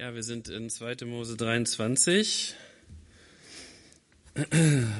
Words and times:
Ja, 0.00 0.14
wir 0.14 0.22
sind 0.22 0.48
in 0.48 0.70
2. 0.70 1.04
Mose 1.04 1.36
23. 1.36 2.54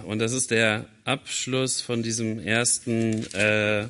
Und 0.04 0.19
das 0.19 0.34
ist 0.34 0.50
der 0.50 0.91
Abschluss 1.07 1.80
von 1.80 2.03
diesem 2.03 2.38
ersten, 2.38 3.25
äh, 3.33 3.89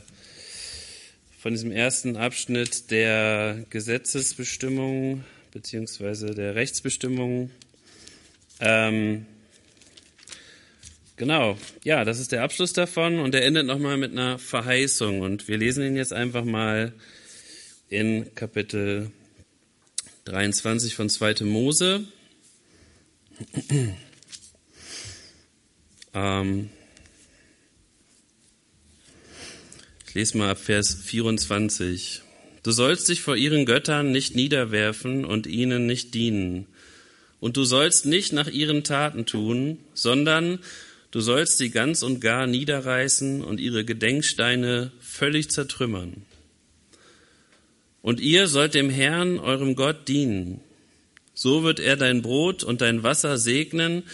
von 1.37 1.53
diesem 1.53 1.73
ersten 1.73 2.17
Abschnitt 2.17 2.93
der 2.93 3.65
Gesetzesbestimmung 3.71 5.25
beziehungsweise 5.51 6.33
der 6.33 6.55
Rechtsbestimmung. 6.55 7.51
Ähm, 8.61 9.27
genau, 11.17 11.59
ja, 11.83 12.05
das 12.05 12.21
ist 12.21 12.31
der 12.31 12.45
Abschluss 12.45 12.73
davon 12.73 13.19
und 13.19 13.35
der 13.35 13.45
endet 13.47 13.67
nochmal 13.67 13.97
mit 13.97 14.13
einer 14.13 14.39
Verheißung. 14.39 15.23
Und 15.23 15.49
wir 15.49 15.59
lesen 15.59 15.85
ihn 15.85 15.97
jetzt 15.97 16.13
einfach 16.13 16.45
mal 16.45 16.93
in 17.89 18.33
Kapitel 18.37 19.11
23 20.25 20.95
von 20.95 21.09
2. 21.09 21.45
Mose. 21.45 22.05
ähm, 26.15 26.71
ich 30.07 30.15
lese 30.15 30.39
mal 30.39 30.51
ab 30.51 30.59
Vers 30.59 30.95
24. 30.95 32.23
Du 32.63 32.73
sollst 32.73 33.09
dich 33.09 33.23
vor 33.23 33.37
ihren 33.37 33.65
Göttern 33.65 34.13
nicht 34.13 34.37
niederwerfen 34.37 35.25
und 35.25 35.47
ihnen 35.47 35.87
nicht 35.87 36.13
dienen. 36.15 36.67
Und 37.41 37.57
du 37.57 37.65
sollst 37.65 38.05
nicht 38.05 38.35
nach 38.35 38.49
ihren 38.49 38.85
Taten 38.85 39.25
tun, 39.25 39.79
sondern 39.95 40.59
du 41.11 41.21
sollst 41.21 41.57
sie 41.57 41.71
ganz 41.71 42.03
und 42.03 42.21
gar 42.21 42.47
niederreißen 42.47 43.43
und 43.43 43.61
ihre 43.61 43.87
Gedenksteine 43.87 44.93
völlig 45.01 45.51
zertrümmern. 45.51 46.27
Und 48.03 48.21
ihr 48.21 48.47
sollt 48.49 48.75
dem 48.75 48.91
Herrn, 48.91 49.39
eurem 49.39 49.75
Gott, 49.75 50.09
dienen. 50.09 50.61
So 51.35 51.63
wird 51.63 51.81
er 51.81 51.97
dein 51.97 52.23
Brot 52.23 52.65
und 52.65 52.81
dein 52.81 53.03
Wasser 53.03 53.39
segnen, 53.39 54.05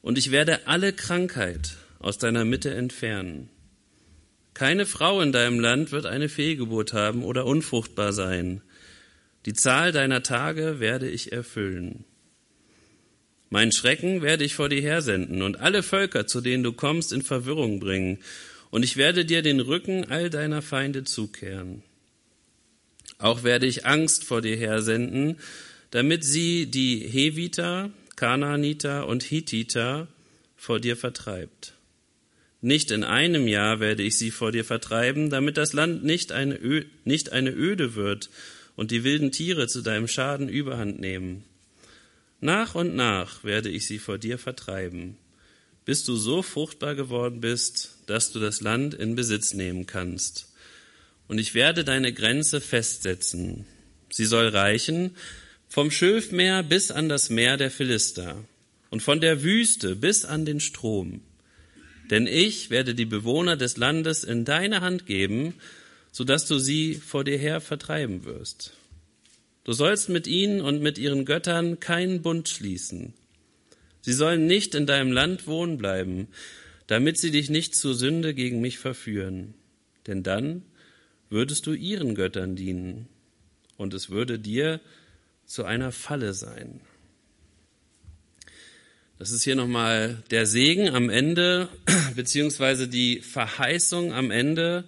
und 0.00 0.16
ich 0.16 0.30
werde 0.30 0.66
alle 0.66 0.92
Krankheit 0.92 1.76
aus 1.98 2.18
deiner 2.18 2.44
Mitte 2.44 2.72
entfernen. 2.72 3.50
Keine 4.54 4.86
Frau 4.86 5.20
in 5.20 5.32
deinem 5.32 5.60
Land 5.60 5.92
wird 5.92 6.06
eine 6.06 6.28
Fehlgeburt 6.28 6.92
haben 6.92 7.22
oder 7.22 7.46
unfruchtbar 7.46 8.12
sein. 8.12 8.62
Die 9.46 9.52
Zahl 9.52 9.92
deiner 9.92 10.22
Tage 10.22 10.80
werde 10.80 11.08
ich 11.08 11.32
erfüllen. 11.32 12.04
Mein 13.50 13.72
Schrecken 13.72 14.20
werde 14.20 14.44
ich 14.44 14.54
vor 14.54 14.68
dir 14.68 14.82
hersenden 14.82 15.42
und 15.42 15.60
alle 15.60 15.82
Völker, 15.82 16.26
zu 16.26 16.40
denen 16.40 16.62
du 16.62 16.72
kommst, 16.72 17.12
in 17.12 17.22
Verwirrung 17.22 17.80
bringen, 17.80 18.18
und 18.70 18.82
ich 18.82 18.96
werde 18.96 19.24
dir 19.24 19.42
den 19.42 19.60
Rücken 19.60 20.04
all 20.10 20.28
deiner 20.28 20.60
Feinde 20.60 21.04
zukehren. 21.04 21.82
Auch 23.18 23.42
werde 23.42 23.66
ich 23.66 23.84
Angst 23.84 24.24
vor 24.24 24.40
dir 24.42 24.56
hersenden, 24.56 25.38
damit 25.90 26.24
sie 26.24 26.66
die 26.66 27.00
Heviter, 27.00 27.90
Kanaaniter 28.14 29.08
und 29.08 29.24
Hittiter 29.24 30.06
vor 30.56 30.78
dir 30.78 30.96
vertreibt. 30.96 31.74
Nicht 32.60 32.90
in 32.90 33.04
einem 33.04 33.46
Jahr 33.48 33.80
werde 33.80 34.02
ich 34.02 34.18
sie 34.18 34.30
vor 34.30 34.52
dir 34.52 34.64
vertreiben, 34.64 35.30
damit 35.30 35.56
das 35.56 35.72
Land 35.72 36.04
nicht 36.04 36.32
eine, 36.32 36.56
Ö 36.56 36.84
nicht 37.04 37.32
eine 37.32 37.50
Öde 37.50 37.94
wird 37.94 38.30
und 38.76 38.90
die 38.92 39.04
wilden 39.04 39.32
Tiere 39.32 39.66
zu 39.66 39.82
deinem 39.82 40.08
Schaden 40.08 40.48
überhand 40.48 41.00
nehmen. 41.00 41.44
Nach 42.40 42.76
und 42.76 42.94
nach 42.94 43.42
werde 43.42 43.68
ich 43.68 43.86
sie 43.86 43.98
vor 43.98 44.18
dir 44.18 44.38
vertreiben, 44.38 45.16
bis 45.84 46.04
du 46.04 46.14
so 46.14 46.42
fruchtbar 46.42 46.94
geworden 46.94 47.40
bist, 47.40 47.96
dass 48.06 48.30
du 48.30 48.38
das 48.38 48.60
Land 48.60 48.94
in 48.94 49.16
Besitz 49.16 49.54
nehmen 49.54 49.86
kannst 49.86 50.48
und 51.28 51.38
ich 51.38 51.54
werde 51.54 51.84
deine 51.84 52.12
Grenze 52.12 52.60
festsetzen. 52.60 53.66
Sie 54.10 54.24
soll 54.24 54.48
reichen 54.48 55.14
vom 55.68 55.90
Schilfmeer 55.90 56.62
bis 56.62 56.90
an 56.90 57.08
das 57.08 57.30
Meer 57.30 57.56
der 57.56 57.70
Philister 57.70 58.42
und 58.90 59.02
von 59.02 59.20
der 59.20 59.42
Wüste 59.42 59.94
bis 59.94 60.24
an 60.24 60.44
den 60.44 60.60
Strom. 60.60 61.20
Denn 62.10 62.26
ich 62.26 62.70
werde 62.70 62.94
die 62.94 63.04
Bewohner 63.04 63.56
des 63.56 63.76
Landes 63.76 64.24
in 64.24 64.46
deine 64.46 64.80
Hand 64.80 65.04
geben, 65.04 65.54
so 66.10 66.24
dass 66.24 66.46
du 66.46 66.58
sie 66.58 66.94
vor 66.94 67.22
dir 67.22 67.36
her 67.36 67.60
vertreiben 67.60 68.24
wirst. 68.24 68.72
Du 69.64 69.74
sollst 69.74 70.08
mit 70.08 70.26
ihnen 70.26 70.62
und 70.62 70.80
mit 70.80 70.96
ihren 70.96 71.26
Göttern 71.26 71.78
keinen 71.78 72.22
Bund 72.22 72.48
schließen. 72.48 73.12
Sie 74.00 74.14
sollen 74.14 74.46
nicht 74.46 74.74
in 74.74 74.86
deinem 74.86 75.12
Land 75.12 75.46
wohnen 75.46 75.76
bleiben, 75.76 76.28
damit 76.86 77.18
sie 77.18 77.30
dich 77.30 77.50
nicht 77.50 77.74
zur 77.74 77.94
Sünde 77.94 78.32
gegen 78.32 78.62
mich 78.62 78.78
verführen. 78.78 79.52
Denn 80.06 80.22
dann 80.22 80.62
würdest 81.30 81.66
du 81.66 81.72
ihren 81.72 82.14
Göttern 82.14 82.56
dienen 82.56 83.08
und 83.76 83.94
es 83.94 84.10
würde 84.10 84.38
dir 84.38 84.80
zu 85.46 85.64
einer 85.64 85.92
Falle 85.92 86.34
sein. 86.34 86.80
Das 89.18 89.32
ist 89.32 89.42
hier 89.42 89.56
nochmal 89.56 90.22
der 90.30 90.46
Segen 90.46 90.94
am 90.94 91.10
Ende, 91.10 91.68
beziehungsweise 92.14 92.86
die 92.86 93.20
Verheißung 93.20 94.12
am 94.12 94.30
Ende 94.30 94.84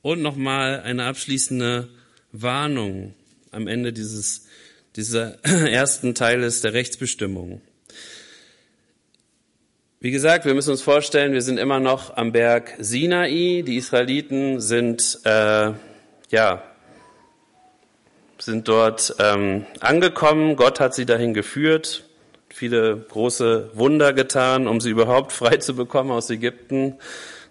und 0.00 0.22
nochmal 0.22 0.80
eine 0.80 1.04
abschließende 1.04 1.88
Warnung 2.30 3.14
am 3.50 3.66
Ende 3.66 3.92
dieses, 3.92 4.46
dieser 4.96 5.42
ersten 5.44 6.14
Teiles 6.14 6.60
der 6.60 6.72
Rechtsbestimmung. 6.72 7.62
Wie 10.02 10.10
gesagt, 10.10 10.46
wir 10.46 10.54
müssen 10.54 10.72
uns 10.72 10.82
vorstellen, 10.82 11.32
wir 11.32 11.42
sind 11.42 11.58
immer 11.58 11.78
noch 11.78 12.16
am 12.16 12.32
Berg 12.32 12.74
Sinai. 12.80 13.62
Die 13.64 13.76
Israeliten 13.76 14.60
sind, 14.60 15.20
äh, 15.22 15.70
ja, 16.28 16.62
sind 18.36 18.66
dort 18.66 19.14
ähm, 19.20 19.64
angekommen. 19.78 20.56
Gott 20.56 20.80
hat 20.80 20.92
sie 20.92 21.06
dahin 21.06 21.34
geführt, 21.34 22.02
viele 22.48 22.96
große 22.96 23.70
Wunder 23.74 24.12
getan, 24.12 24.66
um 24.66 24.80
sie 24.80 24.90
überhaupt 24.90 25.30
frei 25.32 25.58
zu 25.58 25.76
bekommen 25.76 26.10
aus 26.10 26.28
Ägypten. 26.30 26.96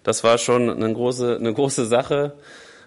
Das 0.02 0.22
war 0.22 0.36
schon 0.36 0.68
eine 0.68 0.92
große, 0.92 1.36
eine 1.36 1.54
große 1.54 1.86
Sache, 1.86 2.34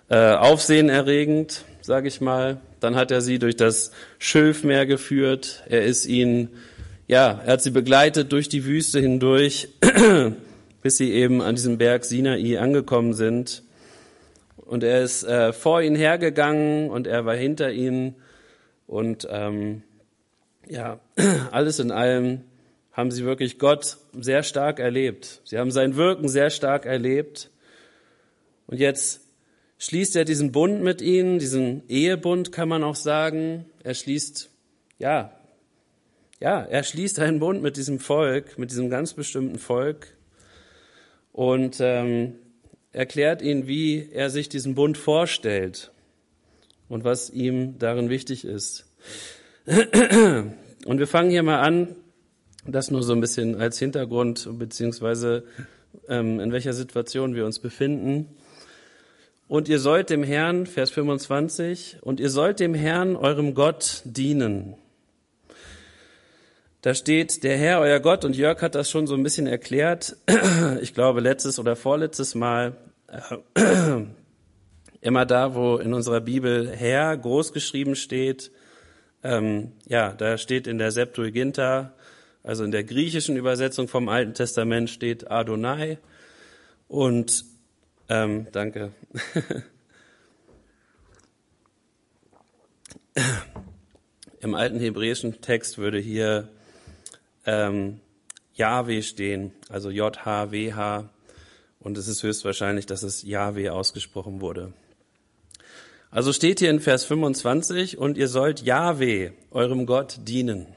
äh, 0.10 0.36
aufsehenerregend, 0.36 1.66
sage 1.82 2.08
ich 2.08 2.22
mal. 2.22 2.62
Dann 2.82 2.96
hat 2.96 3.10
er 3.10 3.22
sie 3.22 3.40
durch 3.40 3.56
das 3.56 3.90
Schilfmeer 4.20 4.86
geführt. 4.86 5.64
Er 5.68 5.82
ist 5.86 6.06
ihnen 6.06 6.50
ja, 7.08 7.42
er 7.46 7.54
hat 7.54 7.62
sie 7.62 7.72
begleitet 7.72 8.32
durch 8.32 8.50
die 8.50 8.66
Wüste 8.66 9.00
hindurch, 9.00 9.70
bis 10.82 10.98
sie 10.98 11.12
eben 11.12 11.42
an 11.42 11.56
diesem 11.56 11.78
Berg 11.78 12.04
Sinai 12.04 12.60
angekommen 12.60 13.14
sind. 13.14 13.64
Und 14.58 14.84
er 14.84 15.04
ist 15.04 15.24
äh, 15.24 15.54
vor 15.54 15.82
ihnen 15.82 15.96
hergegangen 15.96 16.90
und 16.90 17.06
er 17.06 17.26
war 17.26 17.36
hinter 17.36 17.72
ihnen. 17.72 18.16
Und 18.88 19.28
ähm, 19.30 19.84
ja, 20.68 21.00
alles 21.52 21.80
in 21.80 21.92
allem 21.92 22.42
haben 22.92 23.12
sie 23.12 23.24
wirklich 23.24 23.60
Gott 23.60 23.98
sehr 24.20 24.42
stark 24.42 24.80
erlebt. 24.80 25.42
Sie 25.44 25.60
haben 25.60 25.70
sein 25.70 25.96
Wirken 25.96 26.28
sehr 26.28 26.50
stark 26.50 26.88
erlebt. 26.88 27.52
Und 28.66 28.80
jetzt 28.80 29.22
schließt 29.78 30.16
er 30.16 30.26
diesen 30.26 30.52
Bund 30.52 30.82
mit 30.82 31.02
ihnen, 31.02 31.38
diesen 31.38 31.88
Ehebund 31.88 32.52
kann 32.52 32.70
man 32.70 32.84
auch 32.84 32.96
sagen. 32.96 33.66
Er 33.84 33.94
schließt, 33.94 34.50
ja, 34.98 35.32
ja, 36.40 36.62
er 36.62 36.84
schließt 36.84 37.20
einen 37.20 37.40
Bund 37.40 37.62
mit 37.62 37.78
diesem 37.78 38.00
Volk, 38.00 38.58
mit 38.58 38.72
diesem 38.72 38.90
ganz 38.90 39.14
bestimmten 39.14 39.58
Volk 39.58 40.16
und 41.32 41.78
ähm, 41.80 42.36
erklärt 42.92 43.42
ihnen, 43.42 43.68
wie 43.68 44.10
er 44.12 44.30
sich 44.30 44.50
diesen 44.50 44.76
Bund 44.76 44.98
vorstellt 44.98 45.92
und 46.88 47.04
was 47.04 47.30
ihm 47.30 47.78
darin 47.80 48.10
wichtig 48.10 48.46
ist. 48.46 48.86
Und 50.86 51.00
wir 51.00 51.08
fangen 51.08 51.32
hier 51.32 51.42
mal 51.42 51.62
an, 51.62 51.96
das 52.68 52.92
nur 52.92 53.02
so 53.02 53.14
ein 53.14 53.22
bisschen 53.22 53.60
als 53.60 53.80
Hintergrund, 53.80 54.48
beziehungsweise 54.60 55.44
ähm, 56.08 56.40
in 56.40 56.52
welcher 56.52 56.74
Situation 56.74 57.36
wir 57.36 57.46
uns 57.46 57.60
befinden. 57.60 58.28
Und 59.48 59.68
ihr 59.68 59.80
sollt 59.80 60.10
dem 60.10 60.24
Herrn, 60.24 60.66
Vers 60.66 60.92
25, 60.92 61.98
und 62.02 62.20
ihr 62.20 62.30
sollt 62.30 62.60
dem 62.60 62.74
Herrn, 62.74 63.16
eurem 63.16 63.56
Gott, 63.56 64.02
dienen. 64.06 64.76
Da 66.86 66.94
steht, 66.94 67.44
der 67.44 67.58
Herr, 67.58 67.80
euer 67.80 68.00
Gott, 68.00 68.24
und 68.26 68.36
Jörg 68.36 68.62
hat 68.62 68.76
das 68.76 68.92
schon 68.92 69.08
so 69.08 69.16
ein 69.16 69.24
bisschen 69.24 69.48
erklärt, 69.48 70.18
ich 70.82 70.94
glaube 70.94 71.20
letztes 71.20 71.58
oder 71.58 71.76
vorletztes 71.76 72.36
Mal, 72.36 72.78
äh, 73.08 73.38
immer 75.02 75.26
da, 75.26 75.56
wo 75.56 75.78
in 75.78 75.96
unserer 75.96 76.22
Bibel 76.22 76.70
Herr 76.70 77.18
groß 77.18 77.54
geschrieben 77.54 77.96
steht, 77.96 78.52
ähm, 79.24 79.72
ja, 79.88 80.14
da 80.14 80.38
steht 80.38 80.68
in 80.68 80.78
der 80.78 80.92
Septuaginta, 80.92 81.96
also 82.44 82.64
in 82.64 82.70
der 82.70 82.84
griechischen 82.84 83.36
Übersetzung 83.36 83.88
vom 83.88 84.08
Alten 84.08 84.36
Testament 84.36 84.92
steht 84.92 85.32
Adonai. 85.32 85.98
Und 86.88 87.46
ähm, 88.10 88.46
danke. 88.52 88.92
Im 94.40 94.54
alten 94.54 94.80
hebräischen 94.80 95.42
Text 95.42 95.80
würde 95.80 95.98
hier 95.98 96.50
ähm, 97.46 98.00
Yahweh 98.54 99.02
stehen, 99.02 99.52
also 99.70 99.90
J-H-W-H. 99.90 101.10
Und 101.80 101.98
es 101.98 102.08
ist 102.08 102.24
höchstwahrscheinlich, 102.24 102.86
dass 102.86 103.04
es 103.04 103.24
Yahweh 103.24 103.70
ausgesprochen 103.70 104.42
wurde. 104.42 104.74
Also 106.10 106.32
steht 106.32 106.60
hier 106.60 106.70
in 106.70 106.80
Vers 106.80 107.04
25, 107.04 107.98
und 107.98 108.18
ihr 108.18 108.30
sollt 108.30 108.62
Jahwe, 108.62 109.34
eurem 109.52 109.86
Gott, 109.86 110.20
dienen. 110.24 110.68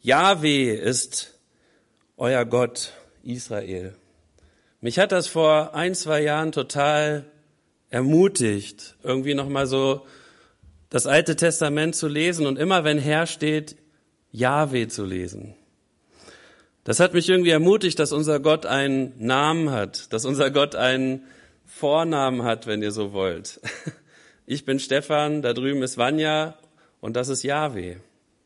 Jahwe 0.00 0.72
ist 0.72 1.38
euer 2.16 2.46
Gott 2.46 2.94
Israel. 3.22 3.94
Mich 4.80 4.98
hat 4.98 5.12
das 5.12 5.26
vor 5.26 5.74
ein, 5.74 5.94
zwei 5.94 6.22
Jahren 6.22 6.52
total 6.52 7.26
ermutigt, 7.90 8.96
irgendwie 9.02 9.34
nochmal 9.34 9.66
so 9.66 10.06
das 10.88 11.06
Alte 11.06 11.36
Testament 11.36 11.94
zu 11.94 12.08
lesen 12.08 12.46
und 12.46 12.58
immer 12.58 12.84
wenn 12.84 12.98
Herr 12.98 13.26
steht, 13.26 13.76
Jahwe 14.32 14.88
zu 14.88 15.04
lesen. 15.04 15.54
Das 16.84 17.00
hat 17.00 17.14
mich 17.14 17.28
irgendwie 17.28 17.50
ermutigt, 17.50 17.98
dass 17.98 18.12
unser 18.12 18.40
Gott 18.40 18.66
einen 18.66 19.12
Namen 19.18 19.70
hat, 19.70 20.12
dass 20.12 20.24
unser 20.24 20.50
Gott 20.50 20.74
einen 20.74 21.24
Vornamen 21.66 22.42
hat, 22.42 22.66
wenn 22.66 22.82
ihr 22.82 22.92
so 22.92 23.12
wollt. 23.12 23.60
Ich 24.46 24.64
bin 24.64 24.80
Stefan, 24.80 25.42
da 25.42 25.52
drüben 25.52 25.80
ist 25.80 25.96
Vanya 25.96 26.58
und 27.00 27.14
das 27.14 27.28
ist 27.28 27.44
Yahweh. 27.44 27.98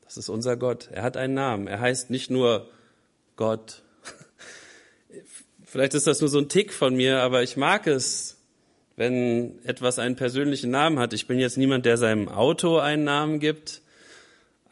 Das 0.05 0.19
ist 0.19 0.29
unser 0.29 0.59
Gott. 0.59 0.91
Er 0.93 1.03
hat 1.03 1.17
einen 1.17 1.33
Namen. 1.33 1.67
Er 1.67 1.81
heißt 1.81 2.11
nicht 2.11 2.31
nur 2.31 2.69
Gott. 3.37 3.83
Vielleicht 5.65 5.95
ist 5.95 6.07
das 6.07 6.21
nur 6.21 6.29
so 6.29 6.39
ein 6.39 6.51
Tick 6.51 6.75
von 6.75 6.95
mir, 6.95 7.21
aber 7.21 7.43
ich 7.43 7.57
mag 7.57 7.87
es, 7.87 8.37
wenn 8.97 9.65
etwas 9.65 9.99
einen 9.99 10.15
persönlichen 10.15 10.71
Namen 10.71 10.99
hat. 10.99 11.15
Ich 11.15 11.27
bin 11.27 11.39
jetzt 11.39 11.57
niemand, 11.57 11.87
der 11.87 11.97
seinem 11.97 12.29
Auto 12.29 12.79
einen 12.79 13.05
Namen 13.05 13.41
gibt. 13.41 13.81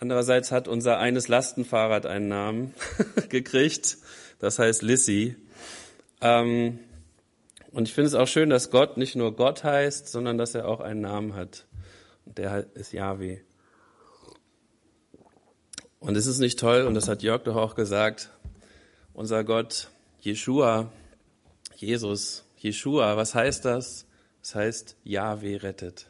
Andererseits 0.02 0.50
hat 0.50 0.66
unser 0.66 0.98
eines 0.98 1.28
Lastenfahrrad 1.28 2.06
einen 2.06 2.26
Namen 2.26 2.74
gekriegt. 3.28 3.98
Das 4.40 4.58
heißt 4.58 4.82
Lissy. 4.82 5.36
Ähm, 6.20 6.80
und 7.70 7.86
ich 7.86 7.94
finde 7.94 8.08
es 8.08 8.14
auch 8.14 8.26
schön, 8.26 8.50
dass 8.50 8.72
Gott 8.72 8.96
nicht 8.96 9.14
nur 9.14 9.36
Gott 9.36 9.62
heißt, 9.62 10.08
sondern 10.08 10.38
dass 10.38 10.56
er 10.56 10.66
auch 10.66 10.80
einen 10.80 11.02
Namen 11.02 11.36
hat. 11.36 11.66
Und 12.24 12.38
der 12.38 12.66
ist 12.74 12.92
Yahweh. 12.92 13.42
Und 16.00 16.16
es 16.16 16.26
ist 16.26 16.40
nicht 16.40 16.58
toll, 16.58 16.82
und 16.82 16.94
das 16.94 17.06
hat 17.06 17.22
Jörg 17.22 17.44
doch 17.44 17.54
auch 17.54 17.76
gesagt, 17.76 18.30
unser 19.14 19.44
Gott, 19.44 19.88
Jeshua, 20.18 20.90
Jesus, 21.76 22.44
Jeshua, 22.56 23.16
was 23.16 23.36
heißt 23.36 23.64
das? 23.66 24.06
Das 24.40 24.56
heißt, 24.56 24.96
Yahweh 25.04 25.58
rettet. 25.58 26.08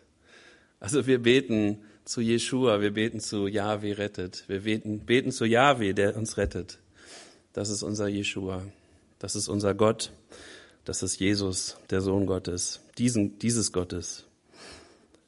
Also 0.81 1.07
wir 1.07 1.23
beten 1.23 1.85
zu 2.05 2.21
Jeshua, 2.21 2.81
wir 2.81 2.93
beten 2.93 3.21
zu 3.21 3.47
Yahweh 3.47 3.93
rettet. 3.93 4.45
Wir 4.49 4.61
beten, 4.61 5.01
beten 5.01 5.33
zu 5.33 5.45
Yahweh, 5.45 5.93
der 5.93 6.17
uns 6.17 6.37
rettet. 6.37 6.79
Das 7.53 7.69
ist 7.69 7.83
unser 7.83 8.09
Jeshua. 8.09 8.63
Das 9.19 9.37
ist 9.37 9.49
unser 9.49 9.75
Gott. 9.75 10.11
Das 10.85 11.03
ist 11.03 11.21
Jesus, 11.21 11.77
der 11.91 12.01
Sohn 12.01 12.27
Gottes, 12.27 12.81
diesen, 12.99 13.39
dieses 13.39 13.73
Gottes. 13.73 14.25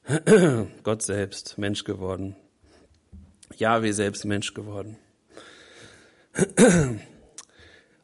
Gott 0.83 1.03
selbst, 1.03 1.59
Mensch 1.59 1.85
geworden. 1.85 2.35
Jahwe 3.57 3.93
selbst 3.93 4.25
Mensch 4.25 4.53
geworden. 4.53 4.97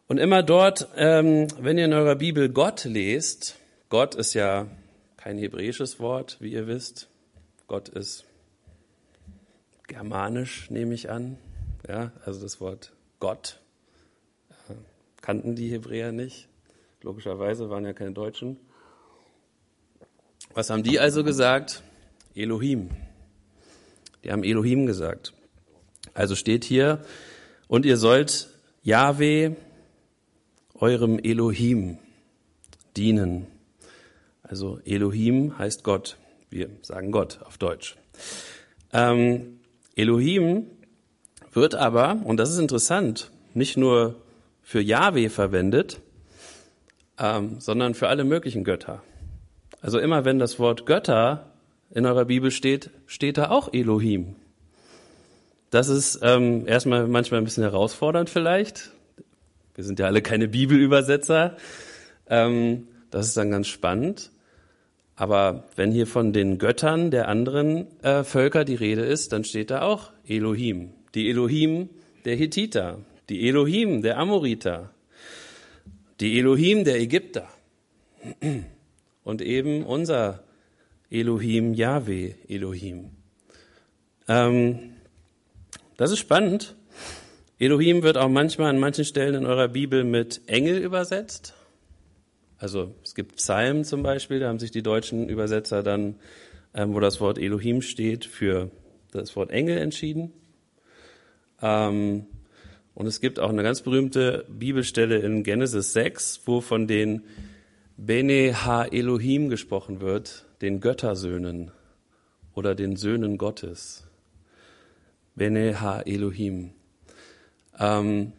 Und 0.07 0.19
immer 0.19 0.45
dort, 0.45 0.89
ähm, 0.97 1.49
wenn 1.59 1.77
ihr 1.77 1.87
in 1.87 1.93
eurer 1.93 2.15
Bibel 2.15 2.49
Gott 2.49 2.85
lest, 2.85 3.57
Gott 3.89 4.15
ist 4.15 4.35
ja 4.35 4.69
kein 5.17 5.37
hebräisches 5.39 5.99
Wort, 5.99 6.37
wie 6.41 6.53
ihr 6.53 6.69
wisst. 6.69 7.09
Gott 7.67 7.89
ist 7.89 8.25
germanisch, 9.91 10.71
nehme 10.71 10.95
ich 10.95 11.11
an. 11.11 11.37
Ja, 11.87 12.13
also 12.25 12.41
das 12.41 12.61
Wort 12.61 12.93
Gott 13.19 13.61
äh, 14.69 14.75
kannten 15.21 15.57
die 15.57 15.69
Hebräer 15.69 16.13
nicht. 16.13 16.49
Logischerweise 17.03 17.71
waren 17.71 17.85
ja 17.85 17.93
keine 17.93 18.13
Deutschen. 18.13 18.57
Was 20.55 20.71
haben 20.71 20.85
die 20.85 21.01
also 21.01 21.25
gesagt? 21.25 21.83
Elohim. 22.35 22.91
Die 24.23 24.31
haben 24.31 24.45
Elohim 24.45 24.87
gesagt. 24.87 25.33
Also 26.15 26.37
steht 26.37 26.65
hier, 26.65 27.05
und 27.67 27.85
ihr 27.85 27.97
sollt 27.97 28.49
Yahweh, 28.83 29.53
eurem 30.75 31.19
Elohim, 31.19 31.99
dienen. 32.97 33.47
Also 34.43 34.79
Elohim 34.85 35.59
heißt 35.59 35.83
Gott. 35.83 36.17
Wir 36.49 36.69
sagen 36.83 37.11
Gott 37.13 37.41
auf 37.43 37.59
Deutsch. 37.59 37.97
Ähm, 38.93 39.60
Elohim 40.00 40.67
wird 41.52 41.75
aber, 41.75 42.23
und 42.25 42.38
das 42.38 42.50
ist 42.50 42.58
interessant, 42.58 43.31
nicht 43.52 43.76
nur 43.76 44.17
für 44.62 44.81
Yahweh 44.81 45.29
verwendet, 45.29 46.00
ähm, 47.19 47.61
sondern 47.61 47.93
für 47.94 48.08
alle 48.08 48.25
möglichen 48.25 48.64
Götter. 48.64 49.02
Also 49.82 49.99
immer 49.99 50.25
wenn 50.25 50.38
das 50.38 50.58
Wort 50.58 50.87
Götter 50.87 51.50
in 51.91 52.06
eurer 52.06 52.25
Bibel 52.25 52.50
steht, 52.50 52.91
steht 53.06 53.37
da 53.37 53.50
auch 53.50 53.75
Elohim. 53.75 54.37
Das 55.70 55.88
ist 55.88 56.20
ähm, 56.23 56.67
erstmal 56.67 57.06
manchmal 57.06 57.41
ein 57.41 57.44
bisschen 57.44 57.64
herausfordernd 57.64 58.31
vielleicht. 58.31 58.93
Wir 59.75 59.85
sind 59.85 59.99
ja 59.99 60.06
alle 60.06 60.23
keine 60.23 60.49
Bibelübersetzer. 60.49 61.56
Ähm, 62.26 62.88
das 63.11 63.26
ist 63.26 63.37
dann 63.37 63.50
ganz 63.50 63.69
spannend. 63.69 64.31
Aber 65.21 65.65
wenn 65.77 65.93
hier 65.93 66.07
von 66.07 66.33
den 66.33 66.57
Göttern 66.57 67.11
der 67.11 67.29
anderen 67.29 67.89
äh, 68.03 68.25
Völker 68.25 68.65
die 68.65 68.75
Rede 68.75 69.03
ist, 69.03 69.35
dann 69.35 69.45
steht 69.45 69.71
da 69.71 69.83
auch 69.83 70.13
Elohim. 70.27 70.95
Die 71.15 71.29
Elohim 71.29 71.91
der 72.25 72.37
Hittiter, 72.37 73.01
die 73.29 73.47
Elohim 73.47 74.01
der 74.01 74.17
Amoriter, 74.17 74.95
die 76.21 76.39
Elohim 76.39 76.85
der 76.85 76.99
Ägypter 76.99 77.47
und 79.23 79.43
eben 79.43 79.85
unser 79.85 80.43
Elohim, 81.11 81.75
Yahweh 81.75 82.33
Elohim. 82.49 83.11
Ähm, 84.27 84.95
das 85.99 86.13
ist 86.13 86.21
spannend. 86.21 86.77
Elohim 87.59 88.03
wird 88.03 88.17
auch 88.17 88.31
manchmal 88.31 88.71
an 88.71 88.79
manchen 88.79 89.05
Stellen 89.05 89.35
in 89.35 89.45
eurer 89.45 89.69
Bibel 89.69 90.03
mit 90.03 90.41
Engel 90.47 90.79
übersetzt. 90.79 91.53
Also 92.57 92.95
es 93.11 93.17
gibt 93.17 93.35
Psalmen 93.39 93.83
zum 93.83 94.05
Beispiel, 94.05 94.39
da 94.39 94.47
haben 94.47 94.61
sich 94.61 94.71
die 94.71 94.85
deutschen 94.85 95.29
Übersetzer 95.29 95.83
dann, 95.83 96.15
ähm, 96.75 96.95
wo 96.95 97.01
das 97.01 97.21
Wort 97.21 97.39
Elohim 97.39 97.83
steht, 97.83 98.25
für 98.25 98.71
das 99.11 99.35
Wort 99.35 99.51
Engel 99.51 99.79
entschieden. 99.79 100.33
Ähm, 101.61 102.27
und 102.95 103.07
es 103.09 103.21
gibt 103.21 103.41
auch 103.41 103.49
eine 103.49 103.65
ganz 103.65 103.83
berühmte 103.83 104.47
Bibelstelle 104.49 105.19
in 105.19 105.43
Genesis 105.43 105.93
6, 105.93 106.43
wo 106.45 106.61
von 106.61 106.87
den 106.87 107.25
Bene 107.97 108.65
Ha 108.65 108.85
Elohim 108.85 109.49
gesprochen 109.49 110.01
wird, 110.01 110.47
den 110.62 110.79
Göttersöhnen 110.79 111.73
oder 112.55 112.77
den 112.77 112.95
Söhnen 112.95 113.39
Gottes. 113.39 114.07
Bene 115.35 115.81
Ha 115.81 116.03
Elohim. 116.03 116.71
Ähm, 117.76 118.35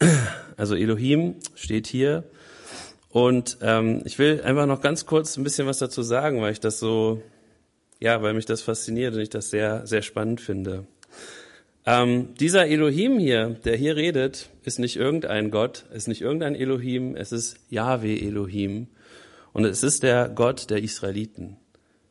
also 0.56 0.74
Elohim 0.74 1.36
steht 1.54 1.86
hier. 1.86 2.24
Und 3.14 3.58
ähm, 3.62 4.02
ich 4.04 4.18
will 4.18 4.42
einfach 4.42 4.66
noch 4.66 4.80
ganz 4.80 5.06
kurz 5.06 5.36
ein 5.36 5.44
bisschen 5.44 5.68
was 5.68 5.78
dazu 5.78 6.02
sagen, 6.02 6.42
weil 6.42 6.50
ich 6.50 6.58
das 6.58 6.80
so, 6.80 7.22
ja, 8.00 8.20
weil 8.22 8.34
mich 8.34 8.44
das 8.44 8.60
fasziniert 8.60 9.14
und 9.14 9.20
ich 9.20 9.30
das 9.30 9.50
sehr, 9.50 9.86
sehr 9.86 10.02
spannend 10.02 10.40
finde. 10.40 10.84
Ähm, 11.86 12.34
dieser 12.40 12.66
Elohim 12.66 13.20
hier, 13.20 13.50
der 13.64 13.76
hier 13.76 13.94
redet, 13.94 14.50
ist 14.64 14.80
nicht 14.80 14.96
irgendein 14.96 15.52
Gott, 15.52 15.84
ist 15.94 16.08
nicht 16.08 16.22
irgendein 16.22 16.56
Elohim, 16.56 17.14
es 17.14 17.30
ist 17.30 17.56
Yahweh 17.70 18.18
Elohim. 18.18 18.88
Und 19.52 19.64
es 19.64 19.84
ist 19.84 20.02
der 20.02 20.28
Gott 20.28 20.68
der 20.68 20.82
Israeliten. 20.82 21.56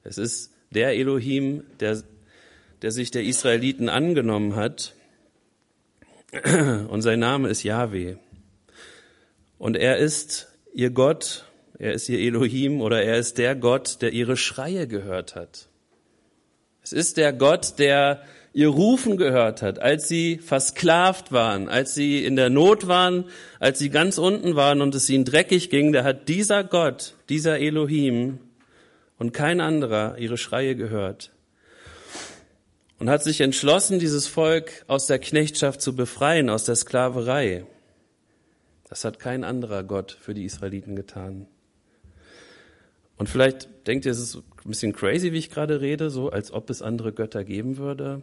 Es 0.05 0.17
ist 0.17 0.53
der 0.71 0.95
Elohim, 0.95 1.65
der, 1.81 2.01
der 2.81 2.91
sich 2.91 3.11
der 3.11 3.23
Israeliten 3.23 3.89
angenommen 3.89 4.55
hat. 4.55 4.93
Und 6.87 7.01
sein 7.01 7.19
Name 7.19 7.49
ist 7.49 7.63
Yahweh. 7.63 8.15
Und 9.57 9.75
er 9.75 9.97
ist 9.97 10.47
ihr 10.73 10.89
Gott, 10.89 11.45
er 11.79 11.93
ist 11.93 12.09
ihr 12.09 12.19
Elohim 12.19 12.81
oder 12.81 13.03
er 13.03 13.17
ist 13.17 13.37
der 13.37 13.55
Gott, 13.55 14.01
der 14.01 14.13
ihre 14.13 14.37
Schreie 14.37 14.87
gehört 14.87 15.35
hat. 15.35 15.67
Es 16.83 16.91
ist 16.91 17.17
der 17.17 17.31
Gott, 17.31 17.79
der 17.79 18.23
ihr 18.53 18.67
Rufen 18.67 19.17
gehört 19.17 19.61
hat, 19.61 19.79
als 19.79 20.07
sie 20.07 20.37
versklavt 20.37 21.31
waren, 21.31 21.69
als 21.69 21.95
sie 21.95 22.23
in 22.23 22.35
der 22.35 22.49
Not 22.49 22.87
waren, 22.87 23.25
als 23.59 23.79
sie 23.79 23.89
ganz 23.89 24.17
unten 24.17 24.55
waren 24.55 24.81
und 24.81 24.93
es 24.93 25.09
ihnen 25.09 25.25
dreckig 25.25 25.69
ging, 25.69 25.91
da 25.91 26.03
hat 26.03 26.27
dieser 26.27 26.63
Gott, 26.63 27.15
dieser 27.29 27.59
Elohim 27.59 28.39
und 29.17 29.33
kein 29.33 29.59
anderer 29.59 30.17
ihre 30.17 30.37
Schreie 30.37 30.75
gehört 30.75 31.31
und 32.99 33.09
hat 33.09 33.23
sich 33.23 33.41
entschlossen, 33.41 33.99
dieses 33.99 34.27
Volk 34.27 34.85
aus 34.87 35.07
der 35.07 35.19
Knechtschaft 35.19 35.81
zu 35.81 35.95
befreien, 35.95 36.49
aus 36.49 36.65
der 36.65 36.75
Sklaverei. 36.75 37.65
Das 38.93 39.05
hat 39.05 39.17
kein 39.17 39.43
anderer 39.43 39.81
Gott 39.81 40.15
für 40.21 40.35
die 40.35 40.45
Israeliten 40.45 40.95
getan. 40.95 41.47
Und 43.17 43.27
vielleicht 43.27 43.87
denkt 43.87 44.05
ihr, 44.05 44.11
es 44.11 44.19
ist 44.19 44.35
ein 44.35 44.43
bisschen 44.65 44.93
crazy, 44.93 45.31
wie 45.31 45.39
ich 45.39 45.49
gerade 45.49 45.81
rede, 45.81 46.11
so 46.11 46.29
als 46.29 46.53
ob 46.53 46.69
es 46.69 46.83
andere 46.83 47.11
Götter 47.11 47.43
geben 47.43 47.77
würde. 47.77 48.21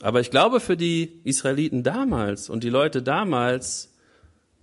Aber 0.00 0.20
ich 0.20 0.30
glaube, 0.30 0.60
für 0.60 0.76
die 0.76 1.20
Israeliten 1.24 1.82
damals 1.82 2.48
und 2.48 2.62
die 2.62 2.70
Leute 2.70 3.02
damals 3.02 3.92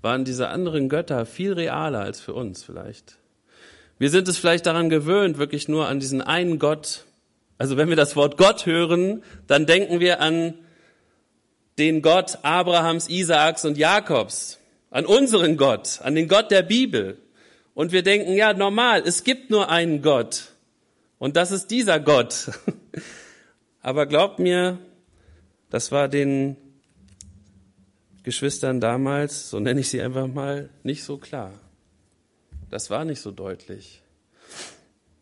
waren 0.01 0.24
diese 0.24 0.48
anderen 0.48 0.88
Götter 0.88 1.25
viel 1.25 1.51
realer 1.51 2.00
als 2.00 2.22
für 2.22 2.34
uns 2.34 2.63
vielleicht. 2.63 3.18
Wir 3.98 4.10
sind 4.10 4.30
es 4.30 4.38
vielleicht 4.38 4.66
daran 4.66 4.88
gewöhnt, 4.88 5.39
wirklich 5.39 5.68
nur 5.68 5.89
an 5.89 6.00
diesen 6.00 6.22
einen 6.22 6.58
Gott. 6.58 7.04
Also 7.58 7.75
wenn 7.75 7.89
wir 7.89 7.98
das 7.98 8.16
Wort 8.16 8.38
Gott 8.38 8.66
hören, 8.66 9.24
dann 9.48 9.66
denken 9.66 10.00
wir 10.00 10.22
an 10.22 10.54
den 11.78 12.01
Gott 12.01 12.39
Abrahams, 12.44 13.10
Isaaks 13.10 13.66
und 13.66 13.78
Jakobs, 13.78 14.59
an 14.89 15.05
unseren 15.05 15.58
Gott, 15.58 16.00
an 16.01 16.15
den 16.15 16.27
Gott 16.27 16.51
der 16.51 16.63
Bibel. 16.63 17.17
Und 17.74 17.91
wir 17.91 18.03
denken, 18.03 18.34
ja, 18.34 18.53
normal, 18.53 19.03
es 19.05 19.24
gibt 19.24 19.50
nur 19.50 19.69
einen 19.69 20.01
Gott. 20.01 20.53
Und 21.17 21.36
das 21.36 21.51
ist 21.51 21.67
dieser 21.67 22.00
Gott. 22.00 22.51
Aber 23.81 24.05
glaubt 24.05 24.39
mir, 24.39 24.79
das 25.69 25.91
war 25.91 26.08
den 26.08 26.58
Geschwistern 28.24 28.79
damals, 28.79 29.50
so 29.50 29.60
nenne 29.60 29.79
ich 29.79 29.89
sie 29.89 30.01
einfach 30.01 30.27
mal, 30.27 30.69
nicht 30.84 31.03
so 31.03 31.17
klar. 31.17 31.53
Das 32.69 32.89
war 32.89 33.05
nicht 33.05 33.22
so 33.22 33.31
deutlich. 33.31 34.01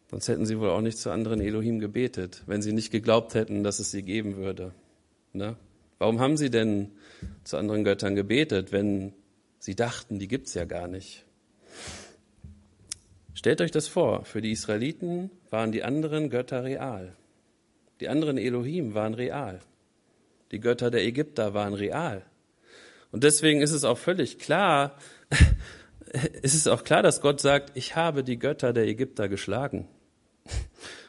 Sonst 0.10 0.28
hätten 0.30 0.46
sie 0.46 0.60
wohl 0.60 0.70
auch 0.70 0.82
nicht 0.82 0.98
zu 0.98 1.12
anderen 1.12 1.42
Elohim 1.42 1.80
gebetet, 1.80 2.44
wenn 2.46 2.62
sie 2.62 2.72
nicht 2.72 2.92
geglaubt 2.92 3.34
hätten, 3.36 3.64
dass 3.64 3.80
es 3.80 3.92
sie 3.92 4.04
geben 4.04 4.38
würde. 4.38 4.74
Ne? 5.34 5.58
Warum 6.00 6.20
haben 6.20 6.38
sie 6.38 6.50
denn 6.50 6.92
zu 7.44 7.58
anderen 7.58 7.84
Göttern 7.84 8.16
gebetet, 8.16 8.72
wenn 8.72 9.14
sie 9.68 9.76
dachten, 9.76 10.18
die 10.18 10.30
gibt's 10.30 10.54
ja 10.54 10.64
gar 10.64 10.88
nicht? 10.88 11.26
Stellt 13.34 13.60
euch 13.60 13.72
das 13.72 13.90
vor, 13.90 14.24
für 14.24 14.40
die 14.40 14.54
Israeliten 14.54 15.30
waren 15.50 15.74
die 15.74 15.84
anderen 15.84 16.30
Götter 16.30 16.64
real. 16.64 17.18
Die 18.00 18.08
anderen 18.08 18.38
Elohim 18.38 18.94
waren 18.94 19.14
real. 19.14 19.60
Die 20.54 20.62
Götter 20.62 20.90
der 20.90 21.04
Ägypter 21.04 21.54
waren 21.54 21.74
real. 21.74 22.24
Und 23.12 23.26
deswegen 23.26 23.62
ist 23.62 23.74
es 23.74 23.84
auch 23.84 23.98
völlig 23.98 24.40
klar, 24.40 24.98
ist 26.42 26.56
es 26.56 26.68
auch 26.68 26.86
klar, 26.86 27.04
dass 27.04 27.20
Gott 27.20 27.42
sagt, 27.42 27.74
ich 27.76 27.98
habe 27.98 28.24
die 28.24 28.40
Götter 28.40 28.72
der 28.72 28.88
Ägypter 28.88 29.28
geschlagen. 29.28 29.90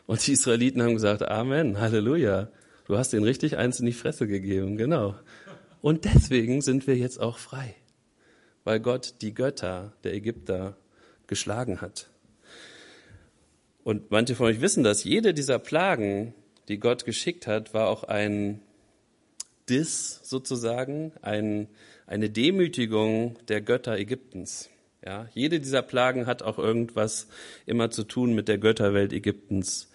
Und 0.06 0.26
die 0.26 0.32
Israeliten 0.32 0.82
haben 0.82 0.94
gesagt, 0.94 1.22
Amen, 1.22 1.78
Halleluja. 1.78 2.50
Du 2.88 2.98
hast 2.98 3.12
ihnen 3.12 3.22
richtig 3.22 3.56
eins 3.56 3.78
in 3.78 3.86
die 3.86 3.92
Fresse 3.92 4.26
gegeben, 4.26 4.76
genau. 4.76 5.14
Und 5.80 6.06
deswegen 6.06 6.60
sind 6.60 6.88
wir 6.88 6.96
jetzt 6.96 7.20
auch 7.20 7.38
frei, 7.38 7.76
weil 8.68 8.80
Gott 8.80 9.14
die 9.22 9.32
Götter 9.32 9.94
der 10.04 10.12
Ägypter 10.12 10.76
geschlagen 11.26 11.80
hat. 11.80 12.10
Und 13.82 14.10
manche 14.10 14.34
von 14.34 14.44
euch 14.44 14.60
wissen, 14.60 14.84
dass 14.84 15.04
jede 15.04 15.32
dieser 15.32 15.58
Plagen, 15.58 16.34
die 16.68 16.78
Gott 16.78 17.06
geschickt 17.06 17.46
hat, 17.46 17.72
war 17.72 17.88
auch 17.88 18.04
ein 18.04 18.60
Diss 19.70 20.20
sozusagen, 20.22 21.12
ein, 21.22 21.68
eine 22.06 22.28
Demütigung 22.28 23.38
der 23.48 23.62
Götter 23.62 23.96
Ägyptens. 23.96 24.68
Ja, 25.02 25.30
jede 25.32 25.60
dieser 25.60 25.80
Plagen 25.80 26.26
hat 26.26 26.42
auch 26.42 26.58
irgendwas 26.58 27.28
immer 27.64 27.90
zu 27.90 28.04
tun 28.04 28.34
mit 28.34 28.48
der 28.48 28.58
Götterwelt 28.58 29.14
Ägyptens 29.14 29.90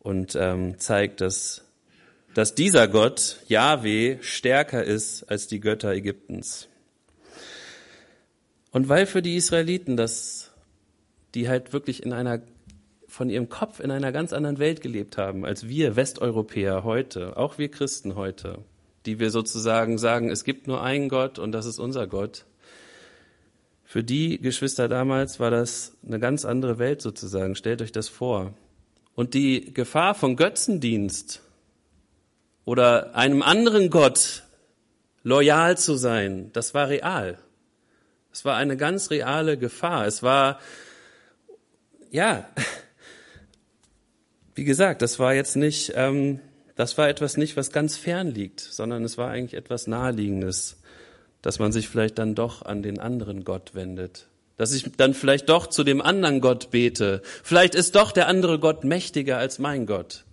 und 0.00 0.34
ähm, 0.34 0.80
zeigt, 0.80 1.20
dass 1.20 1.62
dass 2.34 2.56
dieser 2.56 2.88
Gott, 2.88 3.38
Yahweh, 3.46 4.18
stärker 4.20 4.82
ist 4.82 5.22
als 5.30 5.46
die 5.46 5.60
Götter 5.60 5.92
Ägyptens. 5.92 6.68
Und 8.74 8.88
weil 8.88 9.06
für 9.06 9.22
die 9.22 9.36
Israeliten 9.36 9.96
das, 9.96 10.50
die 11.36 11.48
halt 11.48 11.72
wirklich 11.72 12.02
in 12.02 12.12
einer, 12.12 12.42
von 13.06 13.30
ihrem 13.30 13.48
Kopf 13.48 13.78
in 13.78 13.92
einer 13.92 14.10
ganz 14.10 14.32
anderen 14.32 14.58
Welt 14.58 14.80
gelebt 14.80 15.16
haben, 15.16 15.46
als 15.46 15.68
wir 15.68 15.94
Westeuropäer 15.94 16.82
heute, 16.82 17.36
auch 17.36 17.56
wir 17.56 17.70
Christen 17.70 18.16
heute, 18.16 18.58
die 19.06 19.20
wir 19.20 19.30
sozusagen 19.30 19.96
sagen, 19.96 20.28
es 20.28 20.42
gibt 20.42 20.66
nur 20.66 20.82
einen 20.82 21.08
Gott 21.08 21.38
und 21.38 21.52
das 21.52 21.66
ist 21.66 21.78
unser 21.78 22.08
Gott. 22.08 22.46
Für 23.84 24.02
die 24.02 24.40
Geschwister 24.40 24.88
damals 24.88 25.38
war 25.38 25.52
das 25.52 25.96
eine 26.04 26.18
ganz 26.18 26.44
andere 26.44 26.80
Welt 26.80 27.00
sozusagen. 27.00 27.54
Stellt 27.54 27.80
euch 27.80 27.92
das 27.92 28.08
vor. 28.08 28.54
Und 29.14 29.34
die 29.34 29.72
Gefahr 29.72 30.16
von 30.16 30.34
Götzendienst 30.34 31.42
oder 32.64 33.14
einem 33.14 33.42
anderen 33.42 33.88
Gott 33.90 34.42
loyal 35.22 35.78
zu 35.78 35.94
sein, 35.94 36.50
das 36.54 36.74
war 36.74 36.88
real. 36.88 37.38
Es 38.34 38.44
war 38.44 38.56
eine 38.56 38.76
ganz 38.76 39.10
reale 39.10 39.56
Gefahr. 39.56 40.08
Es 40.08 40.24
war, 40.24 40.58
ja, 42.10 42.48
wie 44.56 44.64
gesagt, 44.64 45.02
das 45.02 45.20
war 45.20 45.34
jetzt 45.34 45.54
nicht, 45.54 45.92
ähm, 45.94 46.40
das 46.74 46.98
war 46.98 47.08
etwas 47.08 47.36
nicht, 47.36 47.56
was 47.56 47.70
ganz 47.70 47.96
fern 47.96 48.26
liegt, 48.26 48.58
sondern 48.58 49.04
es 49.04 49.16
war 49.18 49.30
eigentlich 49.30 49.54
etwas 49.54 49.86
Naheliegendes, 49.86 50.80
dass 51.42 51.60
man 51.60 51.70
sich 51.70 51.88
vielleicht 51.88 52.18
dann 52.18 52.34
doch 52.34 52.62
an 52.62 52.82
den 52.82 52.98
anderen 52.98 53.44
Gott 53.44 53.76
wendet. 53.76 54.26
Dass 54.56 54.74
ich 54.74 54.90
dann 54.96 55.14
vielleicht 55.14 55.48
doch 55.48 55.68
zu 55.68 55.84
dem 55.84 56.02
anderen 56.02 56.40
Gott 56.40 56.72
bete. 56.72 57.22
Vielleicht 57.44 57.76
ist 57.76 57.94
doch 57.94 58.10
der 58.10 58.26
andere 58.26 58.58
Gott 58.58 58.82
mächtiger 58.82 59.38
als 59.38 59.60
mein 59.60 59.86
Gott. 59.86 60.24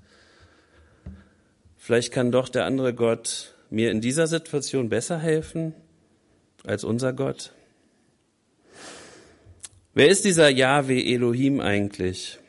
Vielleicht 1.78 2.12
kann 2.12 2.32
doch 2.32 2.50
der 2.50 2.66
andere 2.66 2.96
Gott 2.96 3.54
mir 3.70 3.92
in 3.92 4.02
dieser 4.02 4.26
Situation 4.26 4.90
besser 4.90 5.20
helfen 5.20 5.76
als 6.64 6.84
unser 6.84 7.14
Gott. 7.14 7.52
Wer 9.94 10.08
ist 10.08 10.24
dieser 10.24 10.50
Yahweh 10.50 11.14
Elohim 11.14 11.60
eigentlich? 11.60 12.40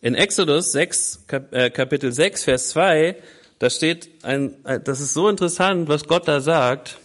In 0.00 0.14
Exodus 0.14 0.70
6, 0.70 1.24
äh, 1.50 1.68
Kapitel 1.70 2.12
6, 2.12 2.44
Vers 2.44 2.68
2, 2.68 3.16
da 3.58 3.70
steht 3.70 4.08
ein, 4.22 4.54
das 4.84 5.00
ist 5.00 5.14
so 5.14 5.28
interessant, 5.28 5.88
was 5.88 6.04
Gott 6.04 6.28
da 6.28 6.40
sagt. 6.40 6.98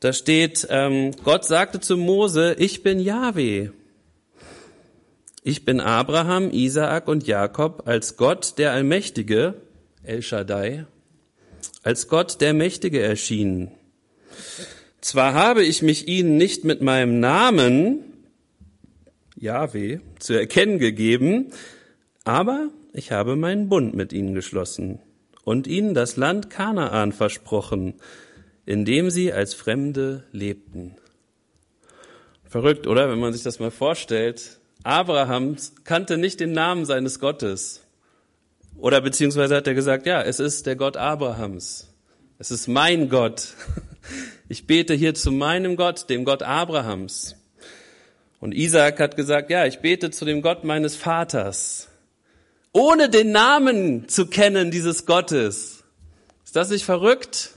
Da 0.00 0.12
steht, 0.12 0.66
ähm, 0.70 1.12
Gott 1.22 1.44
sagte 1.44 1.78
zu 1.78 1.96
Mose, 1.96 2.56
ich 2.58 2.82
bin 2.82 2.98
Yahweh. 2.98 3.68
Ich 5.44 5.64
bin 5.64 5.80
Abraham, 5.80 6.50
Isaak 6.50 7.06
und 7.06 7.28
Jakob 7.28 7.86
als 7.86 8.16
Gott 8.16 8.58
der 8.58 8.72
Allmächtige, 8.72 9.54
El 10.02 10.22
Shaddai, 10.22 10.86
als 11.84 12.08
Gott 12.08 12.40
der 12.40 12.54
Mächtige 12.54 13.00
erschienen. 13.02 13.70
Zwar 15.06 15.34
habe 15.34 15.62
ich 15.62 15.82
mich 15.82 16.08
ihnen 16.08 16.36
nicht 16.36 16.64
mit 16.64 16.82
meinem 16.82 17.20
Namen, 17.20 18.02
Yahweh, 19.36 20.00
zu 20.18 20.32
erkennen 20.32 20.80
gegeben, 20.80 21.52
aber 22.24 22.70
ich 22.92 23.12
habe 23.12 23.36
meinen 23.36 23.68
Bund 23.68 23.94
mit 23.94 24.12
ihnen 24.12 24.34
geschlossen 24.34 24.98
und 25.44 25.68
ihnen 25.68 25.94
das 25.94 26.16
Land 26.16 26.50
Kanaan 26.50 27.12
versprochen, 27.12 27.94
in 28.64 28.84
dem 28.84 29.10
sie 29.10 29.32
als 29.32 29.54
Fremde 29.54 30.24
lebten. 30.32 30.96
Verrückt, 32.42 32.88
oder? 32.88 33.08
Wenn 33.08 33.20
man 33.20 33.32
sich 33.32 33.44
das 33.44 33.60
mal 33.60 33.70
vorstellt, 33.70 34.58
Abraham 34.82 35.54
kannte 35.84 36.18
nicht 36.18 36.40
den 36.40 36.50
Namen 36.50 36.84
seines 36.84 37.20
Gottes. 37.20 37.84
Oder 38.76 39.00
beziehungsweise 39.00 39.54
hat 39.54 39.68
er 39.68 39.74
gesagt, 39.74 40.04
ja, 40.04 40.20
es 40.20 40.40
ist 40.40 40.66
der 40.66 40.74
Gott 40.74 40.96
Abrahams. 40.96 41.94
Es 42.40 42.50
ist 42.50 42.66
mein 42.66 43.08
Gott. 43.08 43.54
Ich 44.48 44.66
bete 44.66 44.94
hier 44.94 45.14
zu 45.14 45.32
meinem 45.32 45.76
Gott, 45.76 46.08
dem 46.10 46.24
Gott 46.24 46.42
Abrahams. 46.42 47.36
Und 48.40 48.52
Isaac 48.52 49.00
hat 49.00 49.16
gesagt, 49.16 49.50
ja, 49.50 49.66
ich 49.66 49.80
bete 49.80 50.10
zu 50.10 50.24
dem 50.24 50.42
Gott 50.42 50.64
meines 50.64 50.96
Vaters. 50.96 51.88
Ohne 52.72 53.08
den 53.08 53.32
Namen 53.32 54.08
zu 54.08 54.26
kennen 54.26 54.70
dieses 54.70 55.06
Gottes. 55.06 55.84
Ist 56.44 56.56
das 56.56 56.70
nicht 56.70 56.84
verrückt? 56.84 57.52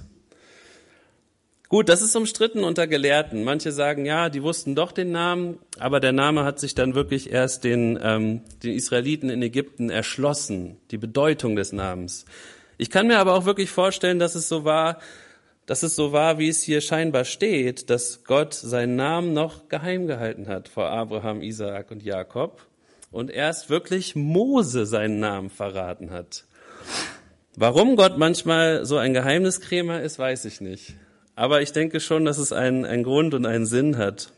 Gut, 1.69 1.87
das 1.87 2.01
ist 2.01 2.15
umstritten 2.15 2.63
unter 2.63 2.87
Gelehrten. 2.87 3.43
Manche 3.43 3.71
sagen, 3.71 4.03
ja, 4.03 4.29
die 4.29 4.41
wussten 4.41 4.73
doch 4.73 4.91
den 4.91 5.11
Namen, 5.11 5.59
aber 5.77 5.99
der 5.99 6.13
Name 6.13 6.43
hat 6.43 6.59
sich 6.59 6.73
dann 6.73 6.95
wirklich 6.95 7.31
erst 7.31 7.63
den, 7.63 7.99
ähm, 8.01 8.41
den 8.63 8.73
Israeliten 8.73 9.29
in 9.29 9.43
Ägypten 9.43 9.91
erschlossen, 9.91 10.77
die 10.89 10.97
Bedeutung 10.97 11.55
des 11.55 11.71
Namens. 11.71 12.25
Ich 12.79 12.89
kann 12.89 13.05
mir 13.05 13.19
aber 13.19 13.35
auch 13.35 13.45
wirklich 13.45 13.69
vorstellen, 13.69 14.17
dass 14.17 14.33
es 14.33 14.49
so 14.49 14.63
war, 14.63 14.99
dass 15.69 15.83
es 15.83 15.95
so 15.95 16.11
war, 16.11 16.39
wie 16.39 16.49
es 16.49 16.63
hier 16.63 16.81
scheinbar 16.81 17.25
steht, 17.25 17.91
dass 17.91 18.23
Gott 18.23 18.55
seinen 18.55 18.95
Namen 18.95 19.33
noch 19.33 19.67
geheim 19.69 20.07
gehalten 20.07 20.47
hat 20.47 20.67
vor 20.67 20.89
Abraham, 20.89 21.43
Isaak 21.43 21.91
und 21.91 22.01
Jakob 22.01 22.65
und 23.11 23.29
erst 23.29 23.69
wirklich 23.69 24.15
Mose 24.15 24.87
seinen 24.87 25.19
Namen 25.19 25.51
verraten 25.51 26.09
hat. 26.09 26.45
Warum 27.55 27.97
Gott 27.97 28.17
manchmal 28.17 28.83
so 28.83 28.97
ein 28.97 29.13
Geheimniskrämer 29.13 30.01
ist, 30.01 30.17
weiß 30.17 30.45
ich 30.45 30.59
nicht. 30.59 30.95
Aber 31.35 31.61
ich 31.61 31.71
denke 31.71 31.99
schon, 31.99 32.25
dass 32.25 32.39
es 32.39 32.51
einen, 32.51 32.83
einen 32.83 33.03
Grund 33.03 33.35
und 33.35 33.45
einen 33.45 33.67
Sinn 33.67 33.99
hat. 33.99 34.31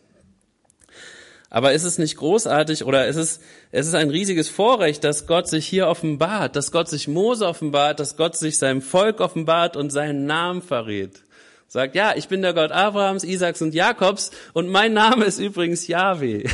Aber 1.53 1.73
ist 1.73 1.83
es 1.83 1.97
nicht 1.97 2.15
großartig 2.15 2.85
oder 2.85 3.07
ist 3.07 3.17
es, 3.17 3.41
es 3.71 3.85
ist 3.85 3.93
ein 3.93 4.09
riesiges 4.09 4.47
Vorrecht, 4.47 5.03
dass 5.03 5.27
Gott 5.27 5.49
sich 5.49 5.67
hier 5.67 5.87
offenbart, 5.87 6.55
dass 6.55 6.71
Gott 6.71 6.87
sich 6.87 7.09
Mose 7.09 7.45
offenbart, 7.45 7.99
dass 7.99 8.15
Gott 8.15 8.37
sich 8.37 8.57
seinem 8.57 8.81
Volk 8.81 9.19
offenbart 9.19 9.75
und 9.75 9.89
seinen 9.89 10.25
Namen 10.25 10.61
verrät. 10.61 11.21
Sagt, 11.67 11.93
ja, 11.93 12.13
ich 12.15 12.29
bin 12.29 12.41
der 12.41 12.53
Gott 12.53 12.71
Abrahams, 12.71 13.25
Isaaks 13.25 13.61
und 13.61 13.73
Jakobs 13.73 14.31
und 14.53 14.69
mein 14.69 14.93
Name 14.93 15.25
ist 15.25 15.39
übrigens 15.39 15.87
Yahweh. 15.87 16.45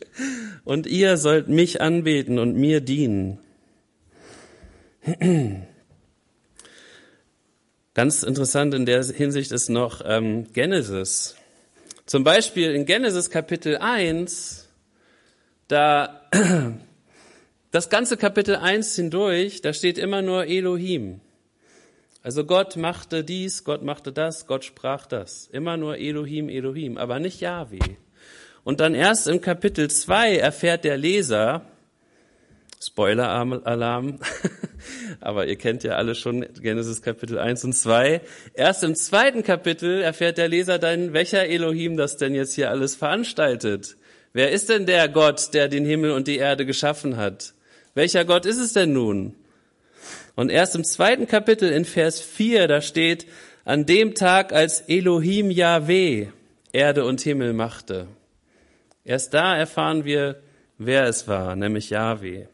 und 0.64 0.86
ihr 0.86 1.18
sollt 1.18 1.48
mich 1.48 1.82
anbeten 1.82 2.38
und 2.38 2.56
mir 2.56 2.80
dienen. 2.80 3.38
Ganz 7.92 8.22
interessant 8.22 8.72
in 8.72 8.86
der 8.86 9.04
Hinsicht 9.04 9.52
ist 9.52 9.68
noch 9.68 10.00
ähm, 10.02 10.50
Genesis. 10.54 11.36
Zum 12.10 12.24
Beispiel 12.24 12.72
in 12.72 12.86
Genesis 12.86 13.30
Kapitel 13.30 13.76
1, 13.76 14.68
da 15.68 16.28
das 17.70 17.88
ganze 17.88 18.16
Kapitel 18.16 18.56
1 18.56 18.96
hindurch, 18.96 19.60
da 19.60 19.72
steht 19.72 19.96
immer 19.96 20.20
nur 20.20 20.46
Elohim. 20.46 21.20
Also 22.24 22.44
Gott 22.44 22.74
machte 22.74 23.22
dies, 23.22 23.62
Gott 23.62 23.84
machte 23.84 24.10
das, 24.10 24.48
Gott 24.48 24.64
sprach 24.64 25.06
das. 25.06 25.46
Immer 25.52 25.76
nur 25.76 25.98
Elohim, 25.98 26.48
Elohim, 26.48 26.98
aber 26.98 27.20
nicht 27.20 27.40
Yahweh. 27.40 27.78
Und 28.64 28.80
dann 28.80 28.96
erst 28.96 29.28
im 29.28 29.40
Kapitel 29.40 29.88
2 29.88 30.36
erfährt 30.36 30.82
der 30.82 30.96
Leser, 30.96 31.64
Spoiler-Alarm, 32.82 34.18
aber 35.20 35.46
ihr 35.46 35.56
kennt 35.56 35.84
ja 35.84 35.96
alle 35.96 36.14
schon 36.14 36.46
Genesis 36.60 37.02
Kapitel 37.02 37.38
1 37.38 37.64
und 37.64 37.74
2. 37.74 38.22
Erst 38.54 38.82
im 38.84 38.94
zweiten 38.94 39.42
Kapitel 39.42 40.00
erfährt 40.00 40.38
der 40.38 40.48
Leser 40.48 40.78
dann, 40.78 41.12
welcher 41.12 41.46
Elohim 41.46 41.96
das 41.96 42.16
denn 42.16 42.34
jetzt 42.34 42.54
hier 42.54 42.70
alles 42.70 42.96
veranstaltet. 42.96 43.96
Wer 44.32 44.50
ist 44.50 44.68
denn 44.68 44.86
der 44.86 45.08
Gott, 45.08 45.52
der 45.52 45.68
den 45.68 45.84
Himmel 45.84 46.12
und 46.12 46.26
die 46.26 46.38
Erde 46.38 46.64
geschaffen 46.64 47.16
hat? 47.16 47.52
Welcher 47.94 48.24
Gott 48.24 48.46
ist 48.46 48.58
es 48.58 48.72
denn 48.72 48.92
nun? 48.92 49.34
Und 50.34 50.50
erst 50.50 50.74
im 50.74 50.84
zweiten 50.84 51.26
Kapitel 51.26 51.70
in 51.70 51.84
Vers 51.84 52.20
4, 52.20 52.66
da 52.68 52.80
steht, 52.80 53.26
an 53.64 53.84
dem 53.84 54.14
Tag, 54.14 54.52
als 54.52 54.82
Elohim 54.82 55.50
Yahweh 55.50 56.28
Erde 56.72 57.04
und 57.04 57.20
Himmel 57.20 57.52
machte. 57.52 58.06
Erst 59.04 59.34
da 59.34 59.56
erfahren 59.56 60.04
wir, 60.04 60.40
wer 60.78 61.04
es 61.04 61.26
war, 61.26 61.56
nämlich 61.56 61.90
Yahweh, 61.90 62.46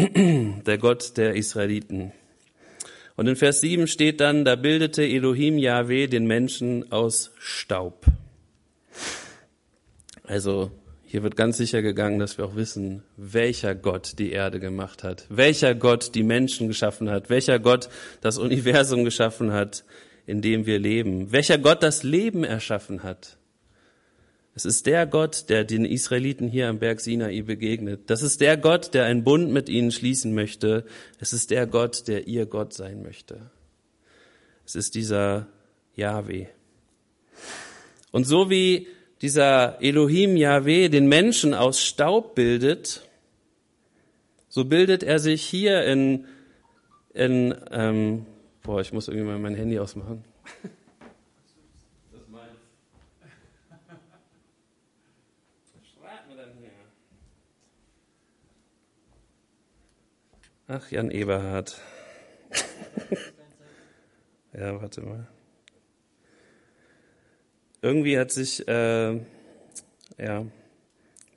der 0.66 0.78
Gott 0.78 1.16
der 1.16 1.34
Israeliten. 1.34 2.12
Und 3.16 3.26
in 3.26 3.36
Vers 3.36 3.60
7 3.60 3.86
steht 3.86 4.20
dann, 4.20 4.44
da 4.44 4.56
bildete 4.56 5.02
Elohim 5.02 5.58
Yahweh 5.58 6.06
den 6.06 6.26
Menschen 6.26 6.90
aus 6.90 7.32
Staub. 7.38 8.06
Also 10.24 10.70
hier 11.04 11.22
wird 11.22 11.36
ganz 11.36 11.56
sicher 11.58 11.82
gegangen, 11.82 12.18
dass 12.18 12.38
wir 12.38 12.44
auch 12.46 12.54
wissen, 12.54 13.02
welcher 13.16 13.74
Gott 13.74 14.18
die 14.18 14.30
Erde 14.30 14.60
gemacht 14.60 15.02
hat, 15.02 15.26
welcher 15.28 15.74
Gott 15.74 16.14
die 16.14 16.22
Menschen 16.22 16.68
geschaffen 16.68 17.10
hat, 17.10 17.28
welcher 17.28 17.58
Gott 17.58 17.88
das 18.20 18.38
Universum 18.38 19.04
geschaffen 19.04 19.52
hat, 19.52 19.84
in 20.24 20.40
dem 20.40 20.66
wir 20.66 20.78
leben, 20.78 21.32
welcher 21.32 21.58
Gott 21.58 21.82
das 21.82 22.04
Leben 22.04 22.44
erschaffen 22.44 23.02
hat. 23.02 23.39
Es 24.54 24.64
ist 24.64 24.86
der 24.86 25.06
Gott, 25.06 25.48
der 25.48 25.64
den 25.64 25.84
Israeliten 25.84 26.48
hier 26.48 26.68
am 26.68 26.78
Berg 26.78 27.00
Sinai 27.00 27.42
begegnet. 27.42 28.10
Das 28.10 28.22
ist 28.22 28.40
der 28.40 28.56
Gott, 28.56 28.94
der 28.94 29.04
einen 29.04 29.24
Bund 29.24 29.50
mit 29.52 29.68
ihnen 29.68 29.92
schließen 29.92 30.34
möchte. 30.34 30.84
Es 31.18 31.32
ist 31.32 31.50
der 31.50 31.66
Gott, 31.66 32.08
der 32.08 32.26
ihr 32.26 32.46
Gott 32.46 32.74
sein 32.74 33.02
möchte. 33.02 33.50
Es 34.66 34.74
ist 34.74 34.94
dieser 34.94 35.46
Yahweh. 35.94 36.46
Und 38.10 38.24
so 38.24 38.50
wie 38.50 38.88
dieser 39.22 39.80
Elohim 39.80 40.36
Yahweh 40.36 40.88
den 40.88 41.06
Menschen 41.06 41.54
aus 41.54 41.80
Staub 41.80 42.34
bildet, 42.34 43.08
so 44.48 44.64
bildet 44.64 45.02
er 45.02 45.18
sich 45.18 45.42
hier 45.42 45.84
in, 45.84 46.26
in 47.14 47.54
ähm, 47.70 48.26
boah, 48.62 48.80
ich 48.80 48.92
muss 48.92 49.08
irgendwie 49.08 49.26
mal 49.26 49.38
mein 49.38 49.54
Handy 49.54 49.78
ausmachen. 49.78 50.24
Das 52.12 52.28
meins. 52.28 52.58
Schreibt 55.94 56.28
mir 56.28 56.36
dann 56.36 56.52
hier. 56.58 56.70
Ach, 60.72 60.90
Jan 60.90 61.10
Eberhard. 61.10 61.80
ja, 64.52 64.80
warte 64.80 65.02
mal 65.02 65.28
irgendwie 67.82 68.18
hat 68.18 68.30
sich 68.30 68.66
äh, 68.68 69.20
ja 70.18 70.46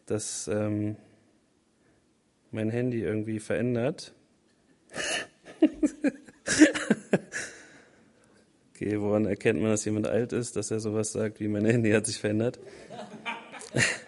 das 0.06 0.48
ähm, 0.48 0.96
mein 2.52 2.70
Handy 2.70 3.02
irgendwie 3.02 3.40
verändert. 3.40 4.14
okay, 8.76 9.00
woran 9.00 9.26
erkennt 9.26 9.62
man, 9.62 9.72
dass 9.72 9.86
jemand 9.86 10.08
alt 10.08 10.34
ist, 10.34 10.56
dass 10.56 10.72
er 10.72 10.80
sowas 10.80 11.14
sagt 11.14 11.40
wie 11.40 11.48
mein 11.48 11.66
Handy 11.66 11.92
hat 11.92 12.06
sich 12.06 12.20
verändert? 12.20 12.60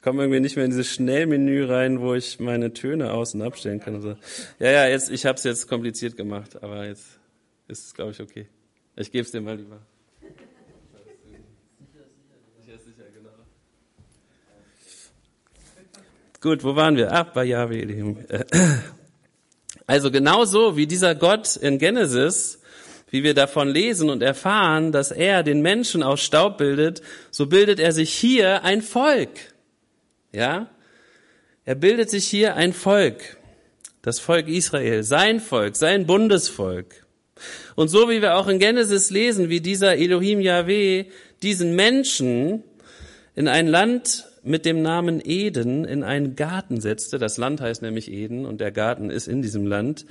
ich 0.00 0.02
komme 0.02 0.22
irgendwie 0.22 0.40
nicht 0.40 0.56
mehr 0.56 0.64
in 0.64 0.70
dieses 0.70 0.88
Schnellmenü 0.88 1.66
rein, 1.66 2.00
wo 2.00 2.14
ich 2.14 2.40
meine 2.40 2.72
Töne 2.72 3.14
und 3.14 3.42
abstellen 3.42 3.80
kann. 3.80 3.96
Also, 3.96 4.16
ja, 4.58 4.70
ja, 4.70 4.86
jetzt, 4.88 5.10
ich 5.10 5.26
habe 5.26 5.36
es 5.36 5.44
jetzt 5.44 5.68
kompliziert 5.68 6.16
gemacht, 6.16 6.62
aber 6.62 6.86
jetzt 6.86 7.04
ist 7.68 7.84
es, 7.84 7.92
glaube 7.92 8.12
ich, 8.12 8.20
okay. 8.20 8.46
Ich 8.96 9.12
gebe 9.12 9.26
es 9.26 9.30
dir 9.30 9.42
mal 9.42 9.58
lieber. 9.58 9.78
Gut, 16.40 16.64
wo 16.64 16.74
waren 16.74 16.96
wir? 16.96 17.12
Ach, 17.12 17.34
bei 17.34 17.44
Yahweh. 17.44 18.14
Also 19.86 20.10
genauso 20.10 20.78
wie 20.78 20.86
dieser 20.86 21.14
Gott 21.14 21.56
in 21.56 21.76
Genesis, 21.76 22.62
wie 23.10 23.22
wir 23.22 23.34
davon 23.34 23.68
lesen 23.68 24.08
und 24.08 24.22
erfahren, 24.22 24.92
dass 24.92 25.10
er 25.10 25.42
den 25.42 25.60
Menschen 25.60 26.02
aus 26.02 26.22
Staub 26.22 26.56
bildet, 26.56 27.02
so 27.30 27.44
bildet 27.44 27.78
er 27.78 27.92
sich 27.92 28.14
hier 28.14 28.64
ein 28.64 28.80
Volk. 28.80 29.28
Ja? 30.32 30.70
Er 31.64 31.74
bildet 31.74 32.10
sich 32.10 32.26
hier 32.26 32.56
ein 32.56 32.72
Volk. 32.72 33.36
Das 34.02 34.18
Volk 34.18 34.48
Israel, 34.48 35.02
sein 35.02 35.40
Volk, 35.40 35.76
sein 35.76 36.06
Bundesvolk. 36.06 37.06
Und 37.74 37.88
so 37.88 38.08
wie 38.08 38.22
wir 38.22 38.36
auch 38.36 38.48
in 38.48 38.58
Genesis 38.58 39.10
lesen, 39.10 39.48
wie 39.48 39.60
dieser 39.60 39.96
Elohim 39.96 40.40
Yahweh 40.40 41.06
diesen 41.42 41.74
Menschen 41.74 42.64
in 43.34 43.48
ein 43.48 43.66
Land 43.66 44.26
mit 44.42 44.64
dem 44.64 44.82
Namen 44.82 45.20
Eden 45.22 45.84
in 45.84 46.02
einen 46.02 46.34
Garten 46.34 46.80
setzte. 46.80 47.18
Das 47.18 47.36
Land 47.36 47.60
heißt 47.60 47.82
nämlich 47.82 48.10
Eden 48.10 48.46
und 48.46 48.60
der 48.60 48.72
Garten 48.72 49.10
ist 49.10 49.28
in 49.28 49.42
diesem 49.42 49.66
Land. 49.66 50.06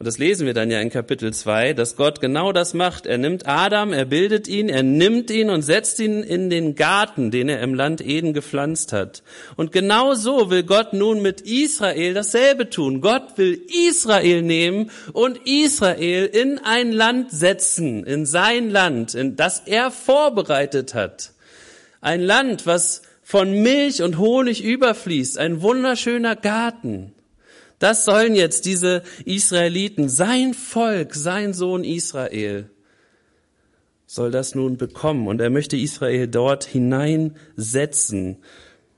Und 0.00 0.06
das 0.06 0.18
lesen 0.18 0.46
wir 0.46 0.54
dann 0.54 0.70
ja 0.70 0.80
in 0.80 0.90
Kapitel 0.90 1.32
2, 1.32 1.72
dass 1.72 1.96
Gott 1.96 2.20
genau 2.20 2.52
das 2.52 2.72
macht. 2.72 3.04
Er 3.04 3.18
nimmt 3.18 3.48
Adam, 3.48 3.92
er 3.92 4.04
bildet 4.04 4.46
ihn, 4.46 4.68
er 4.68 4.84
nimmt 4.84 5.28
ihn 5.28 5.50
und 5.50 5.62
setzt 5.62 5.98
ihn 5.98 6.22
in 6.22 6.50
den 6.50 6.76
Garten, 6.76 7.32
den 7.32 7.48
er 7.48 7.60
im 7.62 7.74
Land 7.74 8.00
Eden 8.00 8.32
gepflanzt 8.32 8.92
hat. 8.92 9.24
Und 9.56 9.72
genau 9.72 10.14
so 10.14 10.50
will 10.50 10.62
Gott 10.62 10.92
nun 10.92 11.20
mit 11.20 11.40
Israel 11.40 12.14
dasselbe 12.14 12.70
tun. 12.70 13.00
Gott 13.00 13.36
will 13.38 13.60
Israel 13.88 14.42
nehmen 14.42 14.92
und 15.14 15.40
Israel 15.48 16.26
in 16.26 16.60
ein 16.60 16.92
Land 16.92 17.32
setzen, 17.32 18.04
in 18.04 18.24
sein 18.24 18.70
Land, 18.70 19.16
in 19.16 19.34
das 19.34 19.62
er 19.66 19.90
vorbereitet 19.90 20.94
hat. 20.94 21.32
Ein 22.00 22.20
Land, 22.20 22.66
was 22.66 23.02
von 23.24 23.50
Milch 23.50 24.00
und 24.00 24.16
Honig 24.16 24.62
überfließt, 24.62 25.38
ein 25.38 25.60
wunderschöner 25.60 26.36
Garten. 26.36 27.14
Das 27.78 28.04
sollen 28.04 28.34
jetzt 28.34 28.64
diese 28.66 29.02
Israeliten, 29.24 30.08
sein 30.08 30.54
Volk, 30.54 31.14
sein 31.14 31.54
Sohn 31.54 31.84
Israel, 31.84 32.70
soll 34.06 34.30
das 34.30 34.54
nun 34.54 34.76
bekommen. 34.76 35.28
Und 35.28 35.40
er 35.40 35.50
möchte 35.50 35.76
Israel 35.76 36.26
dort 36.26 36.64
hineinsetzen. 36.64 38.38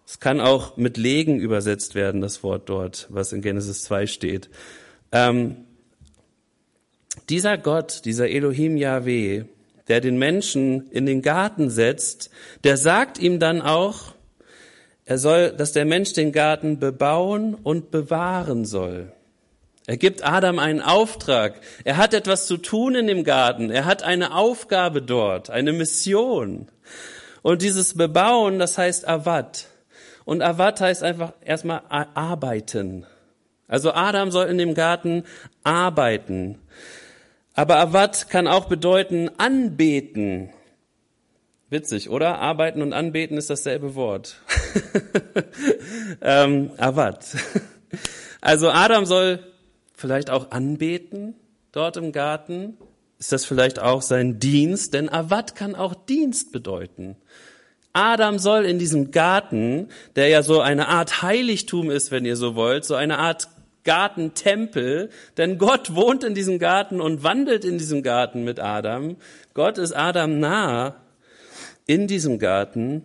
Es 0.06 0.18
kann 0.18 0.40
auch 0.40 0.76
mit 0.76 0.96
legen 0.96 1.38
übersetzt 1.38 1.94
werden, 1.94 2.20
das 2.20 2.42
Wort 2.42 2.68
dort, 2.68 3.06
was 3.10 3.32
in 3.32 3.42
Genesis 3.42 3.82
2 3.84 4.06
steht. 4.06 4.48
Ähm, 5.12 5.56
dieser 7.28 7.58
Gott, 7.58 8.04
dieser 8.04 8.28
Elohim 8.28 8.76
Yahweh, 8.76 9.44
der 9.88 10.00
den 10.00 10.18
Menschen 10.18 10.88
in 10.90 11.06
den 11.06 11.22
Garten 11.22 11.68
setzt, 11.68 12.30
der 12.64 12.76
sagt 12.76 13.18
ihm 13.18 13.40
dann 13.40 13.60
auch, 13.60 14.14
er 15.10 15.18
soll, 15.18 15.50
dass 15.50 15.72
der 15.72 15.86
Mensch 15.86 16.12
den 16.12 16.30
Garten 16.30 16.78
bebauen 16.78 17.56
und 17.56 17.90
bewahren 17.90 18.64
soll. 18.64 19.10
Er 19.88 19.96
gibt 19.96 20.24
Adam 20.24 20.60
einen 20.60 20.80
Auftrag. 20.80 21.60
Er 21.82 21.96
hat 21.96 22.14
etwas 22.14 22.46
zu 22.46 22.58
tun 22.58 22.94
in 22.94 23.08
dem 23.08 23.24
Garten. 23.24 23.72
Er 23.72 23.86
hat 23.86 24.04
eine 24.04 24.36
Aufgabe 24.36 25.02
dort, 25.02 25.50
eine 25.50 25.72
Mission. 25.72 26.68
Und 27.42 27.62
dieses 27.62 27.94
Bebauen, 27.94 28.60
das 28.60 28.78
heißt 28.78 29.08
Avat. 29.08 29.66
Und 30.24 30.42
Avat 30.42 30.80
heißt 30.80 31.02
einfach 31.02 31.32
erstmal 31.44 31.82
arbeiten. 31.88 33.04
Also 33.66 33.92
Adam 33.92 34.30
soll 34.30 34.46
in 34.46 34.58
dem 34.58 34.74
Garten 34.74 35.24
arbeiten. 35.64 36.60
Aber 37.54 37.80
Avat 37.80 38.30
kann 38.30 38.46
auch 38.46 38.66
bedeuten 38.66 39.28
anbeten. 39.38 40.50
Witzig, 41.70 42.10
oder? 42.10 42.40
Arbeiten 42.40 42.82
und 42.82 42.92
anbeten 42.92 43.38
ist 43.38 43.48
dasselbe 43.48 43.94
Wort. 43.94 44.40
ähm, 46.20 46.72
Avat. 46.76 47.36
Also 48.40 48.70
Adam 48.70 49.06
soll 49.06 49.38
vielleicht 49.94 50.30
auch 50.30 50.50
anbeten 50.50 51.34
dort 51.70 51.96
im 51.96 52.10
Garten. 52.10 52.76
Ist 53.20 53.30
das 53.30 53.44
vielleicht 53.44 53.78
auch 53.78 54.02
sein 54.02 54.40
Dienst? 54.40 54.94
Denn 54.94 55.08
Avat 55.08 55.54
kann 55.54 55.76
auch 55.76 55.94
Dienst 55.94 56.50
bedeuten. 56.50 57.16
Adam 57.92 58.40
soll 58.40 58.64
in 58.64 58.80
diesem 58.80 59.12
Garten, 59.12 59.90
der 60.16 60.26
ja 60.26 60.42
so 60.42 60.60
eine 60.60 60.88
Art 60.88 61.22
Heiligtum 61.22 61.90
ist, 61.90 62.10
wenn 62.10 62.24
ihr 62.24 62.36
so 62.36 62.56
wollt, 62.56 62.84
so 62.84 62.96
eine 62.96 63.18
Art 63.18 63.48
Gartentempel, 63.84 65.10
denn 65.36 65.58
Gott 65.58 65.94
wohnt 65.94 66.24
in 66.24 66.34
diesem 66.34 66.58
Garten 66.58 67.00
und 67.00 67.22
wandelt 67.22 67.64
in 67.64 67.78
diesem 67.78 68.02
Garten 68.02 68.42
mit 68.42 68.58
Adam. 68.58 69.16
Gott 69.54 69.78
ist 69.78 69.92
Adam 69.92 70.40
nah 70.40 70.96
in 71.90 72.06
diesem 72.06 72.38
Garten. 72.38 73.02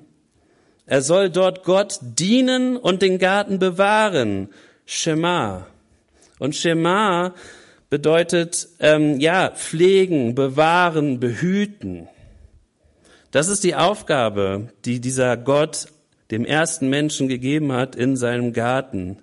Er 0.86 1.02
soll 1.02 1.32
dort 1.32 1.64
Gott 1.64 1.98
dienen 2.02 2.78
und 2.78 3.02
den 3.02 3.18
Garten 3.18 3.58
bewahren. 3.58 4.50
Shema. 4.86 5.66
Und 6.38 6.56
Shema 6.56 7.34
bedeutet, 7.90 8.68
ähm, 8.80 9.20
ja, 9.20 9.50
pflegen, 9.50 10.36
bewahren, 10.36 11.20
behüten. 11.20 12.08
Das 13.32 13.48
ist 13.48 13.64
die 13.64 13.74
Aufgabe, 13.74 14.68
die 14.86 15.00
dieser 15.00 15.36
Gott 15.36 15.88
dem 16.30 16.46
ersten 16.46 16.88
Menschen 16.88 17.28
gegeben 17.28 17.72
hat 17.72 17.96
in 17.96 18.16
seinem 18.16 18.54
Garten. 18.54 19.18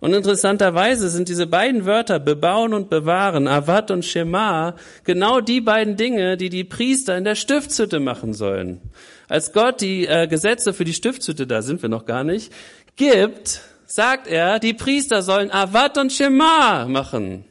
Und 0.00 0.12
interessanterweise 0.12 1.08
sind 1.08 1.28
diese 1.28 1.46
beiden 1.46 1.86
Wörter 1.86 2.18
bebauen 2.18 2.74
und 2.74 2.90
bewahren, 2.90 3.48
Avat 3.48 3.90
und 3.90 4.04
Shema, 4.04 4.76
genau 5.04 5.40
die 5.40 5.60
beiden 5.60 5.96
Dinge, 5.96 6.36
die 6.36 6.50
die 6.50 6.64
Priester 6.64 7.16
in 7.16 7.24
der 7.24 7.34
Stiftshütte 7.34 7.98
machen 7.98 8.34
sollen. 8.34 8.80
Als 9.28 9.52
Gott 9.52 9.80
die 9.80 10.06
äh, 10.06 10.26
Gesetze 10.26 10.74
für 10.74 10.84
die 10.84 10.94
Stiftshütte, 10.94 11.46
da 11.46 11.62
sind 11.62 11.80
wir 11.82 11.88
noch 11.88 12.04
gar 12.04 12.24
nicht, 12.24 12.52
gibt, 12.96 13.62
sagt 13.86 14.26
er, 14.26 14.58
die 14.58 14.74
Priester 14.74 15.22
sollen 15.22 15.50
Avat 15.50 15.96
und 15.96 16.12
Shema 16.12 16.86
machen. 16.86 17.44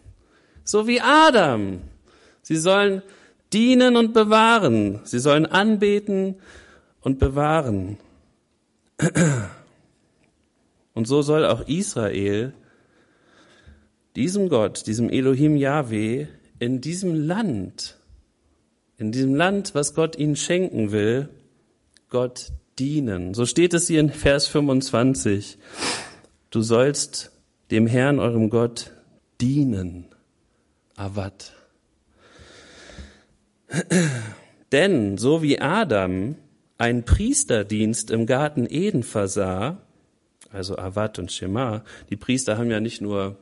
So 0.64 0.88
wie 0.88 1.02
Adam. 1.02 1.82
Sie 2.42 2.58
sollen 2.58 3.02
dienen 3.54 3.98
und 3.98 4.14
bewahren. 4.14 5.00
Sie 5.04 5.20
sollen 5.20 5.46
anbeten 5.46 6.36
und 7.02 7.20
bewahren. 7.20 7.98
Und 10.96 11.08
so 11.08 11.22
soll 11.22 11.46
auch 11.46 11.68
Israel 11.68 12.54
diesem 14.16 14.50
Gott, 14.50 14.88
diesem 14.88 15.10
Elohim 15.10 15.58
Yahweh, 15.58 16.28
in 16.58 16.80
diesem 16.82 17.14
Land, 17.14 17.98
in 18.98 19.12
diesem 19.12 19.36
Land, 19.36 19.76
was 19.76 19.94
Gott 19.94 20.18
ihnen 20.18 20.38
schenken 20.38 20.92
will, 20.92 21.30
Gott 22.10 22.54
dienen. 22.80 23.34
So 23.34 23.46
steht 23.46 23.74
es 23.74 23.88
hier 23.88 24.00
in 24.00 24.10
Vers 24.10 24.48
25. 24.48 25.58
Du 26.50 26.62
sollst 26.62 27.32
dem 27.72 27.88
Herrn, 27.88 28.20
eurem 28.20 28.50
Gott, 28.50 28.92
dienen. 29.42 30.06
Avat. 30.96 31.54
Denn 34.72 35.18
so 35.18 35.42
wie 35.42 35.60
Adam 35.60 36.36
einen 36.78 37.04
Priesterdienst 37.04 38.12
im 38.12 38.26
Garten 38.26 38.66
Eden 38.70 39.04
versah, 39.04 39.85
also 40.56 40.78
Avat 40.78 41.20
und 41.20 41.32
Shema, 41.32 41.84
die 42.10 42.16
Priester 42.16 42.58
haben 42.58 42.72
ja 42.72 42.80
nicht 42.80 43.02
nur 43.02 43.38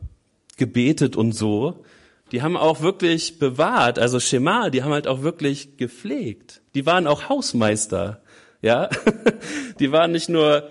gebetet 0.57 1.15
und 1.15 1.31
so, 1.31 1.83
die 2.31 2.41
haben 2.41 2.57
auch 2.57 2.81
wirklich 2.81 3.39
bewahrt, 3.39 3.99
also 3.99 4.19
Shema, 4.19 4.69
die 4.69 4.83
haben 4.83 4.91
halt 4.91 5.07
auch 5.07 5.21
wirklich 5.21 5.77
gepflegt. 5.77 6.61
Die 6.73 6.85
waren 6.85 7.05
auch 7.05 7.29
Hausmeister, 7.29 8.21
ja. 8.61 8.89
Die 9.79 9.91
waren 9.91 10.11
nicht 10.11 10.29
nur 10.29 10.69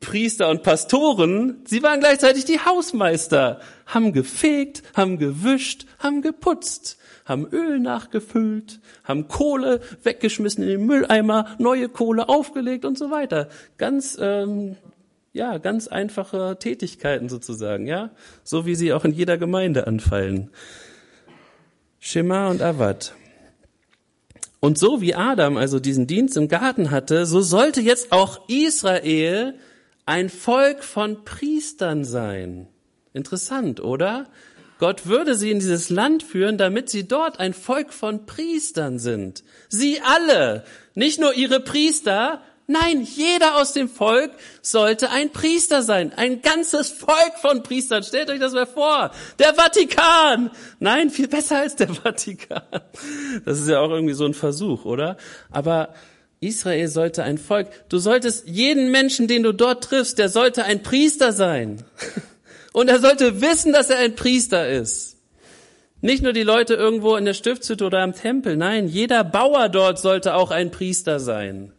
Priester 0.00 0.50
und 0.50 0.62
Pastoren, 0.62 1.62
sie 1.64 1.82
waren 1.82 2.00
gleichzeitig 2.00 2.44
die 2.44 2.60
Hausmeister, 2.60 3.60
haben 3.86 4.12
gefegt, 4.12 4.82
haben 4.94 5.18
gewischt, 5.18 5.86
haben 5.98 6.20
geputzt, 6.20 6.98
haben 7.24 7.46
Öl 7.50 7.80
nachgefüllt, 7.80 8.80
haben 9.02 9.28
Kohle 9.28 9.80
weggeschmissen 10.02 10.62
in 10.62 10.68
den 10.68 10.86
Mülleimer, 10.86 11.56
neue 11.58 11.88
Kohle 11.88 12.28
aufgelegt 12.28 12.84
und 12.84 12.98
so 12.98 13.10
weiter. 13.10 13.48
Ganz 13.78 14.18
ähm, 14.20 14.76
ja, 15.34 15.58
ganz 15.58 15.88
einfache 15.88 16.56
Tätigkeiten 16.58 17.28
sozusagen, 17.28 17.86
ja, 17.86 18.10
so 18.44 18.66
wie 18.66 18.76
sie 18.76 18.92
auch 18.92 19.04
in 19.04 19.12
jeder 19.12 19.36
Gemeinde 19.36 19.86
anfallen. 19.86 20.50
Shema 21.98 22.48
und 22.48 22.62
Avad. 22.62 23.14
Und 24.60 24.78
so 24.78 25.00
wie 25.00 25.14
Adam 25.14 25.56
also 25.56 25.80
diesen 25.80 26.06
Dienst 26.06 26.36
im 26.36 26.48
Garten 26.48 26.90
hatte, 26.90 27.26
so 27.26 27.40
sollte 27.40 27.80
jetzt 27.80 28.12
auch 28.12 28.48
Israel 28.48 29.54
ein 30.06 30.30
Volk 30.30 30.84
von 30.84 31.24
Priestern 31.24 32.04
sein. 32.04 32.68
Interessant, 33.12 33.80
oder? 33.80 34.26
Gott 34.78 35.06
würde 35.06 35.34
sie 35.34 35.50
in 35.50 35.58
dieses 35.58 35.90
Land 35.90 36.22
führen, 36.22 36.58
damit 36.58 36.90
sie 36.90 37.08
dort 37.08 37.40
ein 37.40 37.54
Volk 37.54 37.92
von 37.92 38.24
Priestern 38.24 38.98
sind. 39.00 39.42
Sie 39.68 40.00
alle, 40.00 40.64
nicht 40.94 41.20
nur 41.20 41.34
ihre 41.34 41.60
Priester, 41.60 42.40
Nein, 42.66 43.02
jeder 43.02 43.56
aus 43.56 43.74
dem 43.74 43.90
Volk 43.90 44.30
sollte 44.62 45.10
ein 45.10 45.30
Priester 45.30 45.82
sein. 45.82 46.14
Ein 46.14 46.40
ganzes 46.40 46.90
Volk 46.90 47.34
von 47.40 47.62
Priestern. 47.62 48.02
Stellt 48.02 48.30
euch 48.30 48.40
das 48.40 48.54
mal 48.54 48.66
vor. 48.66 49.10
Der 49.38 49.54
Vatikan. 49.54 50.50
Nein, 50.78 51.10
viel 51.10 51.28
besser 51.28 51.58
als 51.58 51.76
der 51.76 51.88
Vatikan. 51.94 52.62
Das 53.44 53.60
ist 53.60 53.68
ja 53.68 53.80
auch 53.80 53.90
irgendwie 53.90 54.14
so 54.14 54.24
ein 54.24 54.32
Versuch, 54.32 54.86
oder? 54.86 55.18
Aber 55.50 55.92
Israel 56.40 56.88
sollte 56.88 57.22
ein 57.22 57.36
Volk. 57.36 57.68
Du 57.90 57.98
solltest 57.98 58.48
jeden 58.48 58.90
Menschen, 58.90 59.28
den 59.28 59.42
du 59.42 59.52
dort 59.52 59.84
triffst, 59.84 60.18
der 60.18 60.30
sollte 60.30 60.64
ein 60.64 60.82
Priester 60.82 61.32
sein. 61.32 61.84
Und 62.72 62.88
er 62.88 62.98
sollte 62.98 63.42
wissen, 63.42 63.74
dass 63.74 63.90
er 63.90 63.98
ein 63.98 64.14
Priester 64.14 64.68
ist. 64.68 65.18
Nicht 66.00 66.22
nur 66.22 66.32
die 66.32 66.42
Leute 66.42 66.74
irgendwo 66.74 67.16
in 67.16 67.26
der 67.26 67.34
Stiftshütte 67.34 67.84
oder 67.84 68.00
am 68.00 68.14
Tempel. 68.14 68.56
Nein, 68.56 68.88
jeder 68.88 69.22
Bauer 69.22 69.68
dort 69.68 69.98
sollte 69.98 70.34
auch 70.34 70.50
ein 70.50 70.70
Priester 70.70 71.20
sein. 71.20 71.73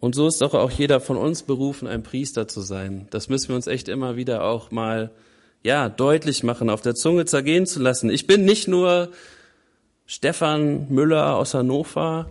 Und 0.00 0.14
so 0.14 0.28
ist 0.28 0.40
doch 0.40 0.54
auch 0.54 0.70
jeder 0.70 1.00
von 1.00 1.16
uns 1.16 1.42
berufen, 1.42 1.88
ein 1.88 2.02
Priester 2.02 2.46
zu 2.46 2.60
sein. 2.60 3.08
Das 3.10 3.28
müssen 3.28 3.48
wir 3.48 3.56
uns 3.56 3.66
echt 3.66 3.88
immer 3.88 4.16
wieder 4.16 4.44
auch 4.44 4.70
mal, 4.70 5.10
ja, 5.64 5.88
deutlich 5.88 6.44
machen, 6.44 6.70
auf 6.70 6.82
der 6.82 6.94
Zunge 6.94 7.24
zergehen 7.24 7.66
zu 7.66 7.80
lassen. 7.80 8.08
Ich 8.10 8.26
bin 8.26 8.44
nicht 8.44 8.68
nur 8.68 9.10
Stefan 10.06 10.86
Müller 10.88 11.36
aus 11.36 11.54
Hannover, 11.54 12.30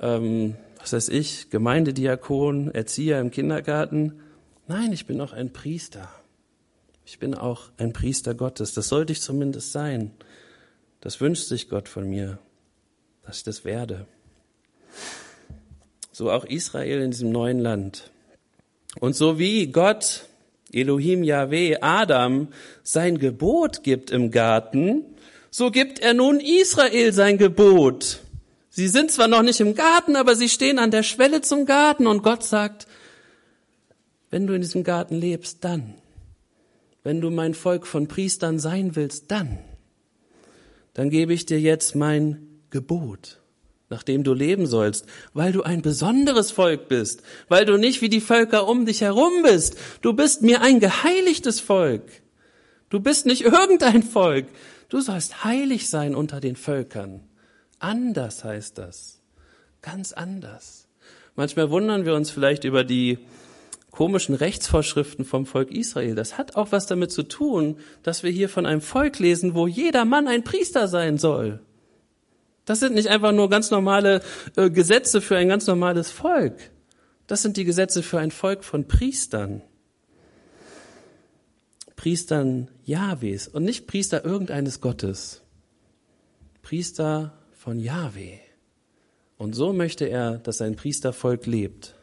ähm, 0.00 0.56
was 0.80 0.92
weiß 0.92 1.08
ich, 1.10 1.48
Gemeindediakon, 1.50 2.72
Erzieher 2.74 3.20
im 3.20 3.30
Kindergarten. 3.30 4.20
Nein, 4.66 4.92
ich 4.92 5.06
bin 5.06 5.20
auch 5.20 5.32
ein 5.32 5.52
Priester. 5.52 6.08
Ich 7.04 7.18
bin 7.20 7.34
auch 7.34 7.70
ein 7.76 7.92
Priester 7.92 8.34
Gottes. 8.34 8.74
Das 8.74 8.88
sollte 8.88 9.12
ich 9.12 9.20
zumindest 9.20 9.72
sein. 9.72 10.10
Das 11.00 11.20
wünscht 11.20 11.44
sich 11.44 11.68
Gott 11.68 11.88
von 11.88 12.08
mir, 12.08 12.38
dass 13.22 13.38
ich 13.38 13.44
das 13.44 13.64
werde 13.64 14.06
so 16.20 16.30
auch 16.30 16.44
Israel 16.44 17.00
in 17.00 17.12
diesem 17.12 17.32
neuen 17.32 17.60
Land. 17.60 18.10
Und 19.00 19.16
so 19.16 19.38
wie 19.38 19.68
Gott, 19.68 20.26
Elohim 20.70 21.24
Yahweh, 21.24 21.78
Adam 21.80 22.48
sein 22.82 23.16
Gebot 23.16 23.82
gibt 23.84 24.10
im 24.10 24.30
Garten, 24.30 25.06
so 25.50 25.70
gibt 25.70 25.98
er 26.00 26.12
nun 26.12 26.38
Israel 26.38 27.14
sein 27.14 27.38
Gebot. 27.38 28.20
Sie 28.68 28.88
sind 28.88 29.10
zwar 29.10 29.28
noch 29.28 29.40
nicht 29.40 29.60
im 29.60 29.74
Garten, 29.74 30.14
aber 30.14 30.36
sie 30.36 30.50
stehen 30.50 30.78
an 30.78 30.90
der 30.90 31.04
Schwelle 31.04 31.40
zum 31.40 31.64
Garten 31.64 32.06
und 32.06 32.22
Gott 32.22 32.44
sagt, 32.44 32.86
wenn 34.28 34.46
du 34.46 34.52
in 34.52 34.60
diesem 34.60 34.84
Garten 34.84 35.14
lebst, 35.14 35.64
dann. 35.64 35.94
Wenn 37.02 37.22
du 37.22 37.30
mein 37.30 37.54
Volk 37.54 37.86
von 37.86 38.08
Priestern 38.08 38.58
sein 38.58 38.94
willst, 38.94 39.30
dann. 39.30 39.58
Dann 40.92 41.08
gebe 41.08 41.32
ich 41.32 41.46
dir 41.46 41.58
jetzt 41.58 41.94
mein 41.94 42.60
Gebot 42.68 43.39
nach 43.90 44.04
dem 44.04 44.22
du 44.24 44.32
leben 44.32 44.66
sollst, 44.66 45.04
weil 45.34 45.52
du 45.52 45.62
ein 45.62 45.82
besonderes 45.82 46.52
Volk 46.52 46.88
bist, 46.88 47.22
weil 47.48 47.64
du 47.64 47.76
nicht 47.76 48.00
wie 48.00 48.08
die 48.08 48.20
Völker 48.20 48.66
um 48.68 48.86
dich 48.86 49.00
herum 49.00 49.42
bist. 49.42 49.76
Du 50.00 50.14
bist 50.14 50.42
mir 50.42 50.62
ein 50.62 50.80
geheiligtes 50.80 51.60
Volk. 51.60 52.04
Du 52.88 53.00
bist 53.00 53.26
nicht 53.26 53.42
irgendein 53.42 54.02
Volk. 54.02 54.46
Du 54.88 55.00
sollst 55.00 55.44
heilig 55.44 55.90
sein 55.90 56.14
unter 56.14 56.40
den 56.40 56.56
Völkern. 56.56 57.20
Anders 57.80 58.44
heißt 58.44 58.78
das. 58.78 59.20
Ganz 59.82 60.12
anders. 60.12 60.86
Manchmal 61.34 61.70
wundern 61.70 62.04
wir 62.04 62.14
uns 62.14 62.30
vielleicht 62.30 62.64
über 62.64 62.84
die 62.84 63.18
komischen 63.90 64.34
Rechtsvorschriften 64.34 65.24
vom 65.24 65.46
Volk 65.46 65.72
Israel. 65.72 66.14
Das 66.14 66.38
hat 66.38 66.54
auch 66.54 66.70
was 66.70 66.86
damit 66.86 67.10
zu 67.10 67.24
tun, 67.24 67.76
dass 68.02 68.22
wir 68.22 68.30
hier 68.30 68.48
von 68.48 68.66
einem 68.66 68.80
Volk 68.80 69.18
lesen, 69.18 69.54
wo 69.54 69.66
jeder 69.66 70.04
Mann 70.04 70.28
ein 70.28 70.44
Priester 70.44 70.86
sein 70.86 71.18
soll. 71.18 71.60
Das 72.64 72.80
sind 72.80 72.94
nicht 72.94 73.08
einfach 73.08 73.32
nur 73.32 73.48
ganz 73.48 73.70
normale 73.70 74.22
äh, 74.56 74.70
Gesetze 74.70 75.20
für 75.20 75.36
ein 75.36 75.48
ganz 75.48 75.66
normales 75.66 76.10
Volk. 76.10 76.70
Das 77.26 77.42
sind 77.42 77.56
die 77.56 77.64
Gesetze 77.64 78.02
für 78.02 78.18
ein 78.18 78.30
Volk 78.30 78.64
von 78.64 78.86
Priestern. 78.86 79.62
Priestern 81.96 82.68
Jahwes 82.84 83.46
und 83.48 83.64
nicht 83.64 83.86
Priester 83.86 84.24
irgendeines 84.24 84.80
Gottes. 84.80 85.42
Priester 86.62 87.34
von 87.52 87.78
Jahwe. 87.78 88.40
Und 89.36 89.54
so 89.54 89.72
möchte 89.72 90.06
er, 90.06 90.38
dass 90.38 90.58
sein 90.58 90.76
Priestervolk 90.76 91.46
lebt. 91.46 91.94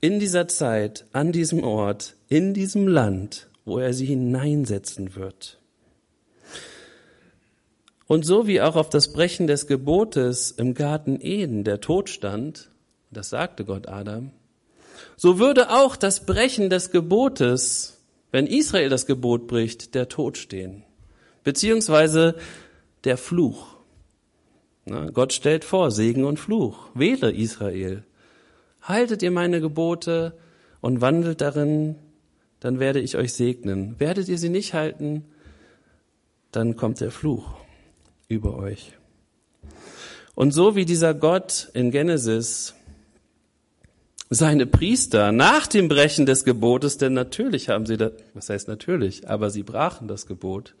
In 0.00 0.18
dieser 0.18 0.48
Zeit, 0.48 1.06
an 1.12 1.32
diesem 1.32 1.62
Ort, 1.62 2.16
in 2.28 2.54
diesem 2.54 2.88
Land, 2.88 3.48
wo 3.64 3.78
er 3.78 3.92
sie 3.92 4.06
hineinsetzen 4.06 5.14
wird. 5.14 5.59
Und 8.10 8.26
so 8.26 8.48
wie 8.48 8.60
auch 8.60 8.74
auf 8.74 8.88
das 8.88 9.12
Brechen 9.12 9.46
des 9.46 9.68
Gebotes 9.68 10.50
im 10.50 10.74
Garten 10.74 11.20
Eden 11.20 11.62
der 11.62 11.80
Tod 11.80 12.08
stand, 12.08 12.68
das 13.12 13.30
sagte 13.30 13.64
Gott 13.64 13.86
Adam, 13.88 14.32
so 15.16 15.38
würde 15.38 15.70
auch 15.70 15.94
das 15.94 16.26
Brechen 16.26 16.70
des 16.70 16.90
Gebotes, 16.90 18.02
wenn 18.32 18.48
Israel 18.48 18.88
das 18.88 19.06
Gebot 19.06 19.46
bricht, 19.46 19.94
der 19.94 20.08
Tod 20.08 20.38
stehen. 20.38 20.82
Beziehungsweise 21.44 22.34
der 23.04 23.16
Fluch. 23.16 23.76
Na, 24.86 25.10
Gott 25.10 25.32
stellt 25.32 25.62
vor, 25.62 25.92
Segen 25.92 26.24
und 26.24 26.40
Fluch. 26.40 26.88
Wähle 26.94 27.30
Israel. 27.30 28.02
Haltet 28.82 29.22
ihr 29.22 29.30
meine 29.30 29.60
Gebote 29.60 30.36
und 30.80 31.00
wandelt 31.00 31.40
darin, 31.40 31.94
dann 32.58 32.80
werde 32.80 32.98
ich 32.98 33.16
euch 33.16 33.34
segnen. 33.34 33.94
Werdet 34.00 34.26
ihr 34.26 34.38
sie 34.38 34.48
nicht 34.48 34.74
halten, 34.74 35.26
dann 36.50 36.74
kommt 36.74 37.00
der 37.00 37.12
Fluch 37.12 37.59
über 38.30 38.56
euch. 38.56 38.92
Und 40.34 40.52
so 40.52 40.76
wie 40.76 40.86
dieser 40.86 41.12
Gott 41.12 41.68
in 41.74 41.90
Genesis 41.90 42.74
seine 44.30 44.64
Priester 44.64 45.32
nach 45.32 45.66
dem 45.66 45.88
Brechen 45.88 46.24
des 46.24 46.44
Gebotes, 46.44 46.96
denn 46.96 47.12
natürlich 47.12 47.68
haben 47.68 47.84
sie 47.84 47.96
das, 47.96 48.12
was 48.32 48.48
heißt 48.48 48.68
natürlich, 48.68 49.28
aber 49.28 49.50
sie 49.50 49.64
brachen 49.64 50.06
das 50.06 50.26
Gebot, 50.26 50.76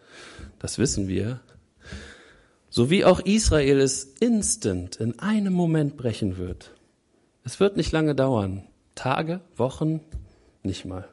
das 0.60 0.78
wissen 0.78 1.08
wir, 1.08 1.40
so 2.70 2.88
wie 2.88 3.04
auch 3.04 3.18
Israel 3.18 3.80
es 3.80 4.04
instant 4.20 4.96
in 4.96 5.18
einem 5.18 5.52
Moment 5.52 5.96
brechen 5.96 6.38
wird. 6.38 6.72
Es 7.42 7.58
wird 7.58 7.76
nicht 7.76 7.90
lange 7.90 8.14
dauern. 8.14 8.68
Tage, 8.94 9.40
Wochen, 9.56 10.00
nicht 10.62 10.84
mal. 10.84 11.08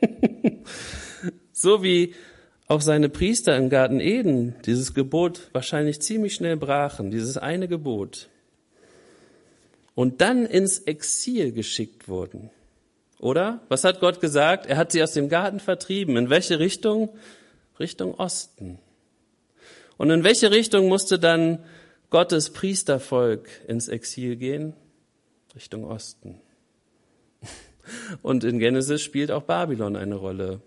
so 1.52 1.84
wie 1.84 2.14
auch 2.68 2.82
seine 2.82 3.08
Priester 3.08 3.56
im 3.56 3.70
Garten 3.70 3.98
Eden 3.98 4.54
dieses 4.66 4.94
Gebot 4.94 5.48
wahrscheinlich 5.52 6.00
ziemlich 6.00 6.34
schnell 6.34 6.56
brachen, 6.56 7.10
dieses 7.10 7.38
eine 7.38 7.66
Gebot 7.66 8.28
und 9.98 10.20
dann 10.20 10.46
ins 10.46 10.78
Exil 10.78 11.50
geschickt 11.50 12.08
wurden. 12.08 12.50
Oder? 13.18 13.62
Was 13.68 13.82
hat 13.82 13.98
Gott 13.98 14.20
gesagt? 14.20 14.66
Er 14.66 14.76
hat 14.76 14.92
sie 14.92 15.02
aus 15.02 15.10
dem 15.10 15.28
Garten 15.28 15.58
vertrieben. 15.58 16.16
In 16.16 16.30
welche 16.30 16.60
Richtung? 16.60 17.08
Richtung 17.80 18.14
Osten. 18.14 18.78
Und 19.96 20.10
in 20.10 20.22
welche 20.22 20.52
Richtung 20.52 20.86
musste 20.86 21.18
dann 21.18 21.64
Gottes 22.10 22.50
Priestervolk 22.50 23.48
ins 23.66 23.88
Exil 23.88 24.36
gehen? 24.36 24.72
Richtung 25.56 25.84
Osten. 25.84 26.40
Und 28.22 28.44
in 28.44 28.60
Genesis 28.60 29.02
spielt 29.02 29.32
auch 29.32 29.42
Babylon 29.42 29.96
eine 29.96 30.14
Rolle. 30.14 30.60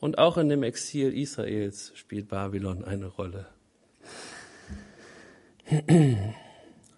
Und 0.00 0.18
auch 0.18 0.38
in 0.38 0.48
dem 0.48 0.62
Exil 0.62 1.12
Israels 1.12 1.92
spielt 1.94 2.28
Babylon 2.28 2.84
eine 2.84 3.06
Rolle. 3.06 3.46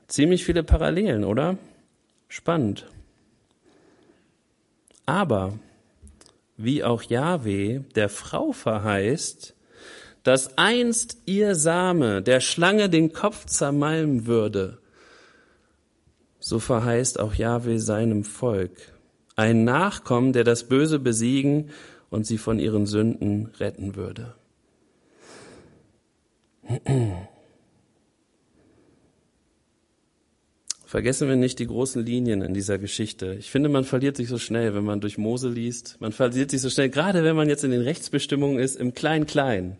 Ziemlich 0.06 0.44
viele 0.44 0.62
Parallelen, 0.62 1.24
oder? 1.24 1.58
Spannend. 2.28 2.86
Aber 5.04 5.58
wie 6.56 6.84
auch 6.84 7.02
Yahweh 7.02 7.80
der 7.96 8.08
Frau 8.08 8.52
verheißt, 8.52 9.54
dass 10.22 10.56
einst 10.56 11.18
ihr 11.26 11.56
Same 11.56 12.22
der 12.22 12.40
Schlange 12.40 12.88
den 12.88 13.12
Kopf 13.12 13.46
zermalmen 13.46 14.26
würde, 14.26 14.78
so 16.38 16.60
verheißt 16.60 17.18
auch 17.18 17.34
Yahweh 17.34 17.78
seinem 17.78 18.22
Volk 18.22 18.92
ein 19.34 19.64
Nachkommen, 19.64 20.32
der 20.32 20.44
das 20.44 20.68
Böse 20.68 20.98
besiegen 20.98 21.70
und 22.12 22.26
sie 22.26 22.36
von 22.36 22.58
ihren 22.58 22.84
Sünden 22.84 23.46
retten 23.58 23.96
würde. 23.96 24.34
Vergessen 30.84 31.26
wir 31.26 31.36
nicht 31.36 31.58
die 31.58 31.66
großen 31.66 32.04
Linien 32.04 32.42
in 32.42 32.52
dieser 32.52 32.76
Geschichte. 32.76 33.34
Ich 33.38 33.50
finde, 33.50 33.70
man 33.70 33.84
verliert 33.84 34.18
sich 34.18 34.28
so 34.28 34.36
schnell, 34.36 34.74
wenn 34.74 34.84
man 34.84 35.00
durch 35.00 35.16
Mose 35.16 35.48
liest. 35.48 35.96
Man 36.00 36.12
verliert 36.12 36.50
sich 36.50 36.60
so 36.60 36.68
schnell, 36.68 36.90
gerade 36.90 37.24
wenn 37.24 37.34
man 37.34 37.48
jetzt 37.48 37.64
in 37.64 37.70
den 37.70 37.80
Rechtsbestimmungen 37.80 38.58
ist, 38.58 38.76
im 38.76 38.92
Klein-Klein. 38.92 39.78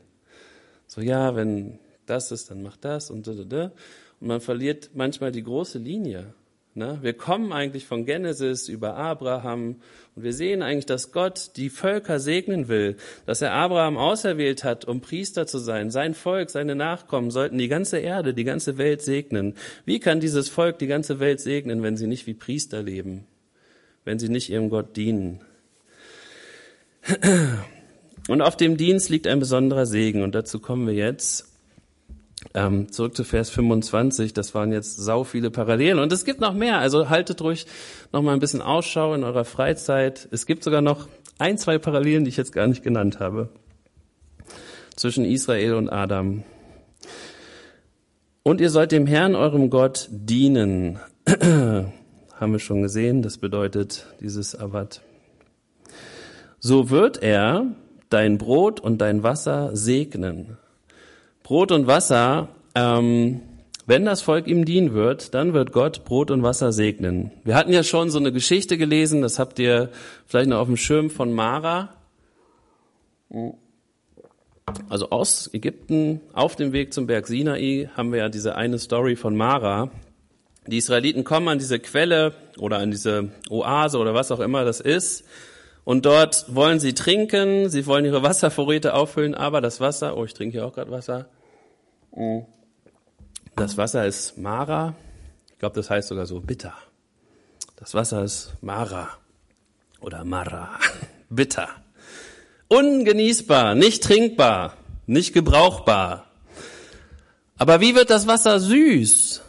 So, 0.86 1.02
ja, 1.02 1.36
wenn 1.36 1.78
das 2.06 2.32
ist, 2.32 2.50
dann 2.50 2.62
macht 2.62 2.86
das 2.86 3.10
und 3.10 3.26
da, 3.26 3.34
da, 3.34 3.44
da. 3.44 3.72
Und 4.20 4.28
man 4.28 4.40
verliert 4.40 4.90
manchmal 4.94 5.32
die 5.32 5.42
große 5.42 5.78
Linie. 5.78 6.32
Ne? 6.74 6.98
Wir 7.02 7.12
kommen 7.12 7.52
eigentlich 7.52 7.86
von 7.86 8.06
Genesis 8.06 8.68
über 8.68 8.96
Abraham 8.96 9.76
und 10.14 10.22
wir 10.22 10.32
sehen 10.32 10.62
eigentlich, 10.62 10.86
dass 10.86 11.12
Gott 11.12 11.50
die 11.56 11.68
Völker 11.68 12.18
segnen 12.18 12.68
will, 12.68 12.96
dass 13.26 13.42
er 13.42 13.52
Abraham 13.52 13.98
auserwählt 13.98 14.64
hat, 14.64 14.86
um 14.86 15.02
Priester 15.02 15.46
zu 15.46 15.58
sein. 15.58 15.90
Sein 15.90 16.14
Volk, 16.14 16.48
seine 16.48 16.74
Nachkommen 16.74 17.30
sollten 17.30 17.58
die 17.58 17.68
ganze 17.68 17.98
Erde, 17.98 18.32
die 18.32 18.44
ganze 18.44 18.78
Welt 18.78 19.02
segnen. 19.02 19.54
Wie 19.84 20.00
kann 20.00 20.20
dieses 20.20 20.48
Volk 20.48 20.78
die 20.78 20.86
ganze 20.86 21.20
Welt 21.20 21.40
segnen, 21.40 21.82
wenn 21.82 21.98
sie 21.98 22.06
nicht 22.06 22.26
wie 22.26 22.34
Priester 22.34 22.82
leben, 22.82 23.26
wenn 24.06 24.18
sie 24.18 24.30
nicht 24.30 24.48
ihrem 24.48 24.70
Gott 24.70 24.96
dienen? 24.96 25.40
Und 28.28 28.40
auf 28.40 28.56
dem 28.56 28.78
Dienst 28.78 29.10
liegt 29.10 29.26
ein 29.26 29.40
besonderer 29.40 29.84
Segen 29.84 30.22
und 30.22 30.34
dazu 30.34 30.58
kommen 30.58 30.86
wir 30.86 30.94
jetzt. 30.94 31.51
Ähm, 32.54 32.92
zurück 32.92 33.16
zu 33.16 33.24
Vers 33.24 33.50
25, 33.50 34.34
das 34.34 34.54
waren 34.54 34.72
jetzt 34.72 34.96
sau 34.96 35.24
viele 35.24 35.50
Parallelen 35.50 35.98
und 35.98 36.12
es 36.12 36.24
gibt 36.24 36.40
noch 36.40 36.52
mehr, 36.52 36.78
also 36.78 37.08
haltet 37.08 37.40
ruhig 37.40 37.66
noch 38.12 38.20
mal 38.20 38.34
ein 38.34 38.40
bisschen 38.40 38.60
Ausschau 38.60 39.14
in 39.14 39.24
eurer 39.24 39.44
Freizeit. 39.44 40.28
Es 40.30 40.44
gibt 40.44 40.64
sogar 40.64 40.82
noch 40.82 41.08
ein, 41.38 41.56
zwei 41.56 41.78
Parallelen, 41.78 42.24
die 42.24 42.28
ich 42.28 42.36
jetzt 42.36 42.52
gar 42.52 42.66
nicht 42.66 42.82
genannt 42.82 43.20
habe, 43.20 43.48
zwischen 44.96 45.24
Israel 45.24 45.74
und 45.74 45.88
Adam. 45.88 46.42
Und 48.42 48.60
ihr 48.60 48.70
sollt 48.70 48.92
dem 48.92 49.06
Herrn, 49.06 49.34
eurem 49.34 49.70
Gott, 49.70 50.08
dienen. 50.10 50.98
Haben 51.28 52.52
wir 52.52 52.58
schon 52.58 52.82
gesehen, 52.82 53.22
das 53.22 53.38
bedeutet 53.38 54.06
dieses 54.20 54.58
Avat. 54.58 55.00
So 56.58 56.90
wird 56.90 57.22
er 57.22 57.66
dein 58.08 58.36
Brot 58.36 58.80
und 58.80 59.00
dein 59.00 59.22
Wasser 59.22 59.70
segnen 59.74 60.58
Brot 61.42 61.72
und 61.72 61.86
Wasser, 61.86 62.48
ähm, 62.74 63.40
wenn 63.86 64.04
das 64.04 64.22
Volk 64.22 64.46
ihm 64.46 64.64
dienen 64.64 64.94
wird, 64.94 65.34
dann 65.34 65.54
wird 65.54 65.72
Gott 65.72 66.04
Brot 66.04 66.30
und 66.30 66.42
Wasser 66.42 66.72
segnen. 66.72 67.32
Wir 67.44 67.56
hatten 67.56 67.72
ja 67.72 67.82
schon 67.82 68.10
so 68.10 68.18
eine 68.18 68.32
Geschichte 68.32 68.78
gelesen, 68.78 69.22
das 69.22 69.38
habt 69.38 69.58
ihr 69.58 69.90
vielleicht 70.26 70.48
noch 70.48 70.58
auf 70.58 70.68
dem 70.68 70.76
Schirm 70.76 71.10
von 71.10 71.32
Mara. 71.32 71.88
Also 74.88 75.10
aus 75.10 75.50
Ägypten 75.52 76.20
auf 76.32 76.54
dem 76.54 76.72
Weg 76.72 76.92
zum 76.92 77.06
Berg 77.06 77.26
Sinai 77.26 77.90
haben 77.96 78.12
wir 78.12 78.20
ja 78.20 78.28
diese 78.28 78.54
eine 78.54 78.78
Story 78.78 79.16
von 79.16 79.36
Mara. 79.36 79.90
Die 80.68 80.78
Israeliten 80.78 81.24
kommen 81.24 81.48
an 81.48 81.58
diese 81.58 81.80
Quelle 81.80 82.34
oder 82.58 82.78
an 82.78 82.92
diese 82.92 83.30
Oase 83.50 83.98
oder 83.98 84.14
was 84.14 84.30
auch 84.30 84.38
immer 84.38 84.64
das 84.64 84.80
ist. 84.80 85.24
Und 85.84 86.06
dort 86.06 86.54
wollen 86.54 86.78
sie 86.78 86.94
trinken, 86.94 87.68
sie 87.68 87.86
wollen 87.86 88.04
ihre 88.04 88.22
Wasservorräte 88.22 88.94
auffüllen, 88.94 89.34
aber 89.34 89.60
das 89.60 89.80
Wasser, 89.80 90.16
oh, 90.16 90.24
ich 90.24 90.34
trinke 90.34 90.58
hier 90.58 90.66
auch 90.66 90.72
gerade 90.72 90.90
Wasser. 90.90 91.28
Das 93.56 93.76
Wasser 93.76 94.06
ist 94.06 94.38
Mara. 94.38 94.94
Ich 95.50 95.58
glaube, 95.58 95.74
das 95.76 95.90
heißt 95.90 96.08
sogar 96.08 96.26
so 96.26 96.40
bitter. 96.40 96.74
Das 97.76 97.94
Wasser 97.94 98.22
ist 98.22 98.52
Mara 98.60 99.08
oder 100.00 100.24
Mara. 100.24 100.78
Bitter. 101.30 101.68
Ungenießbar, 102.68 103.74
nicht 103.74 104.02
trinkbar, 104.02 104.76
nicht 105.06 105.32
gebrauchbar. 105.32 106.26
Aber 107.56 107.80
wie 107.80 107.94
wird 107.94 108.10
das 108.10 108.26
Wasser 108.26 108.60
süß? 108.60 109.42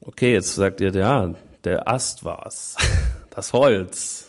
Okay, 0.00 0.32
jetzt 0.32 0.54
sagt 0.54 0.80
ihr, 0.80 0.92
ja, 0.92 1.34
der 1.64 1.88
Ast 1.88 2.24
war's. 2.24 2.76
Das 3.34 3.54
Holz. 3.54 4.21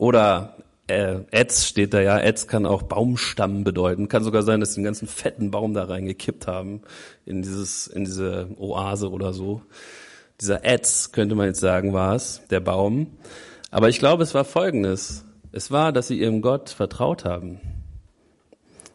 Oder 0.00 0.54
äh, 0.86 1.16
Etz 1.30 1.66
steht 1.66 1.92
da 1.92 2.00
ja. 2.00 2.18
Etz 2.18 2.46
kann 2.46 2.64
auch 2.64 2.84
Baumstamm 2.84 3.64
bedeuten. 3.64 4.08
Kann 4.08 4.24
sogar 4.24 4.42
sein, 4.42 4.58
dass 4.58 4.72
sie 4.72 4.78
einen 4.78 4.86
ganzen 4.86 5.06
fetten 5.06 5.50
Baum 5.50 5.74
da 5.74 5.84
reingekippt 5.84 6.46
haben 6.46 6.80
in 7.26 7.42
dieses, 7.42 7.86
in 7.86 8.06
diese 8.06 8.48
Oase 8.56 9.10
oder 9.10 9.34
so. 9.34 9.60
Dieser 10.40 10.64
Etz, 10.64 11.12
könnte 11.12 11.34
man 11.34 11.48
jetzt 11.48 11.60
sagen, 11.60 11.92
war 11.92 12.14
es, 12.14 12.40
der 12.48 12.60
Baum. 12.60 13.08
Aber 13.70 13.90
ich 13.90 13.98
glaube, 13.98 14.22
es 14.22 14.32
war 14.32 14.46
Folgendes. 14.46 15.26
Es 15.52 15.70
war, 15.70 15.92
dass 15.92 16.08
sie 16.08 16.18
ihrem 16.18 16.40
Gott 16.40 16.70
vertraut 16.70 17.26
haben. 17.26 17.60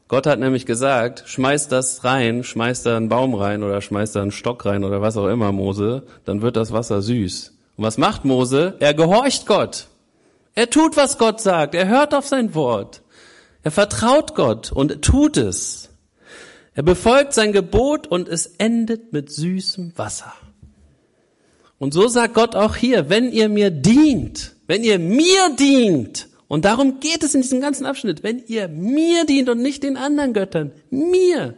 Gott 0.07 0.25
hat 0.25 0.39
nämlich 0.39 0.65
gesagt, 0.65 1.25
schmeiß 1.27 1.67
das 1.67 2.03
rein, 2.03 2.43
schmeiß 2.43 2.81
da 2.81 2.97
einen 2.97 3.09
Baum 3.09 3.35
rein 3.35 3.61
oder 3.61 3.79
schmeiß 3.79 4.13
da 4.13 4.23
einen 4.23 4.31
Stock 4.31 4.65
rein 4.65 4.83
oder 4.83 5.03
was 5.03 5.17
auch 5.17 5.27
immer, 5.27 5.51
Mose, 5.51 6.01
dann 6.25 6.41
wird 6.41 6.57
das 6.57 6.71
Wasser 6.71 7.03
süß. 7.03 7.53
Und 7.77 7.83
was 7.83 7.99
macht 7.99 8.25
Mose? 8.25 8.73
Er 8.79 8.95
gehorcht 8.95 9.45
Gott. 9.45 9.87
Er 10.55 10.69
tut, 10.69 10.95
was 10.95 11.17
Gott 11.17 11.41
sagt. 11.41 11.75
Er 11.75 11.87
hört 11.87 12.13
auf 12.13 12.25
sein 12.25 12.55
Wort. 12.55 13.01
Er 13.63 13.71
vertraut 13.71 14.35
Gott 14.35 14.71
und 14.71 15.01
tut 15.01 15.37
es. 15.37 15.89
Er 16.73 16.83
befolgt 16.83 17.33
sein 17.33 17.51
Gebot 17.51 18.07
und 18.07 18.29
es 18.29 18.47
endet 18.57 19.11
mit 19.11 19.31
süßem 19.31 19.93
Wasser. 19.97 20.33
Und 21.77 21.93
so 21.93 22.07
sagt 22.07 22.33
Gott 22.33 22.55
auch 22.55 22.75
hier, 22.75 23.09
wenn 23.09 23.31
ihr 23.31 23.49
mir 23.49 23.69
dient, 23.69 24.55
wenn 24.67 24.83
ihr 24.83 24.97
mir 24.97 25.55
dient, 25.57 26.29
und 26.47 26.63
darum 26.63 26.99
geht 26.99 27.23
es 27.23 27.35
in 27.35 27.41
diesem 27.41 27.59
ganzen 27.59 27.85
Abschnitt, 27.85 28.23
wenn 28.23 28.43
ihr 28.47 28.67
mir 28.67 29.25
dient 29.25 29.49
und 29.49 29.61
nicht 29.61 29.83
den 29.83 29.97
anderen 29.97 30.33
Göttern, 30.33 30.71
mir, 30.89 31.55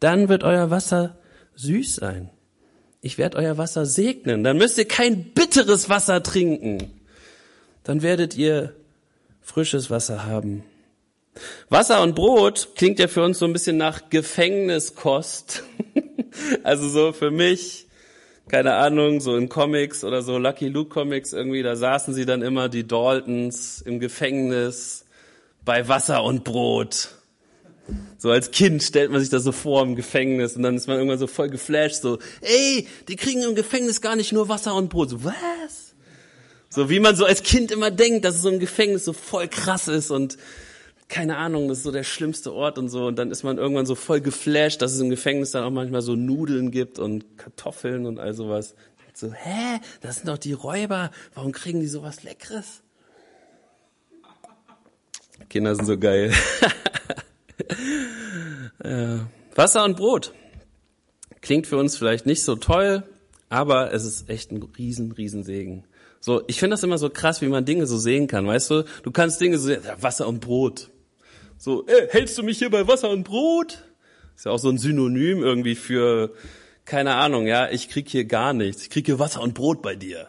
dann 0.00 0.28
wird 0.28 0.44
euer 0.44 0.70
Wasser 0.70 1.18
süß 1.54 1.96
sein. 1.96 2.30
Ich 3.00 3.16
werde 3.16 3.38
euer 3.38 3.56
Wasser 3.58 3.86
segnen. 3.86 4.44
Dann 4.44 4.58
müsst 4.58 4.76
ihr 4.76 4.88
kein 4.88 5.32
bitteres 5.32 5.88
Wasser 5.88 6.22
trinken 6.22 6.95
dann 7.86 8.02
werdet 8.02 8.36
ihr 8.36 8.74
frisches 9.40 9.90
Wasser 9.90 10.26
haben. 10.26 10.64
Wasser 11.68 12.02
und 12.02 12.14
Brot 12.14 12.70
klingt 12.74 12.98
ja 12.98 13.08
für 13.08 13.22
uns 13.22 13.38
so 13.38 13.44
ein 13.44 13.52
bisschen 13.52 13.76
nach 13.76 14.10
Gefängniskost. 14.10 15.62
also 16.62 16.88
so 16.88 17.12
für 17.12 17.30
mich 17.30 17.86
keine 18.48 18.74
Ahnung, 18.74 19.20
so 19.20 19.36
in 19.36 19.48
Comics 19.48 20.04
oder 20.04 20.22
so, 20.22 20.38
Lucky 20.38 20.68
Luke 20.68 20.90
Comics 20.90 21.32
irgendwie, 21.32 21.62
da 21.62 21.74
saßen 21.74 22.14
sie 22.14 22.26
dann 22.26 22.42
immer, 22.42 22.68
die 22.68 22.86
Daltons, 22.86 23.82
im 23.84 23.98
Gefängnis, 23.98 25.04
bei 25.64 25.88
Wasser 25.88 26.22
und 26.22 26.44
Brot. 26.44 27.08
So 28.18 28.30
als 28.30 28.52
Kind 28.52 28.82
stellt 28.82 29.10
man 29.10 29.20
sich 29.20 29.30
das 29.30 29.42
so 29.42 29.52
vor 29.52 29.82
im 29.82 29.96
Gefängnis 29.96 30.56
und 30.56 30.62
dann 30.62 30.76
ist 30.76 30.86
man 30.86 30.96
irgendwann 30.96 31.18
so 31.18 31.26
voll 31.26 31.50
geflasht, 31.50 32.02
so, 32.02 32.18
ey, 32.40 32.86
die 33.08 33.16
kriegen 33.16 33.42
im 33.42 33.56
Gefängnis 33.56 34.00
gar 34.00 34.14
nicht 34.14 34.32
nur 34.32 34.48
Wasser 34.48 34.74
und 34.76 34.90
Brot. 34.90 35.10
So, 35.10 35.24
was? 35.24 35.85
So 36.68 36.90
wie 36.90 37.00
man 37.00 37.16
so 37.16 37.24
als 37.24 37.42
Kind 37.42 37.70
immer 37.70 37.90
denkt, 37.90 38.24
dass 38.24 38.36
es 38.36 38.42
so 38.42 38.50
im 38.50 38.58
Gefängnis 38.58 39.04
so 39.04 39.12
voll 39.12 39.48
krass 39.48 39.88
ist 39.88 40.10
und 40.10 40.36
keine 41.08 41.36
Ahnung, 41.36 41.68
das 41.68 41.78
ist 41.78 41.84
so 41.84 41.92
der 41.92 42.02
schlimmste 42.02 42.52
Ort 42.52 42.78
und 42.78 42.88
so. 42.88 43.06
Und 43.06 43.16
dann 43.16 43.30
ist 43.30 43.44
man 43.44 43.58
irgendwann 43.58 43.86
so 43.86 43.94
voll 43.94 44.20
geflasht, 44.20 44.82
dass 44.82 44.92
es 44.92 45.00
im 45.00 45.08
Gefängnis 45.10 45.52
dann 45.52 45.62
auch 45.62 45.70
manchmal 45.70 46.02
so 46.02 46.16
Nudeln 46.16 46.72
gibt 46.72 46.98
und 46.98 47.38
Kartoffeln 47.38 48.06
und 48.06 48.18
all 48.18 48.34
sowas. 48.34 48.74
So, 49.14 49.32
hä? 49.32 49.80
Das 50.00 50.16
sind 50.16 50.28
doch 50.28 50.36
die 50.36 50.52
Räuber. 50.52 51.10
Warum 51.34 51.52
kriegen 51.52 51.80
die 51.80 51.86
sowas 51.86 52.22
Leckeres? 52.24 52.82
Kinder 55.48 55.74
sind 55.76 55.86
so 55.86 55.96
geil. 55.96 56.34
Wasser 59.54 59.84
und 59.84 59.96
Brot. 59.96 60.34
Klingt 61.40 61.66
für 61.66 61.78
uns 61.78 61.96
vielleicht 61.96 62.26
nicht 62.26 62.42
so 62.42 62.56
toll, 62.56 63.04
aber 63.48 63.92
es 63.92 64.04
ist 64.04 64.28
echt 64.28 64.50
ein 64.50 64.62
riesen, 64.62 65.12
riesen 65.12 65.44
Segen. 65.44 65.84
So, 66.20 66.42
ich 66.46 66.58
finde 66.58 66.74
das 66.74 66.82
immer 66.82 66.98
so 66.98 67.10
krass, 67.10 67.42
wie 67.42 67.48
man 67.48 67.64
Dinge 67.64 67.86
so 67.86 67.98
sehen 67.98 68.26
kann, 68.26 68.46
weißt 68.46 68.70
du? 68.70 68.84
Du 69.02 69.10
kannst 69.10 69.40
Dinge 69.40 69.58
so, 69.58 69.70
ja, 69.70 69.80
Wasser 70.00 70.26
und 70.26 70.40
Brot. 70.40 70.90
So, 71.58 71.86
ey, 71.86 72.08
hältst 72.10 72.36
du 72.36 72.42
mich 72.42 72.58
hier 72.58 72.70
bei 72.70 72.86
Wasser 72.88 73.10
und 73.10 73.24
Brot? 73.24 73.78
Ist 74.34 74.44
ja 74.44 74.52
auch 74.52 74.58
so 74.58 74.68
ein 74.68 74.78
Synonym 74.78 75.42
irgendwie 75.42 75.74
für, 75.74 76.34
keine 76.84 77.14
Ahnung, 77.14 77.46
ja, 77.46 77.70
ich 77.70 77.88
krieg 77.88 78.08
hier 78.08 78.24
gar 78.24 78.52
nichts. 78.52 78.82
Ich 78.82 78.90
krieg 78.90 79.06
hier 79.06 79.18
Wasser 79.18 79.40
und 79.40 79.54
Brot 79.54 79.82
bei 79.82 79.96
dir. 79.96 80.28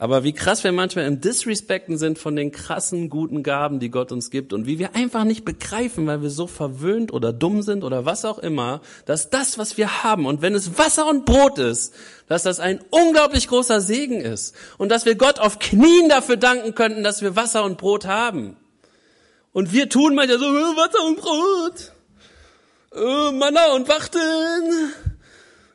Aber 0.00 0.24
wie 0.24 0.32
krass 0.32 0.64
wir 0.64 0.72
manchmal 0.72 1.04
im 1.04 1.20
Disrespekten 1.20 1.98
sind 1.98 2.18
von 2.18 2.34
den 2.34 2.52
krassen, 2.52 3.10
guten 3.10 3.42
Gaben, 3.42 3.80
die 3.80 3.90
Gott 3.90 4.12
uns 4.12 4.30
gibt 4.30 4.54
und 4.54 4.64
wie 4.64 4.78
wir 4.78 4.96
einfach 4.96 5.24
nicht 5.24 5.44
begreifen, 5.44 6.06
weil 6.06 6.22
wir 6.22 6.30
so 6.30 6.46
verwöhnt 6.46 7.12
oder 7.12 7.34
dumm 7.34 7.60
sind 7.60 7.84
oder 7.84 8.06
was 8.06 8.24
auch 8.24 8.38
immer, 8.38 8.80
dass 9.04 9.28
das, 9.28 9.58
was 9.58 9.76
wir 9.76 10.02
haben 10.02 10.24
und 10.24 10.40
wenn 10.40 10.54
es 10.54 10.78
Wasser 10.78 11.06
und 11.06 11.26
Brot 11.26 11.58
ist, 11.58 11.92
dass 12.28 12.44
das 12.44 12.60
ein 12.60 12.80
unglaublich 12.88 13.46
großer 13.46 13.82
Segen 13.82 14.22
ist 14.22 14.56
und 14.78 14.88
dass 14.88 15.04
wir 15.04 15.16
Gott 15.16 15.38
auf 15.38 15.58
Knien 15.58 16.08
dafür 16.08 16.38
danken 16.38 16.74
könnten, 16.74 17.04
dass 17.04 17.20
wir 17.20 17.36
Wasser 17.36 17.62
und 17.62 17.76
Brot 17.76 18.06
haben. 18.06 18.56
Und 19.52 19.74
wir 19.74 19.90
tun 19.90 20.14
manchmal 20.14 20.38
so, 20.38 20.46
äh, 20.46 20.76
Wasser 20.78 21.04
und 21.06 21.16
Brot, 21.18 21.92
äh, 22.94 23.32
Manna 23.32 23.74
und 23.74 23.86
Wachteln. 23.86 25.09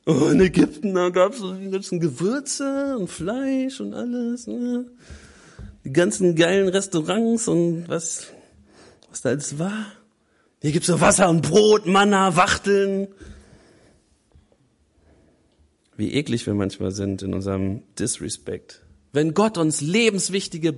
Oh, 0.08 0.28
in 0.28 0.40
Ägypten, 0.40 0.94
da 0.94 1.10
gab's 1.10 1.40
so 1.40 1.54
die 1.54 1.72
ganzen 1.72 2.00
Gewürze 2.00 2.96
und 2.98 3.10
Fleisch 3.10 3.80
und 3.80 3.96
alles. 3.96 4.46
Ne? 4.46 4.86
Die 5.84 5.92
ganzen 5.92 6.36
geilen 6.36 6.68
Restaurants 6.68 7.48
und 7.48 7.90
was, 7.90 8.28
was 9.10 9.22
da 9.22 9.30
alles 9.30 9.58
war. 9.58 9.88
Hier 10.62 10.72
gibt's 10.72 10.88
so 10.88 11.02
Wasser 11.02 11.28
und 11.30 11.42
Brot, 11.42 11.88
Manna, 11.88 12.36
Wachteln. 12.36 13.08
Wie 15.98 16.14
eklig 16.14 16.46
wir 16.46 16.54
manchmal 16.54 16.92
sind 16.92 17.24
in 17.24 17.34
unserem 17.34 17.82
Disrespect. 17.98 18.82
Wenn 19.12 19.34
Gott 19.34 19.58
uns 19.58 19.82
lebenswichtige 19.82 20.78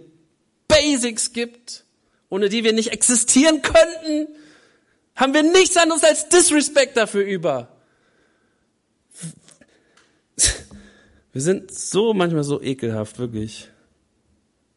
Basics 0.70 1.34
gibt, 1.34 1.86
ohne 2.30 2.48
die 2.48 2.64
wir 2.64 2.72
nicht 2.72 2.94
existieren 2.94 3.62
könnten, 3.62 4.34
haben 5.16 5.34
wir 5.34 5.44
nichts 5.44 5.76
anderes 5.76 6.04
als 6.04 6.30
Disrespect 6.30 6.96
dafür 6.96 7.26
über. 7.26 7.77
Wir 11.34 11.42
sind 11.42 11.74
so 11.74 12.14
manchmal 12.14 12.44
so 12.44 12.62
ekelhaft, 12.62 13.20
wirklich. 13.20 13.70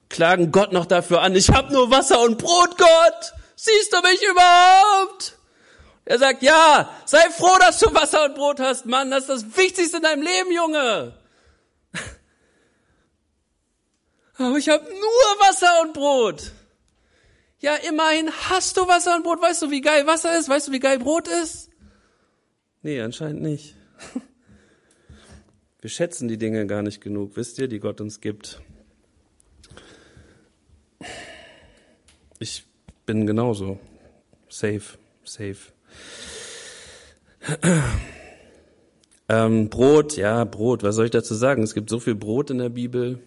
Klagen 0.08 0.50
Gott 0.50 0.72
noch 0.72 0.86
dafür 0.86 1.22
an, 1.22 1.36
ich 1.36 1.50
hab 1.50 1.70
nur 1.70 1.90
Wasser 1.90 2.20
und 2.22 2.38
Brot, 2.38 2.76
Gott! 2.76 3.32
Siehst 3.54 3.92
du 3.92 4.00
mich 4.00 4.22
überhaupt? 4.22 5.36
Er 6.04 6.18
sagt, 6.18 6.42
ja, 6.42 6.90
sei 7.04 7.20
froh, 7.30 7.56
dass 7.60 7.78
du 7.78 7.94
Wasser 7.94 8.24
und 8.24 8.34
Brot 8.34 8.58
hast, 8.58 8.86
Mann, 8.86 9.10
das 9.10 9.28
ist 9.28 9.28
das 9.28 9.56
Wichtigste 9.56 9.98
in 9.98 10.02
deinem 10.02 10.22
Leben, 10.22 10.50
Junge. 10.52 11.14
Aber 14.36 14.56
ich 14.56 14.68
hab 14.68 14.82
nur 14.82 15.46
Wasser 15.46 15.82
und 15.82 15.92
Brot. 15.92 16.52
Ja, 17.60 17.74
immerhin 17.76 18.32
hast 18.48 18.76
du 18.76 18.88
Wasser 18.88 19.16
und 19.16 19.22
Brot. 19.22 19.42
Weißt 19.42 19.60
du, 19.62 19.70
wie 19.70 19.82
geil 19.82 20.06
Wasser 20.06 20.36
ist? 20.38 20.48
Weißt 20.48 20.68
du, 20.68 20.72
wie 20.72 20.80
geil 20.80 20.98
Brot 20.98 21.28
ist? 21.28 21.68
Nee, 22.82 23.00
anscheinend 23.02 23.42
nicht. 23.42 23.76
Wir 25.80 25.88
schätzen 25.90 26.28
die 26.28 26.36
Dinge 26.36 26.66
gar 26.66 26.82
nicht 26.82 27.00
genug, 27.00 27.36
wisst 27.36 27.58
ihr, 27.58 27.68
die 27.68 27.78
Gott 27.78 28.00
uns 28.00 28.20
gibt. 28.20 28.60
Ich 32.38 32.64
bin 33.06 33.26
genauso. 33.26 33.78
Safe, 34.48 34.82
safe. 35.24 35.72
Ähm, 39.32 39.68
Brot, 39.68 40.16
ja, 40.16 40.44
Brot, 40.44 40.82
was 40.82 40.96
soll 40.96 41.04
ich 41.04 41.12
dazu 41.12 41.34
sagen? 41.34 41.62
Es 41.62 41.72
gibt 41.72 41.88
so 41.88 42.00
viel 42.00 42.16
Brot 42.16 42.50
in 42.50 42.58
der 42.58 42.68
Bibel. 42.68 43.20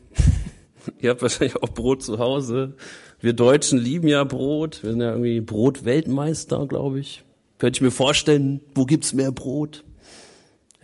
Ihr 1.00 1.12
habt 1.12 1.22
wahrscheinlich 1.22 1.56
auch 1.64 1.70
Brot 1.70 2.04
zu 2.04 2.20
Hause. 2.20 2.74
Wir 3.22 3.32
Deutschen 3.32 3.80
lieben 3.80 4.10
ja 4.10 4.26
Brot. 4.26 4.84
Wir 4.84 4.92
sind 4.92 5.02
ja 5.02 5.12
irgendwie 5.12 5.40
Brotweltmeister, 5.40 6.68
glaube 6.68 7.00
ich. 7.00 7.24
Könnte 7.58 7.78
ich 7.78 7.82
mir 7.82 7.92
vorstellen, 7.92 8.60
wo 8.76 8.84
gibt's 8.84 9.14
mehr 9.14 9.32
Brot? 9.32 9.86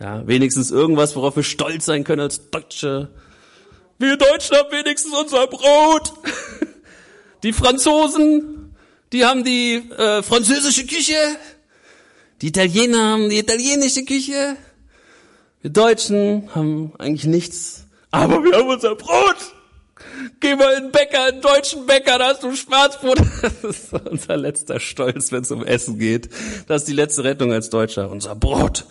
Ja, 0.00 0.26
wenigstens 0.26 0.70
irgendwas, 0.70 1.14
worauf 1.14 1.36
wir 1.36 1.42
stolz 1.42 1.84
sein 1.84 2.04
können 2.04 2.22
als 2.22 2.50
Deutsche. 2.50 3.10
Wir 3.98 4.16
Deutschen 4.16 4.56
haben 4.56 4.72
wenigstens 4.72 5.14
unser 5.14 5.46
Brot. 5.46 6.14
Die 7.42 7.52
Franzosen, 7.52 8.74
die 9.12 9.24
haben 9.24 9.44
die 9.44 9.76
äh, 9.76 10.22
französische 10.22 10.86
Küche. 10.86 11.16
Die 12.42 12.48
Italiener 12.48 13.12
haben 13.12 13.30
die 13.30 13.38
italienische 13.38 14.04
Küche. 14.04 14.56
Wir 15.62 15.70
Deutschen 15.70 16.54
haben 16.54 16.92
eigentlich 16.98 17.24
nichts. 17.24 17.86
Aber 18.10 18.44
wir 18.44 18.58
haben 18.58 18.68
unser 18.68 18.94
Brot. 18.94 19.36
Geh 20.40 20.54
mal 20.54 20.74
in 20.74 20.84
den 20.84 20.92
Bäcker, 20.92 21.28
in 21.28 21.36
den 21.36 21.42
deutschen 21.42 21.86
Bäcker, 21.86 22.18
da 22.18 22.28
hast 22.28 22.42
du 22.42 22.54
Schwarzbrot. 22.54 23.18
Das 23.42 23.62
ist 23.62 23.92
unser 23.92 24.36
letzter 24.36 24.80
Stolz, 24.80 25.32
wenn 25.32 25.42
es 25.42 25.50
um 25.50 25.64
Essen 25.64 25.98
geht. 25.98 26.28
Das 26.66 26.82
ist 26.82 26.88
die 26.88 26.94
letzte 26.94 27.24
Rettung 27.24 27.52
als 27.52 27.70
Deutscher. 27.70 28.10
Unser 28.10 28.34
Brot. 28.34 28.84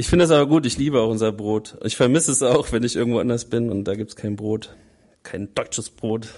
Ich 0.00 0.08
finde 0.08 0.22
das 0.22 0.30
aber 0.30 0.46
gut, 0.46 0.64
ich 0.64 0.78
liebe 0.78 0.98
auch 0.98 1.10
unser 1.10 1.30
Brot. 1.30 1.76
Ich 1.84 1.94
vermisse 1.94 2.32
es 2.32 2.42
auch, 2.42 2.72
wenn 2.72 2.82
ich 2.84 2.96
irgendwo 2.96 3.18
anders 3.18 3.44
bin 3.44 3.68
und 3.68 3.84
da 3.84 3.96
gibt's 3.96 4.16
kein 4.16 4.34
Brot. 4.34 4.74
Kein 5.22 5.54
deutsches 5.54 5.90
Brot. 5.90 6.28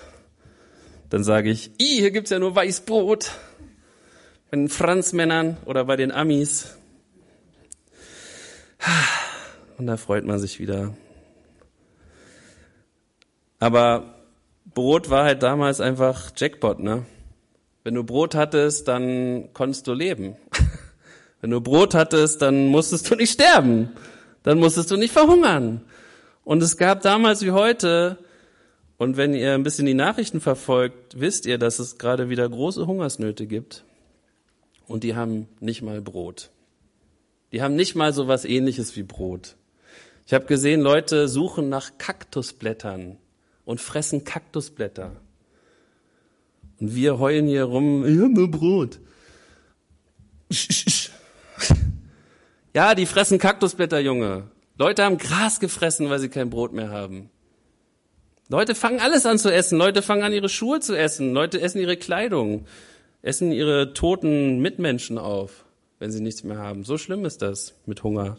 Dann 1.10 1.22
sage 1.22 1.48
ich, 1.48 1.70
i, 1.80 2.00
hier 2.00 2.10
gibt's 2.10 2.30
ja 2.30 2.40
nur 2.40 2.56
Weißbrot. 2.56 3.30
Bei 4.50 4.56
den 4.56 4.68
Franzmännern 4.68 5.58
oder 5.64 5.84
bei 5.84 5.94
den 5.94 6.10
Amis. 6.10 6.76
Und 9.78 9.86
da 9.86 9.96
freut 9.96 10.24
man 10.24 10.40
sich 10.40 10.58
wieder. 10.58 10.96
Aber 13.60 14.24
Brot 14.74 15.08
war 15.08 15.22
halt 15.22 15.44
damals 15.44 15.80
einfach 15.80 16.32
Jackpot, 16.36 16.80
ne? 16.80 17.06
Wenn 17.84 17.94
du 17.94 18.02
Brot 18.02 18.34
hattest, 18.34 18.88
dann 18.88 19.52
konntest 19.52 19.86
du 19.86 19.92
leben. 19.92 20.34
Wenn 21.42 21.50
du 21.50 21.60
Brot 21.60 21.94
hattest, 21.94 22.40
dann 22.40 22.68
musstest 22.68 23.10
du 23.10 23.16
nicht 23.16 23.32
sterben. 23.32 23.90
Dann 24.44 24.58
musstest 24.58 24.90
du 24.90 24.96
nicht 24.96 25.12
verhungern. 25.12 25.82
Und 26.44 26.62
es 26.62 26.76
gab 26.76 27.02
damals 27.02 27.42
wie 27.42 27.50
heute, 27.50 28.16
und 28.96 29.16
wenn 29.16 29.34
ihr 29.34 29.52
ein 29.52 29.64
bisschen 29.64 29.86
die 29.86 29.94
Nachrichten 29.94 30.40
verfolgt, 30.40 31.20
wisst 31.20 31.44
ihr, 31.44 31.58
dass 31.58 31.80
es 31.80 31.98
gerade 31.98 32.28
wieder 32.28 32.48
große 32.48 32.86
Hungersnöte 32.86 33.46
gibt. 33.46 33.84
Und 34.86 35.02
die 35.02 35.16
haben 35.16 35.48
nicht 35.58 35.82
mal 35.82 36.00
Brot. 36.00 36.50
Die 37.50 37.60
haben 37.60 37.74
nicht 37.74 37.96
mal 37.96 38.12
so 38.12 38.28
was 38.28 38.44
ähnliches 38.44 38.96
wie 38.96 39.02
Brot. 39.02 39.56
Ich 40.26 40.34
habe 40.34 40.46
gesehen, 40.46 40.80
Leute 40.80 41.26
suchen 41.26 41.68
nach 41.68 41.98
Kaktusblättern 41.98 43.16
und 43.64 43.80
fressen 43.80 44.22
Kaktusblätter. 44.22 45.16
Und 46.78 46.94
wir 46.94 47.18
heulen 47.18 47.48
hier 47.48 47.64
rum, 47.64 48.06
ich 48.06 48.16
habe 48.20 48.32
nur 48.32 48.50
Brot. 48.50 49.00
Ja, 52.74 52.94
die 52.94 53.06
fressen 53.06 53.38
Kaktusblätter, 53.38 54.00
Junge. 54.00 54.44
Leute 54.78 55.04
haben 55.04 55.18
Gras 55.18 55.60
gefressen, 55.60 56.08
weil 56.08 56.18
sie 56.18 56.30
kein 56.30 56.48
Brot 56.48 56.72
mehr 56.72 56.90
haben. 56.90 57.30
Leute 58.48 58.74
fangen 58.74 59.00
alles 59.00 59.26
an 59.26 59.38
zu 59.38 59.52
essen. 59.52 59.78
Leute 59.78 60.02
fangen 60.02 60.22
an, 60.22 60.32
ihre 60.32 60.48
Schuhe 60.48 60.80
zu 60.80 60.96
essen. 60.96 61.32
Leute 61.32 61.60
essen 61.60 61.80
ihre 61.80 61.96
Kleidung, 61.96 62.66
essen 63.20 63.52
ihre 63.52 63.92
toten 63.92 64.60
Mitmenschen 64.60 65.18
auf, 65.18 65.64
wenn 65.98 66.10
sie 66.10 66.20
nichts 66.20 66.44
mehr 66.44 66.58
haben. 66.58 66.84
So 66.84 66.98
schlimm 66.98 67.24
ist 67.24 67.42
das 67.42 67.74
mit 67.86 68.02
Hunger. 68.02 68.38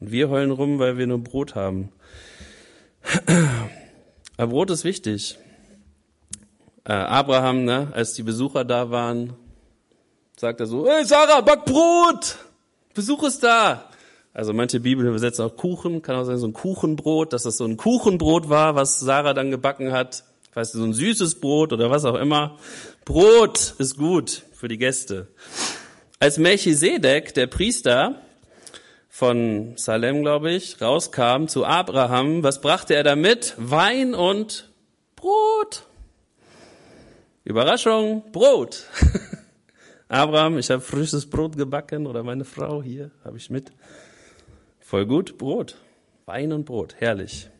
Und 0.00 0.12
wir 0.12 0.28
heulen 0.28 0.50
rum, 0.50 0.78
weil 0.78 0.98
wir 0.98 1.06
nur 1.06 1.18
Brot 1.18 1.54
haben. 1.54 1.90
Aber 4.36 4.52
Brot 4.52 4.70
ist 4.70 4.84
wichtig. 4.84 5.38
Äh, 6.84 6.92
Abraham, 6.92 7.64
ne, 7.64 7.88
als 7.92 8.12
die 8.14 8.22
Besucher 8.22 8.64
da 8.64 8.90
waren, 8.90 9.34
sagt 10.36 10.60
er 10.60 10.66
so, 10.66 10.86
hey 10.88 11.04
Sarah, 11.04 11.40
back 11.40 11.64
Brot! 11.64 12.38
Besuch 12.98 13.22
ist 13.22 13.44
da. 13.44 13.84
Also 14.34 14.52
manche 14.52 14.80
Bibeln 14.80 15.08
übersetzen 15.08 15.44
auch 15.44 15.56
Kuchen, 15.56 16.02
kann 16.02 16.16
auch 16.16 16.24
sein 16.24 16.36
so 16.38 16.48
ein 16.48 16.52
Kuchenbrot, 16.52 17.32
dass 17.32 17.44
das 17.44 17.56
so 17.56 17.64
ein 17.64 17.76
Kuchenbrot 17.76 18.48
war, 18.48 18.74
was 18.74 18.98
Sarah 18.98 19.34
dann 19.34 19.52
gebacken 19.52 19.92
hat. 19.92 20.24
Ich 20.50 20.56
weiß 20.56 20.74
nicht, 20.74 20.80
so 20.80 20.84
ein 20.84 20.94
süßes 20.94 21.36
Brot 21.36 21.72
oder 21.72 21.92
was 21.92 22.04
auch 22.04 22.16
immer. 22.16 22.58
Brot 23.04 23.76
ist 23.78 23.98
gut 23.98 24.42
für 24.52 24.66
die 24.66 24.78
Gäste. 24.78 25.28
Als 26.18 26.38
Melchisedek, 26.38 27.34
der 27.34 27.46
Priester 27.46 28.16
von 29.08 29.74
Salem, 29.76 30.22
glaube 30.22 30.50
ich, 30.50 30.82
rauskam 30.82 31.46
zu 31.46 31.64
Abraham, 31.64 32.42
was 32.42 32.60
brachte 32.60 32.96
er 32.96 33.04
damit? 33.04 33.54
Wein 33.58 34.12
und 34.16 34.70
Brot. 35.14 35.84
Überraschung, 37.44 38.24
Brot. 38.32 38.86
Abraham, 40.08 40.56
ich 40.56 40.70
habe 40.70 40.80
frisches 40.80 41.28
Brot 41.28 41.56
gebacken 41.56 42.06
oder 42.06 42.22
meine 42.22 42.46
Frau 42.46 42.82
hier, 42.82 43.10
habe 43.24 43.36
ich 43.36 43.50
mit. 43.50 43.72
Voll 44.80 45.04
gut, 45.04 45.36
Brot. 45.36 45.76
Wein 46.24 46.52
und 46.52 46.64
Brot, 46.64 46.94
herrlich. 46.98 47.50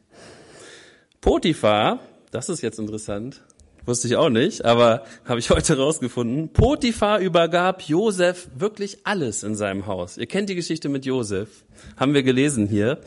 Potiphar, 1.21 2.01
das 2.31 2.49
ist 2.49 2.63
jetzt 2.63 2.79
interessant, 2.79 3.43
wusste 3.85 4.09
ich 4.09 4.17
auch 4.17 4.31
nicht, 4.31 4.65
aber 4.65 5.05
habe 5.27 5.41
ich 5.41 5.51
heute 5.51 5.77
rausgefunden. 5.77 6.49
Potiphar 6.51 7.19
übergab 7.19 7.83
Josef 7.83 8.49
wirklich 8.57 8.99
alles 9.05 9.43
in 9.43 9.55
seinem 9.55 9.87
Haus. 9.87 10.17
Ihr 10.17 10.27
kennt 10.27 10.49
die 10.49 10.55
Geschichte 10.55 10.89
mit 10.89 11.05
Josef, 11.05 11.65
haben 11.99 12.15
wir 12.15 12.23
gelesen 12.23 12.67
hier. 12.67 13.01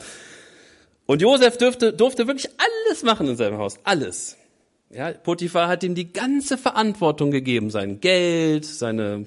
Und 1.07 1.23
Josef 1.23 1.57
durfte, 1.57 1.93
durfte 1.93 2.27
wirklich 2.27 2.47
alles 2.57 3.01
machen 3.01 3.27
in 3.27 3.37
seinem 3.37 3.57
Haus, 3.57 3.79
alles. 3.85 4.37
Ja, 4.93 5.11
Potiphar 5.11 5.69
hat 5.69 5.83
ihm 5.83 5.95
die 5.95 6.11
ganze 6.11 6.57
Verantwortung 6.57 7.31
gegeben, 7.31 7.69
sein 7.69 8.01
Geld, 8.01 8.65
seine 8.65 9.25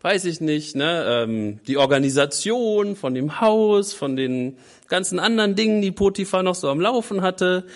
weiß 0.00 0.24
ich 0.24 0.40
nicht, 0.40 0.74
ne, 0.74 1.04
ähm, 1.06 1.60
die 1.66 1.76
Organisation 1.76 2.96
von 2.96 3.14
dem 3.14 3.40
Haus, 3.40 3.92
von 3.92 4.16
den 4.16 4.56
ganzen 4.88 5.18
anderen 5.18 5.54
Dingen, 5.54 5.80
die 5.80 5.92
Potiphar 5.92 6.42
noch 6.42 6.56
so 6.56 6.68
am 6.68 6.80
Laufen 6.80 7.22
hatte, 7.22 7.66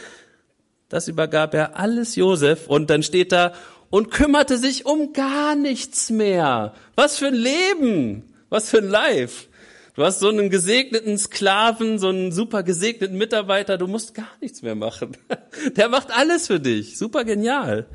das 0.89 1.09
übergab 1.09 1.55
er 1.55 1.79
alles 1.79 2.17
Josef 2.17 2.69
und 2.69 2.91
dann 2.91 3.03
steht 3.03 3.33
da 3.33 3.53
und 3.91 4.11
kümmerte 4.11 4.57
sich 4.57 4.87
um 4.87 5.13
gar 5.13 5.55
nichts 5.55 6.11
mehr. 6.11 6.75
Was 6.95 7.19
für 7.19 7.29
ein 7.29 7.35
Leben, 7.35 8.25
was 8.49 8.71
für 8.71 8.79
ein 8.79 8.89
Life. 8.89 9.47
Du 9.97 10.05
hast 10.05 10.21
so 10.21 10.29
einen 10.29 10.51
gesegneten 10.51 11.17
Sklaven, 11.17 11.99
so 11.99 12.09
einen 12.09 12.31
super 12.31 12.63
gesegneten 12.63 13.17
Mitarbeiter, 13.17 13.79
du 13.79 13.87
musst 13.87 14.15
gar 14.15 14.29
nichts 14.43 14.61
mehr 14.61 14.75
machen. 14.75 15.17
Der 15.77 15.89
macht 15.89 16.11
alles 16.11 16.49
für 16.49 16.61
dich, 16.61 16.99
super 16.99 17.25
genial. 17.25 17.87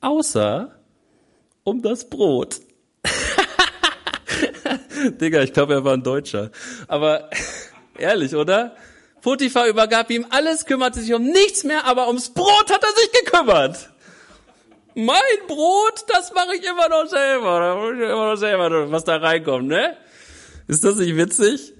Außer 0.00 0.78
um 1.64 1.82
das 1.82 2.08
Brot. 2.08 2.60
Digga, 5.20 5.42
ich 5.42 5.52
glaube, 5.52 5.74
er 5.74 5.84
war 5.84 5.94
ein 5.94 6.04
Deutscher. 6.04 6.52
Aber 6.86 7.28
ehrlich, 7.98 8.36
oder? 8.36 8.76
Potiphar 9.20 9.66
übergab 9.66 10.10
ihm 10.10 10.24
alles, 10.30 10.66
kümmerte 10.66 11.00
sich 11.00 11.12
um 11.14 11.24
nichts 11.24 11.64
mehr, 11.64 11.84
aber 11.84 12.06
ums 12.06 12.30
Brot 12.30 12.70
hat 12.70 12.84
er 12.84 12.92
sich 12.92 13.10
gekümmert. 13.10 13.90
Mein 14.94 15.16
Brot, 15.48 16.04
das 16.06 16.32
mache 16.32 16.54
ich 16.54 16.64
immer 16.64 16.88
noch 16.88 17.06
selber. 17.06 17.58
Da 17.58 17.74
muss 17.74 17.94
ich 17.94 18.08
immer 18.08 18.30
noch 18.30 18.36
selber, 18.36 18.92
was 18.92 19.02
da 19.02 19.16
reinkommt, 19.16 19.66
ne? 19.66 19.96
Ist 20.68 20.84
das 20.84 20.96
nicht 20.96 21.16
witzig? 21.16 21.72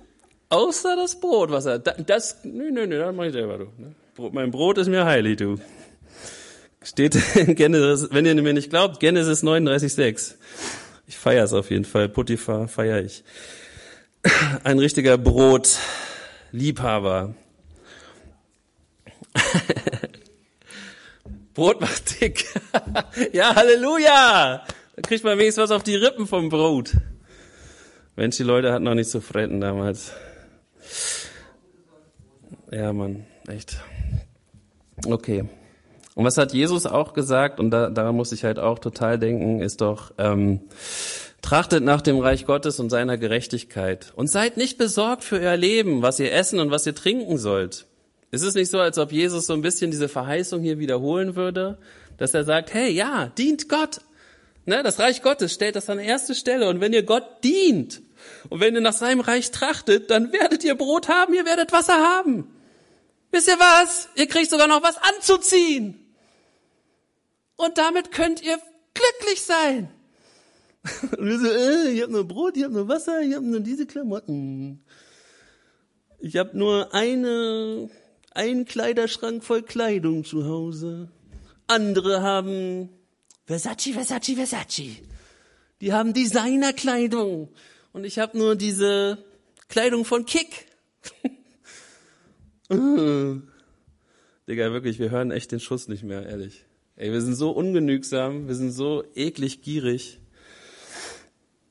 Außer 0.49 0.97
das 0.97 1.20
Brot, 1.20 1.51
was 1.51 1.66
er, 1.66 1.78
das, 1.78 2.39
nö, 2.43 2.70
nö, 2.70 2.86
nö, 2.86 2.99
das 2.99 3.14
mache 3.14 3.26
ich 3.26 3.34
selber, 3.34 3.59
du. 3.59 3.66
Ne? 3.76 3.95
Mein 4.32 4.51
Brot 4.51 4.78
ist 4.78 4.89
mir 4.89 5.05
heilig, 5.05 5.36
du. 5.36 5.59
Steht 6.82 7.14
in 7.36 7.55
Genesis, 7.55 8.09
wenn 8.12 8.24
ihr 8.24 8.34
mir 8.34 8.55
nicht 8.55 8.70
glaubt, 8.70 8.99
Genesis 8.99 9.45
39,6. 9.45 10.36
Ich 11.07 11.18
feiere 11.18 11.45
es 11.45 11.53
auf 11.53 11.70
jeden 11.70 11.84
Fall. 11.84 12.09
Potiphar 12.09 12.66
feiere 12.66 13.03
ich. 13.03 13.24
Ein 14.64 14.78
richtiger 14.78 15.18
Brotliebhaber. 15.18 17.34
Brot 21.55 21.82
macht 21.82 22.20
dick. 22.20 22.47
ja, 23.32 23.55
Halleluja! 23.55 24.64
Da 24.97 25.03
kriegt 25.03 25.24
man 25.24 25.39
wenigstens 25.39 25.64
was 25.64 25.72
auf 25.72 25.82
die 25.82 25.97
Rippen 25.97 26.26
vom 26.26 26.49
Brot. 26.49 26.95
Mensch, 28.19 28.37
die 28.37 28.43
Leute 28.43 28.73
hatten 28.73 28.83
noch 28.83 28.97
nicht 28.97 29.11
zu 29.11 29.21
fretten 29.21 29.61
damals. 29.61 30.11
Ja, 32.73 32.93
Mann, 32.93 33.27
echt. 33.47 33.77
Okay. 35.07 35.45
Und 36.16 36.25
was 36.25 36.37
hat 36.37 36.53
Jesus 36.53 36.85
auch 36.85 37.12
gesagt, 37.12 37.61
und 37.61 37.71
da, 37.71 37.91
daran 37.91 38.16
muss 38.16 38.33
ich 38.33 38.43
halt 38.43 38.59
auch 38.59 38.81
total 38.81 39.21
denken, 39.21 39.61
ist 39.61 39.83
doch, 39.83 40.12
ähm, 40.19 40.62
trachtet 41.43 41.85
nach 41.85 42.01
dem 42.01 42.19
Reich 42.19 42.45
Gottes 42.45 42.81
und 42.81 42.91
seiner 42.91 43.19
Gerechtigkeit 43.19 44.12
und 44.16 44.29
seid 44.29 44.57
nicht 44.57 44.79
besorgt 44.79 45.23
für 45.23 45.39
euer 45.39 45.57
Leben, 45.57 46.03
was 46.03 46.19
ihr 46.19 46.33
essen 46.33 46.59
und 46.59 46.73
was 46.73 46.89
ihr 46.89 46.97
trinken 46.97 47.39
sollt. 47.39 47.87
Ist 48.33 48.43
es 48.43 48.57
nicht 48.57 48.73
so, 48.73 48.81
als 48.81 48.99
ob 48.99 49.12
Jesus 49.12 49.47
so 49.47 49.53
ein 49.53 49.62
bisschen 49.62 49.93
diese 49.93 50.09
Verheißung 50.09 50.61
hier 50.61 50.81
wiederholen 50.81 51.37
würde, 51.37 51.79
dass 52.16 52.35
er 52.35 52.43
sagt, 52.43 52.75
hey, 52.75 52.91
ja, 52.91 53.31
dient 53.39 53.69
Gott. 53.69 54.01
Ne, 54.66 54.83
das 54.83 54.99
Reich 54.99 55.23
Gottes 55.23 55.55
stellt 55.55 55.77
das 55.77 55.89
an 55.89 56.01
erste 56.01 56.35
Stelle. 56.35 56.69
Und 56.69 56.81
wenn 56.81 56.93
ihr 56.93 57.05
Gott 57.05 57.45
dient 57.45 58.03
und 58.49 58.61
wenn 58.61 58.74
ihr 58.74 58.80
nach 58.80 58.92
seinem 58.92 59.20
Reich 59.20 59.51
trachtet, 59.51 60.11
dann 60.11 60.32
werdet 60.32 60.64
ihr 60.64 60.74
Brot 60.74 61.09
haben, 61.09 61.34
ihr 61.34 61.44
werdet 61.44 61.72
Wasser 61.72 61.96
haben. 61.96 62.51
Wisst 63.30 63.49
ihr 63.49 63.59
was? 63.59 64.09
Ihr 64.16 64.26
kriegt 64.26 64.51
sogar 64.51 64.68
noch 64.68 64.82
was 64.82 64.96
anzuziehen. 64.96 65.99
Und 67.57 67.76
damit 67.76 68.12
könnt 68.12 68.42
ihr 68.42 68.59
glücklich 68.94 69.42
sein. 69.42 69.90
Und 71.18 71.26
wir 71.26 71.38
so, 71.38 71.46
äh, 71.46 71.90
ich 71.90 72.03
habe 72.03 72.12
nur 72.12 72.26
Brot, 72.26 72.57
ich 72.57 72.64
habe 72.64 72.72
nur 72.72 72.88
Wasser, 72.88 73.20
ich 73.20 73.34
habe 73.34 73.44
nur 73.44 73.61
diese 73.61 73.86
Klamotten. 73.86 74.82
Ich 76.20 76.36
habe 76.36 76.57
nur 76.57 76.94
eine, 76.94 77.90
einen 78.32 78.64
Kleiderschrank 78.64 79.44
voll 79.44 79.62
Kleidung 79.62 80.24
zu 80.24 80.46
Hause. 80.46 81.11
Andere 81.66 82.22
haben 82.22 82.88
Versace, 83.46 83.92
Versace, 83.92 84.34
Versace. 84.34 85.03
Die 85.80 85.92
haben 85.92 86.12
Designerkleidung. 86.12 87.49
Und 87.99 88.05
ich 88.05 88.20
habe 88.20 88.38
nur 88.38 88.55
diese 88.55 89.18
Kleidung 89.68 90.05
von 90.05 90.24
Kick. 90.24 90.66
Digga, 92.70 93.42
wirklich, 94.46 95.01
wir 95.01 95.11
hören 95.11 95.32
echt 95.32 95.51
den 95.51 95.59
Schuss 95.59 95.88
nicht 95.88 96.05
mehr, 96.05 96.24
ehrlich. 96.24 96.64
Ey, 96.94 97.11
wir 97.11 97.20
sind 97.20 97.34
so 97.34 97.51
ungenügsam, 97.51 98.46
wir 98.46 98.55
sind 98.55 98.70
so 98.70 99.03
eklig 99.16 99.62
gierig. 99.62 100.20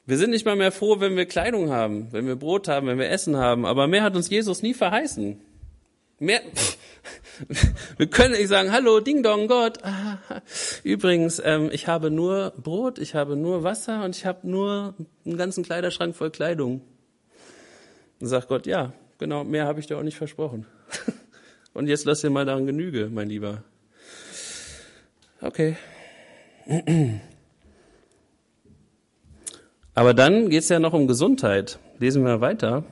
Wir 0.05 0.17
sind 0.17 0.31
nicht 0.31 0.45
mal 0.45 0.57
mehr 0.57 0.73
froh, 0.73 0.99
wenn 0.99 1.15
wir 1.15 1.25
Kleidung 1.27 1.69
haben, 1.69 2.11
wenn 2.11 2.27
wir 2.27 2.35
Brot 2.35 2.67
haben, 2.67 2.87
wenn 2.87 2.99
wir 2.99 3.09
Essen 3.09 3.37
haben. 3.37 3.65
Aber 3.65 3.87
mehr 3.87 4.03
hat 4.03 4.17
uns 4.17 4.29
Jesus 4.29 4.61
nie 4.61 4.73
verheißen. 4.73 5.39
Mehr, 6.19 6.41
wir 7.97 8.07
können 8.07 8.33
nicht 8.33 8.47
sagen, 8.47 8.71
hallo, 8.71 8.99
Ding 8.99 9.23
Dong, 9.23 9.47
Gott. 9.47 9.79
Übrigens, 10.83 11.41
ähm, 11.43 11.69
ich 11.71 11.87
habe 11.87 12.11
nur 12.11 12.53
Brot, 12.57 12.99
ich 12.99 13.15
habe 13.15 13.35
nur 13.35 13.63
Wasser 13.63 14.03
und 14.03 14.15
ich 14.15 14.25
habe 14.25 14.47
nur 14.47 14.95
einen 15.25 15.37
ganzen 15.37 15.63
Kleiderschrank 15.63 16.15
voll 16.15 16.31
Kleidung. 16.31 16.81
Dann 18.19 18.29
sagt 18.29 18.47
Gott, 18.47 18.65
ja, 18.65 18.93
genau, 19.17 19.43
mehr 19.43 19.65
habe 19.65 19.79
ich 19.79 19.87
dir 19.87 19.97
auch 19.97 20.03
nicht 20.03 20.17
versprochen. 20.17 20.65
Und 21.73 21.87
jetzt 21.87 22.05
lass 22.05 22.21
dir 22.21 22.31
mal 22.31 22.45
daran 22.45 22.65
Genüge, 22.65 23.07
mein 23.11 23.29
Lieber. 23.29 23.63
Okay. 25.41 25.77
Aber 29.93 30.15
dann 30.15 30.49
geht 30.49 30.63
es 30.63 30.69
ja 30.69 30.79
noch 30.79 30.93
um 30.93 31.07
Gesundheit. 31.07 31.77
Lesen 31.99 32.25
wir 32.25 32.41
weiter. 32.41 32.83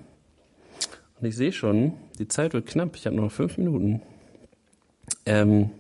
Und 1.20 1.28
ich 1.28 1.36
sehe 1.36 1.52
schon, 1.52 1.94
die 2.20 2.28
Zeit 2.28 2.54
wird 2.54 2.68
knapp. 2.68 2.96
Ich 2.96 3.08
habe 3.08 3.16
noch 3.16 3.32
fünf 3.32 3.58
Minuten. 3.58 4.04
Ähm, 5.26 5.72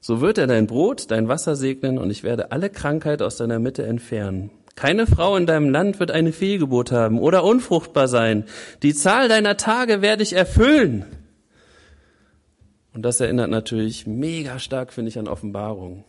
so 0.00 0.20
wird 0.20 0.38
er 0.38 0.46
dein 0.46 0.66
Brot, 0.66 1.10
dein 1.10 1.28
Wasser 1.28 1.54
segnen 1.54 1.98
und 1.98 2.10
ich 2.10 2.22
werde 2.22 2.50
alle 2.50 2.70
Krankheit 2.70 3.22
aus 3.22 3.36
deiner 3.36 3.58
Mitte 3.58 3.84
entfernen. 3.84 4.50
Keine 4.74 5.06
Frau 5.06 5.36
in 5.36 5.46
deinem 5.46 5.68
Land 5.68 6.00
wird 6.00 6.10
eine 6.10 6.32
Fehlgeburt 6.32 6.92
haben 6.92 7.18
oder 7.18 7.44
unfruchtbar 7.44 8.08
sein. 8.08 8.44
Die 8.82 8.94
Zahl 8.94 9.28
deiner 9.28 9.56
Tage 9.56 10.02
werde 10.02 10.22
ich 10.22 10.32
erfüllen. 10.32 11.04
Und 12.94 13.02
das 13.02 13.20
erinnert 13.20 13.50
natürlich 13.50 14.06
mega 14.06 14.58
stark, 14.58 14.92
finde 14.92 15.10
ich, 15.10 15.18
an 15.18 15.28
Offenbarung. 15.28 16.04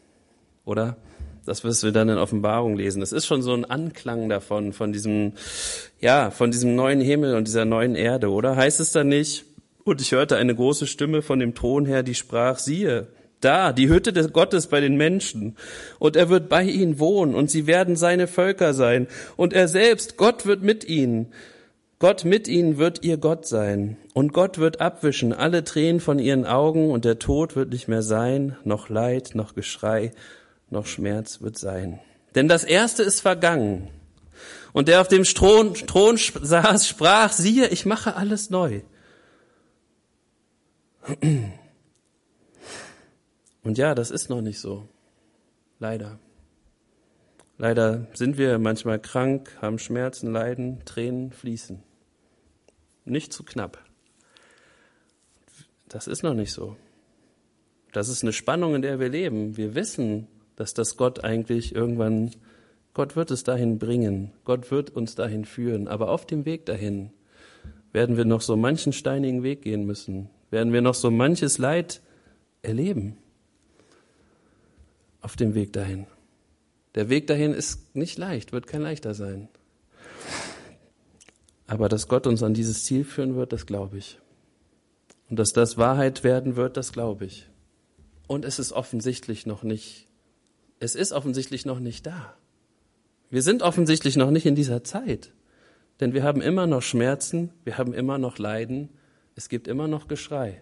Oder? 0.65 0.97
Das, 1.45 1.63
was 1.65 1.83
wir 1.83 1.91
dann 1.91 2.07
in 2.07 2.17
Offenbarung 2.17 2.77
lesen. 2.77 3.01
Das 3.01 3.11
ist 3.11 3.25
schon 3.25 3.41
so 3.41 3.53
ein 3.53 3.65
Anklang 3.65 4.29
davon, 4.29 4.71
von 4.71 4.93
diesem, 4.93 5.33
ja, 5.99 6.31
von 6.31 6.51
diesem 6.51 6.75
neuen 6.75 7.01
Himmel 7.01 7.35
und 7.35 7.47
dieser 7.47 7.65
neuen 7.65 7.95
Erde, 7.95 8.31
oder? 8.31 8.55
Heißt 8.55 8.79
es 8.79 8.93
da 8.93 9.03
nicht? 9.03 9.45
Und 9.83 10.01
ich 10.01 10.11
hörte 10.11 10.37
eine 10.37 10.55
große 10.55 10.87
Stimme 10.87 11.21
von 11.21 11.39
dem 11.39 11.55
Thron 11.55 11.85
her, 11.85 12.03
die 12.03 12.15
sprach, 12.15 12.57
siehe, 12.57 13.07
da, 13.41 13.73
die 13.73 13.89
Hütte 13.89 14.13
des 14.13 14.31
Gottes 14.31 14.67
bei 14.67 14.79
den 14.79 14.95
Menschen. 14.95 15.57
Und 15.99 16.15
er 16.15 16.29
wird 16.29 16.47
bei 16.49 16.63
ihnen 16.63 16.99
wohnen 16.99 17.35
und 17.35 17.51
sie 17.51 17.67
werden 17.67 17.95
seine 17.95 18.27
Völker 18.27 18.73
sein. 18.73 19.07
Und 19.35 19.53
er 19.53 19.67
selbst, 19.67 20.17
Gott 20.17 20.45
wird 20.45 20.63
mit 20.63 20.85
ihnen. 20.87 21.27
Gott 21.99 22.25
mit 22.25 22.47
ihnen 22.47 22.77
wird 22.77 23.03
ihr 23.03 23.17
Gott 23.17 23.45
sein. 23.45 23.97
Und 24.13 24.33
Gott 24.33 24.57
wird 24.57 24.81
abwischen 24.81 25.33
alle 25.33 25.63
Tränen 25.63 25.99
von 25.99 26.19
ihren 26.19 26.45
Augen 26.45 26.91
und 26.91 27.05
der 27.05 27.19
Tod 27.19 27.55
wird 27.55 27.71
nicht 27.71 27.87
mehr 27.87 28.01
sein, 28.01 28.57
noch 28.63 28.89
Leid, 28.89 29.31
noch 29.35 29.55
Geschrei, 29.55 30.11
noch 30.69 30.85
Schmerz 30.85 31.41
wird 31.41 31.57
sein. 31.57 31.99
Denn 32.35 32.47
das 32.47 32.63
Erste 32.63 33.03
ist 33.03 33.21
vergangen. 33.21 33.89
Und 34.73 34.87
der 34.87 35.01
auf 35.01 35.07
dem 35.07 35.23
Thron, 35.23 35.75
Thron 35.75 36.17
saß, 36.17 36.87
sprach, 36.87 37.31
siehe, 37.31 37.67
ich 37.67 37.85
mache 37.85 38.15
alles 38.15 38.49
neu. 38.49 38.81
Und 43.63 43.77
ja, 43.77 43.95
das 43.95 44.11
ist 44.11 44.29
noch 44.29 44.41
nicht 44.41 44.59
so. 44.59 44.87
Leider. 45.79 46.19
Leider 47.57 48.07
sind 48.13 48.37
wir 48.37 48.57
manchmal 48.59 48.99
krank, 48.99 49.57
haben 49.61 49.79
Schmerzen, 49.79 50.31
Leiden, 50.31 50.83
Tränen 50.85 51.31
fließen. 51.31 51.83
Nicht 53.05 53.33
zu 53.33 53.43
knapp. 53.43 53.83
Das 55.87 56.07
ist 56.07 56.23
noch 56.23 56.33
nicht 56.33 56.51
so. 56.51 56.75
Das 57.91 58.09
ist 58.09 58.23
eine 58.23 58.33
Spannung, 58.33 58.75
in 58.75 58.81
der 58.81 58.99
wir 58.99 59.09
leben. 59.09 59.55
Wir 59.55 59.75
wissen, 59.75 60.27
dass 60.55 60.73
das 60.73 60.97
Gott 60.97 61.23
eigentlich 61.23 61.75
irgendwann, 61.75 62.31
Gott 62.93 63.15
wird 63.15 63.29
es 63.29 63.43
dahin 63.43 63.77
bringen. 63.77 64.31
Gott 64.45 64.71
wird 64.71 64.89
uns 64.89 65.15
dahin 65.15 65.45
führen. 65.45 65.87
Aber 65.87 66.09
auf 66.09 66.25
dem 66.25 66.45
Weg 66.45 66.65
dahin 66.65 67.11
werden 67.91 68.17
wir 68.17 68.25
noch 68.25 68.41
so 68.41 68.55
manchen 68.55 68.93
steinigen 68.93 69.43
Weg 69.43 69.61
gehen 69.61 69.85
müssen. 69.85 70.29
Werden 70.53 70.71
wir 70.71 70.81
noch 70.81 70.93
so 70.93 71.09
manches 71.09 71.57
Leid 71.57 71.99
erleben. 72.61 73.17
Auf 75.19 75.35
dem 75.35 75.55
Weg 75.55 75.73
dahin. 75.73 76.05
Der 76.93 77.09
Weg 77.09 77.25
dahin 77.25 77.55
ist 77.55 77.95
nicht 77.95 78.19
leicht, 78.19 78.51
wird 78.51 78.67
kein 78.67 78.83
leichter 78.83 79.15
sein. 79.15 79.47
Aber 81.65 81.89
dass 81.89 82.07
Gott 82.07 82.27
uns 82.27 82.43
an 82.43 82.53
dieses 82.53 82.83
Ziel 82.85 83.03
führen 83.03 83.33
wird, 83.35 83.51
das 83.51 83.65
glaube 83.65 83.97
ich. 83.97 84.19
Und 85.27 85.39
dass 85.39 85.53
das 85.53 85.79
Wahrheit 85.79 86.23
werden 86.23 86.55
wird, 86.55 86.77
das 86.77 86.93
glaube 86.93 87.25
ich. 87.25 87.49
Und 88.27 88.45
es 88.45 88.59
ist 88.59 88.73
offensichtlich 88.73 89.47
noch 89.47 89.63
nicht, 89.63 90.07
es 90.79 90.93
ist 90.93 91.13
offensichtlich 91.13 91.65
noch 91.65 91.79
nicht 91.79 92.05
da. 92.05 92.37
Wir 93.31 93.41
sind 93.41 93.63
offensichtlich 93.63 94.17
noch 94.17 94.29
nicht 94.29 94.45
in 94.45 94.53
dieser 94.53 94.83
Zeit. 94.83 95.33
Denn 95.99 96.13
wir 96.13 96.21
haben 96.21 96.41
immer 96.41 96.67
noch 96.67 96.83
Schmerzen, 96.83 97.49
wir 97.63 97.79
haben 97.79 97.91
immer 97.91 98.19
noch 98.19 98.37
Leiden, 98.37 98.89
es 99.35 99.49
gibt 99.49 99.67
immer 99.67 99.87
noch 99.87 100.07
Geschrei 100.07 100.61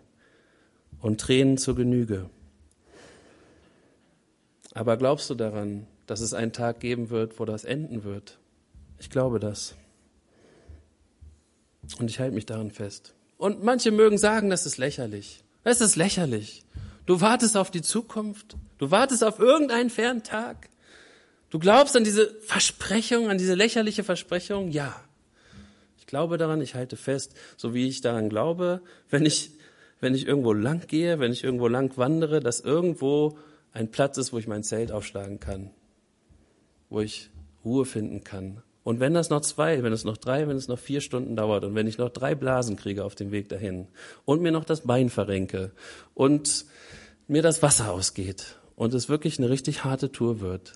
und 0.99 1.19
Tränen 1.21 1.57
zur 1.57 1.75
Genüge. 1.75 2.29
Aber 4.73 4.97
glaubst 4.97 5.29
du 5.29 5.35
daran, 5.35 5.87
dass 6.11 6.19
es 6.19 6.33
einen 6.33 6.51
Tag 6.51 6.81
geben 6.81 7.09
wird, 7.09 7.39
wo 7.39 7.45
das 7.45 7.63
enden 7.63 8.03
wird. 8.03 8.37
Ich 8.99 9.09
glaube 9.09 9.39
das. 9.39 9.75
Und 11.99 12.09
ich 12.09 12.19
halte 12.19 12.35
mich 12.35 12.45
daran 12.45 12.71
fest. 12.71 13.13
Und 13.37 13.63
manche 13.63 13.91
mögen 13.91 14.17
sagen, 14.17 14.49
das 14.49 14.65
ist 14.65 14.77
lächerlich. 14.77 15.43
Es 15.63 15.79
ist 15.79 15.95
lächerlich. 15.95 16.65
Du 17.05 17.21
wartest 17.21 17.55
auf 17.55 17.71
die 17.71 17.81
Zukunft. 17.81 18.57
Du 18.77 18.91
wartest 18.91 19.23
auf 19.23 19.39
irgendeinen 19.39 19.89
fernen 19.89 20.23
Tag. 20.23 20.69
Du 21.49 21.59
glaubst 21.59 21.95
an 21.95 22.03
diese 22.03 22.33
Versprechung, 22.41 23.29
an 23.29 23.37
diese 23.37 23.55
lächerliche 23.55 24.03
Versprechung? 24.03 24.69
Ja. 24.69 25.01
Ich 26.11 26.13
glaube 26.13 26.37
daran, 26.37 26.59
ich 26.59 26.75
halte 26.75 26.97
fest, 26.97 27.35
so 27.55 27.73
wie 27.73 27.87
ich 27.87 28.01
daran 28.01 28.27
glaube, 28.27 28.81
wenn 29.09 29.25
ich, 29.25 29.51
wenn 30.01 30.13
ich 30.13 30.27
irgendwo 30.27 30.51
lang 30.51 30.85
gehe, 30.87 31.19
wenn 31.19 31.31
ich 31.31 31.41
irgendwo 31.41 31.69
lang 31.69 31.95
wandere, 31.95 32.41
dass 32.41 32.59
irgendwo 32.59 33.37
ein 33.71 33.91
Platz 33.91 34.17
ist, 34.17 34.33
wo 34.33 34.37
ich 34.37 34.45
mein 34.45 34.63
Zelt 34.63 34.91
aufschlagen 34.91 35.39
kann 35.39 35.71
wo 36.91 36.99
ich 36.99 37.31
Ruhe 37.65 37.85
finden 37.85 38.23
kann. 38.23 38.61
Und 38.83 38.99
wenn 38.99 39.13
das 39.13 39.29
noch 39.29 39.41
zwei, 39.41 39.81
wenn 39.81 39.93
es 39.93 40.03
noch 40.03 40.17
drei, 40.17 40.47
wenn 40.47 40.57
es 40.57 40.67
noch 40.67 40.77
vier 40.77 41.01
Stunden 41.01 41.35
dauert 41.35 41.63
und 41.63 41.73
wenn 41.73 41.87
ich 41.87 41.97
noch 41.97 42.09
drei 42.09 42.35
Blasen 42.35 42.75
kriege 42.75 43.03
auf 43.03 43.15
dem 43.15 43.31
Weg 43.31 43.49
dahin 43.49 43.87
und 44.25 44.41
mir 44.41 44.51
noch 44.51 44.65
das 44.65 44.81
Bein 44.81 45.09
verrenke 45.09 45.71
und 46.13 46.65
mir 47.27 47.41
das 47.41 47.63
Wasser 47.63 47.91
ausgeht 47.91 48.59
und 48.75 48.93
es 48.93 49.07
wirklich 49.07 49.39
eine 49.39 49.49
richtig 49.49 49.83
harte 49.83 50.11
Tour 50.11 50.41
wird, 50.41 50.73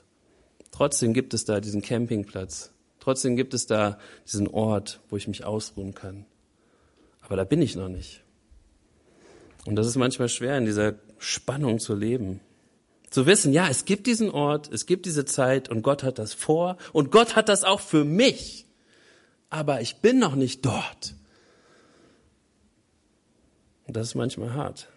trotzdem 0.71 1.13
gibt 1.13 1.33
es 1.33 1.45
da 1.45 1.59
diesen 1.59 1.81
Campingplatz. 1.81 2.71
Trotzdem 3.05 3.35
gibt 3.35 3.53
es 3.53 3.67
da 3.67 3.99
diesen 4.25 4.47
Ort, 4.47 4.99
wo 5.11 5.15
ich 5.15 5.27
mich 5.27 5.43
ausruhen 5.45 5.93
kann. 5.93 6.25
Aber 7.21 7.35
da 7.35 7.43
bin 7.43 7.61
ich 7.61 7.75
noch 7.75 7.87
nicht. 7.87 8.23
Und 9.67 9.75
das 9.75 9.85
ist 9.85 9.95
manchmal 9.95 10.27
schwer, 10.27 10.57
in 10.57 10.65
dieser 10.65 10.95
Spannung 11.19 11.77
zu 11.77 11.93
leben. 11.93 12.39
Zu 13.11 13.27
wissen, 13.27 13.53
ja, 13.53 13.67
es 13.69 13.85
gibt 13.85 14.07
diesen 14.07 14.31
Ort, 14.31 14.73
es 14.73 14.87
gibt 14.87 15.05
diese 15.05 15.23
Zeit 15.23 15.69
und 15.69 15.83
Gott 15.83 16.01
hat 16.01 16.17
das 16.17 16.33
vor 16.33 16.77
und 16.93 17.11
Gott 17.11 17.35
hat 17.35 17.47
das 17.47 17.63
auch 17.63 17.79
für 17.79 18.05
mich. 18.05 18.65
Aber 19.51 19.81
ich 19.81 19.97
bin 19.97 20.17
noch 20.17 20.33
nicht 20.33 20.65
dort. 20.65 21.13
Und 23.85 23.95
das 23.95 24.07
ist 24.07 24.15
manchmal 24.15 24.55
hart. 24.55 24.89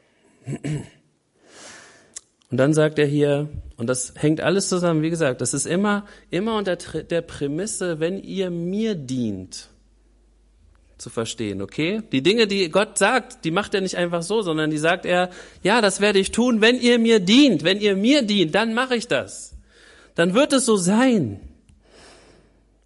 Und 2.51 2.57
dann 2.57 2.73
sagt 2.73 2.99
er 2.99 3.07
hier, 3.07 3.49
und 3.77 3.89
das 3.89 4.15
hängt 4.17 4.41
alles 4.41 4.69
zusammen, 4.69 5.03
wie 5.03 5.11
gesagt, 5.11 5.41
das 5.41 5.53
ist 5.53 5.67
immer, 5.67 6.07
immer 6.31 6.57
unter 6.57 6.77
der 6.77 7.21
Prämisse, 7.21 8.01
wenn 8.01 8.23
ihr 8.23 8.51
mir 8.51 8.95
dient, 8.95 9.69
zu 10.97 11.11
verstehen, 11.11 11.63
okay? 11.63 12.03
Die 12.11 12.23
Dinge, 12.23 12.47
die 12.47 12.71
Gott 12.71 12.99
sagt, 12.99 13.45
die 13.45 13.51
macht 13.51 13.75
er 13.75 13.81
nicht 13.83 13.97
einfach 13.97 14.23
so, 14.23 14.43
sondern 14.43 14.71
die 14.71 14.79
sagt 14.79 15.05
er, 15.07 15.31
ja, 15.63 15.81
das 15.81 16.01
werde 16.01 16.19
ich 16.19 16.33
tun, 16.33 16.61
wenn 16.61 16.81
ihr 16.81 16.99
mir 16.99 17.21
dient, 17.21 17.65
wenn 17.65 17.81
ihr 17.81 17.97
mir 17.97 18.23
dient, 18.23 18.55
dann 18.55 18.75
mache 18.75 18.97
ich 18.97 19.07
das. 19.07 19.55
Dann 20.15 20.35
wird 20.35 20.53
es 20.53 20.65
so 20.65 20.77
sein. 20.77 21.41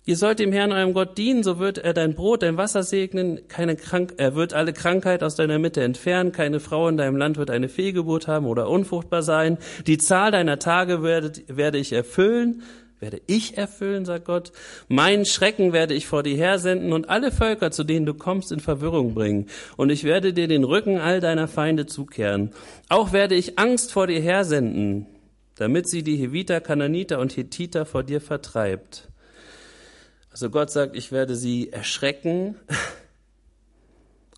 Ihr 0.05 0.17
sollt 0.17 0.41
dem 0.41 0.51
Herrn 0.51 0.73
eurem 0.73 0.95
Gott 0.95 1.17
dienen, 1.17 1.45
so 1.45 1.61
wird 1.61 1.79
er 1.79 1.95
dein 1.95 2.15
Brot, 2.15 2.43
dein 2.43 2.57
Wasser 2.57 2.83
segnen, 2.83 3.47
keine 3.47 3.77
Krank 3.77 4.15
er 4.17 4.35
wird 4.35 4.53
alle 4.53 4.73
Krankheit 4.73 5.23
aus 5.23 5.37
deiner 5.37 5.61
Mitte 5.61 5.81
entfernen, 5.81 6.33
keine 6.33 6.59
Frau 6.59 6.89
in 6.89 6.97
deinem 6.97 7.17
Land 7.17 7.37
wird 7.37 7.51
eine 7.51 7.69
Fehlgeburt 7.69 8.27
haben 8.27 8.47
oder 8.47 8.69
unfruchtbar 8.69 9.23
sein. 9.23 9.59
Die 9.87 9.99
Zahl 9.99 10.33
deiner 10.33 10.59
Tage 10.59 11.05
werde, 11.05 11.31
werde 11.47 11.79
ich 11.79 11.93
erfüllen, 11.93 12.65
werde 12.99 13.21
ich 13.29 13.57
erfüllen, 13.57 14.05
sagt 14.05 14.25
Gott. 14.25 14.51
Meinen 14.89 15.25
Schrecken 15.25 15.73
werde 15.73 15.95
ich 15.95 16.09
vor 16.09 16.25
dir 16.25 16.37
hersenden 16.37 16.93
und 16.93 17.09
alle 17.09 17.31
Völker, 17.31 17.71
zu 17.71 17.85
denen 17.85 18.05
du 18.05 18.15
kommst, 18.15 18.51
in 18.51 18.59
Verwirrung 18.59 19.15
bringen. 19.15 19.47
Und 19.77 19.91
ich 19.91 20.03
werde 20.03 20.33
dir 20.33 20.49
den 20.49 20.65
Rücken 20.65 20.99
all 20.99 21.21
deiner 21.21 21.47
Feinde 21.47 21.87
zukehren. 21.87 22.51
Auch 22.89 23.13
werde 23.13 23.37
ich 23.37 23.57
Angst 23.57 23.93
vor 23.93 24.09
dir 24.09 24.21
hersenden, 24.21 25.07
damit 25.55 25.89
sie 25.89 26.03
die 26.03 26.17
Heviter, 26.17 26.61
Kananiter 26.61 27.21
und 27.21 27.37
Hethiter 27.37 27.87
vor 27.87 28.03
dir 28.03 28.21
vertreibt. 28.21 29.12
Also 30.33 30.51
Gott 30.51 30.71
sagt, 30.71 30.97
ich 30.97 31.13
werde 31.13 31.37
sie 31.37 31.71
erschrecken 31.71 32.57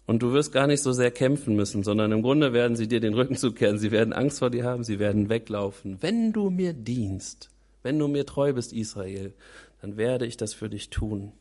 und 0.07 0.23
du 0.23 0.33
wirst 0.33 0.53
gar 0.53 0.67
nicht 0.67 0.83
so 0.83 0.93
sehr 0.93 1.13
kämpfen 1.13 1.55
müssen, 1.55 1.85
sondern 1.85 2.11
im 2.11 2.23
Grunde 2.23 2.53
werden 2.53 2.77
sie 2.77 2.89
dir 2.89 3.01
den 3.01 3.15
Rücken 3.15 3.37
zukehren. 3.37 3.79
Sie 3.79 3.93
werden 3.93 4.13
Angst 4.13 4.41
vor 4.41 4.51
dir 4.51 4.65
haben, 4.65 4.83
sie 4.83 4.99
werden 4.99 5.29
weglaufen, 5.29 5.99
wenn 6.03 6.33
du 6.33 6.51
mir 6.51 6.73
dienst. 6.73 7.49
Wenn 7.85 7.99
du 7.99 8.09
mir 8.09 8.27
treu 8.27 8.53
bist, 8.55 8.73
Israel, 8.73 9.35
dann 9.81 9.97
werde 9.97 10.27
ich 10.27 10.37
das 10.37 10.53
für 10.55 10.69
dich 10.69 10.91
tun. 10.91 11.33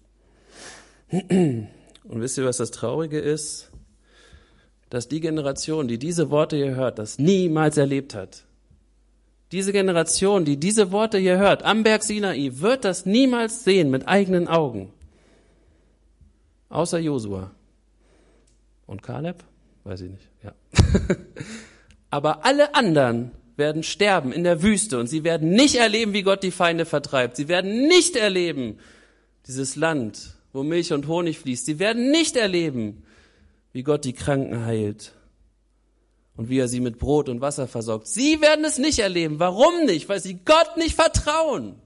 Und 1.09 2.21
wisst 2.21 2.37
ihr, 2.37 2.45
was 2.45 2.57
das 2.57 2.71
Traurige 2.71 3.19
ist? 3.19 3.71
Dass 4.89 5.07
die 5.07 5.21
Generation, 5.21 5.87
die 5.87 5.97
diese 5.97 6.29
Worte 6.29 6.57
hier 6.57 6.75
hört, 6.75 6.99
das 6.99 7.17
niemals 7.17 7.77
erlebt 7.77 8.13
hat. 8.13 8.45
Diese 9.53 9.71
Generation, 9.71 10.45
die 10.45 10.57
diese 10.57 10.91
Worte 10.91 11.19
hier 11.19 11.37
hört, 11.37 11.61
am 11.61 11.83
Berg 11.83 12.01
Sinai, 12.01 12.53
wird 12.55 12.83
das 12.83 13.05
niemals 13.05 13.63
sehen 13.63 13.91
mit 13.91 14.07
eigenen 14.07 14.47
Augen. 14.47 14.91
Außer 16.69 16.97
Josua. 16.97 17.51
Und 18.87 19.03
Kaleb? 19.03 19.43
Weiß 19.83 20.01
ich 20.01 20.09
nicht, 20.09 20.27
ja. 20.43 20.55
Aber 22.09 22.45
alle 22.45 22.73
anderen 22.73 23.29
werden 23.55 23.83
sterben 23.83 24.31
in 24.31 24.43
der 24.43 24.63
Wüste 24.63 24.99
und 24.99 25.05
sie 25.05 25.23
werden 25.23 25.51
nicht 25.51 25.75
erleben, 25.75 26.13
wie 26.13 26.23
Gott 26.23 26.41
die 26.41 26.49
Feinde 26.49 26.85
vertreibt. 26.85 27.35
Sie 27.35 27.47
werden 27.47 27.87
nicht 27.87 28.15
erleben, 28.15 28.79
dieses 29.45 29.75
Land, 29.75 30.33
wo 30.51 30.63
Milch 30.63 30.91
und 30.93 31.07
Honig 31.07 31.37
fließt. 31.37 31.67
Sie 31.67 31.77
werden 31.77 32.09
nicht 32.09 32.37
erleben, 32.37 33.03
wie 33.71 33.83
Gott 33.83 34.03
die 34.03 34.13
Kranken 34.13 34.65
heilt 34.65 35.13
und 36.35 36.49
wie 36.49 36.59
er 36.59 36.67
sie 36.67 36.79
mit 36.79 36.97
Brot 36.97 37.29
und 37.29 37.41
Wasser 37.41 37.67
versorgt. 37.67 38.07
Sie 38.07 38.41
werden 38.41 38.65
es 38.65 38.77
nicht 38.77 38.99
erleben. 38.99 39.39
Warum 39.39 39.85
nicht? 39.85 40.09
Weil 40.09 40.19
sie 40.19 40.39
Gott 40.43 40.77
nicht 40.77 40.95
vertrauen. 40.95 41.79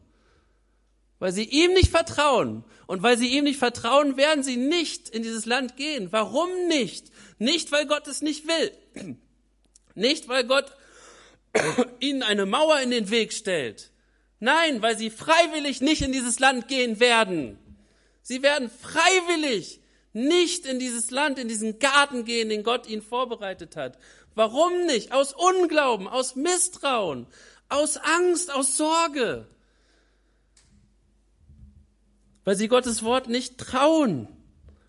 Weil 1.20 1.34
sie 1.34 1.44
ihm 1.44 1.74
nicht 1.74 1.90
vertrauen. 1.90 2.64
Und 2.86 3.04
weil 3.04 3.18
sie 3.18 3.28
ihm 3.28 3.44
nicht 3.44 3.60
vertrauen, 3.60 4.16
werden 4.16 4.44
sie 4.44 4.56
nicht 4.56 5.10
in 5.10 5.24
dieses 5.24 5.46
Land 5.46 5.76
gehen. 5.76 6.08
Warum 6.12 6.50
nicht? 6.70 7.12
Nicht, 7.40 7.72
weil 7.72 7.86
Gott 7.86 8.08
es 8.08 8.22
nicht 8.22 8.48
will. 8.48 8.72
Nicht, 9.96 10.28
weil 10.28 10.44
Gott 10.44 10.78
ihnen 12.00 12.22
eine 12.22 12.46
Mauer 12.46 12.80
in 12.82 12.92
den 12.92 13.10
Weg 13.10 13.34
stellt. 13.34 13.90
Nein, 14.40 14.84
weil 14.84 14.96
sie 14.96 15.10
freiwillig 15.10 15.82
nicht 15.82 16.04
in 16.04 16.12
dieses 16.12 16.40
Land 16.40 16.68
gehen 16.68 17.00
werden. 17.00 17.58
Sie 18.22 18.44
werden 18.44 18.70
freiwillig 18.70 19.80
nicht 20.14 20.66
in 20.66 20.80
dieses 20.80 21.12
Land, 21.12 21.40
in 21.40 21.48
diesen 21.48 21.80
Garten 21.80 22.26
gehen, 22.26 22.50
den 22.50 22.64
Gott 22.64 22.88
ihnen 22.88 23.02
vorbereitet 23.02 23.76
hat. 23.76 23.98
Warum 24.38 24.86
nicht? 24.86 25.14
Aus 25.14 25.34
Unglauben, 25.34 26.08
aus 26.08 26.36
Misstrauen, 26.36 27.26
aus 27.70 27.98
Angst, 27.98 28.54
aus 28.54 28.78
Sorge. 28.78 29.48
Weil 32.44 32.56
sie 32.56 32.68
Gottes 32.68 33.02
Wort 33.02 33.30
nicht 33.30 33.58
trauen. 33.58 34.28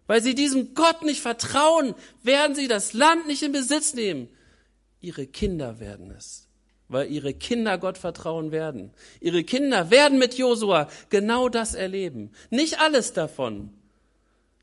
Weil 0.07 0.23
sie 0.23 0.35
diesem 0.35 0.75
Gott 0.75 1.01
nicht 1.03 1.23
vertrauen, 1.23 1.95
werden 2.23 2.55
sie 2.55 2.69
das 2.69 2.93
Land 2.93 3.27
nicht 3.27 3.43
in 3.43 3.53
Besitz 3.53 3.95
nehmen. 3.95 4.29
Ihre 5.01 5.27
Kinder 5.27 5.81
werden 5.81 6.11
es. 6.11 6.49
weil 6.89 7.11
ihre 7.11 7.35
Kinder 7.35 7.79
Gott 7.79 7.99
vertrauen 7.99 8.51
werden. 8.51 8.91
Ihre 9.21 9.45
Kinder 9.45 9.91
werden 9.91 10.19
mit 10.19 10.39
Josua 10.39 10.89
genau 11.11 11.49
das 11.49 11.75
erleben. 11.75 12.33
Nicht 12.51 12.81
alles 12.81 13.13
davon. 13.13 13.78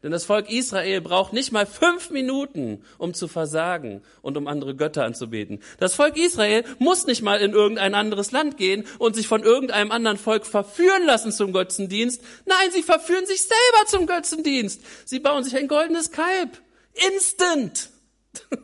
Denn 0.06 0.12
das 0.12 0.24
Volk 0.24 0.52
Israel 0.52 1.02
braucht 1.02 1.34
nicht 1.34 1.52
mal 1.52 1.66
fünf 1.66 2.12
Minuten, 2.12 2.84
um 3.00 3.16
zu 3.16 3.28
versagen 3.28 4.04
und 4.22 4.38
um 4.38 4.48
andere 4.48 4.76
Götter 4.76 5.04
anzubeten. 5.04 5.64
Das 5.80 5.96
Volk 5.96 6.16
Israel 6.16 6.64
muss 6.78 7.08
nicht 7.08 7.24
mal 7.24 7.42
in 7.42 7.54
irgendein 7.54 7.96
anderes 7.96 8.32
Land 8.32 8.56
gehen 8.58 8.86
und 9.00 9.16
sich 9.16 9.28
von 9.28 9.42
irgendeinem 9.42 9.90
anderen 9.90 10.20
Volk 10.20 10.46
verführen 10.46 11.08
lassen 11.08 11.32
zum 11.32 11.54
Götzendienst. 11.54 12.22
Nein, 12.46 12.70
sie 12.72 12.84
verführen 12.84 13.26
sich 13.26 13.42
selber 13.42 13.88
zum 13.88 14.06
Götzendienst. 14.06 14.80
Sie 15.06 15.20
bauen 15.20 15.44
sich 15.44 15.58
ein 15.58 15.68
goldenes 15.68 16.12
Kalb. 16.12 16.62
Instant. 16.94 17.90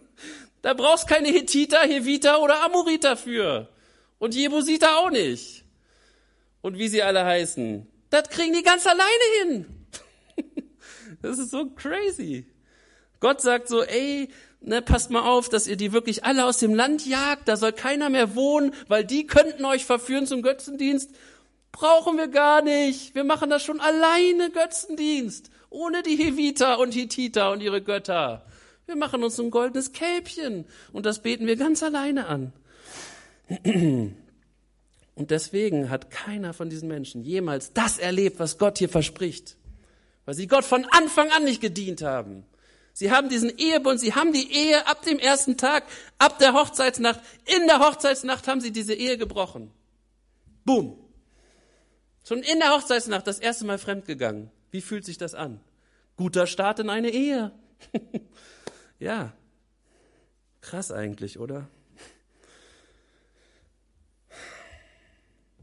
Da 0.62 0.76
brauchst 0.76 1.08
keine 1.08 1.30
Hethiter, 1.30 1.80
Heviter 1.80 2.40
oder 2.40 2.64
Amoriter 2.64 3.18
für. 3.18 3.68
Und 4.20 4.36
Jebusiter 4.36 5.00
auch 5.00 5.10
nicht. 5.10 5.64
Und 6.62 6.78
wie 6.78 6.88
sie 6.88 7.02
alle 7.02 7.26
heißen. 7.26 7.88
Das 8.12 8.30
kriegen 8.30 8.54
die 8.54 8.62
ganz 8.62 8.86
alleine 8.86 9.08
hin. 9.42 9.81
Das 11.22 11.40
ist 11.40 11.52
so 11.52 11.70
crazy. 11.70 12.46
Gott 13.20 13.42
sagt 13.42 13.68
so, 13.68 13.84
ey, 13.84 14.30
ne, 14.62 14.82
passt 14.82 15.12
mal 15.12 15.22
auf, 15.22 15.48
dass 15.48 15.68
ihr 15.68 15.78
die 15.78 15.94
wirklich 15.94 16.26
alle 16.26 16.46
aus 16.46 16.58
dem 16.58 16.74
Land 16.74 17.06
jagt. 17.06 17.48
Da 17.48 17.56
soll 17.56 17.72
keiner 17.72 18.10
mehr 18.10 18.36
wohnen, 18.36 18.74
weil 18.88 19.06
die 19.06 19.28
könnten 19.28 19.64
euch 19.64 19.86
verführen 19.86 20.26
zum 20.26 20.42
Götzendienst. 20.42 21.12
Brauchen 21.72 22.18
wir 22.18 22.28
gar 22.28 22.64
nicht. 22.64 23.16
Wir 23.16 23.24
machen 23.24 23.50
das 23.50 23.64
schon 23.64 23.80
alleine 23.80 24.50
Götzendienst. 24.50 25.52
Ohne 25.70 26.02
die 26.02 26.16
Heviter 26.18 26.80
und 26.80 26.94
Hittiter 26.94 27.52
und 27.52 27.62
ihre 27.62 27.82
Götter. 27.82 28.46
Wir 28.88 28.96
machen 28.96 29.24
uns 29.24 29.40
ein 29.40 29.52
goldenes 29.52 29.94
Kälbchen 29.94 30.66
und 30.92 31.06
das 31.06 31.22
beten 31.22 31.48
wir 31.48 31.56
ganz 31.56 31.82
alleine 31.84 32.26
an. 32.26 32.52
Und 35.14 35.30
deswegen 35.30 35.90
hat 35.90 36.10
keiner 36.10 36.54
von 36.54 36.70
diesen 36.70 36.88
Menschen 36.90 37.22
jemals 37.22 37.72
das 37.74 38.00
erlebt, 38.00 38.40
was 38.40 38.58
Gott 38.58 38.80
hier 38.80 38.90
verspricht 38.90 39.56
weil 40.26 40.36
sie 40.36 40.48
Gott 40.48 40.66
von 40.66 40.86
Anfang 40.92 41.32
an 41.32 41.44
nicht 41.44 41.62
gedient 41.62 42.02
haben. 42.02 42.46
Sie 42.94 43.12
haben 43.12 43.30
diesen 43.30 43.50
Ehebund, 43.58 44.00
sie 44.00 44.14
haben 44.14 44.34
die 44.34 44.52
Ehe 44.52 44.86
ab 44.88 45.04
dem 45.04 45.18
ersten 45.18 45.58
Tag, 45.58 45.86
ab 46.18 46.40
der 46.40 46.54
Hochzeitsnacht, 46.54 47.20
in 47.46 47.68
der 47.68 47.80
Hochzeitsnacht 47.80 48.48
haben 48.48 48.62
sie 48.62 48.72
diese 48.72 48.94
Ehe 48.94 49.18
gebrochen. 49.18 49.72
Boom. 50.66 50.98
Schon 52.24 52.40
in 52.40 52.60
der 52.60 52.72
Hochzeitsnacht 52.72 53.26
das 53.26 53.40
erste 53.40 53.66
Mal 53.66 53.78
fremdgegangen. 53.78 54.52
Wie 54.70 54.82
fühlt 54.82 55.06
sich 55.06 55.18
das 55.18 55.34
an? 55.34 55.60
Guter 56.18 56.48
Start 56.48 56.80
in 56.80 56.90
eine 56.90 57.10
Ehe. 57.10 57.52
ja. 59.00 59.34
Krass 60.62 60.92
eigentlich, 60.92 61.40
oder? 61.40 61.68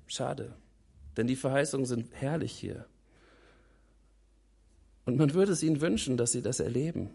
Schade. 0.06 0.56
Denn 1.16 1.26
die 1.26 1.36
Verheißungen 1.36 1.86
sind 1.86 2.10
herrlich 2.12 2.52
hier. 2.52 2.86
Und 5.08 5.16
man 5.16 5.32
würde 5.32 5.52
es 5.52 5.62
ihnen 5.62 5.80
wünschen, 5.80 6.18
dass 6.18 6.32
sie 6.32 6.42
das 6.42 6.60
erleben. 6.60 7.08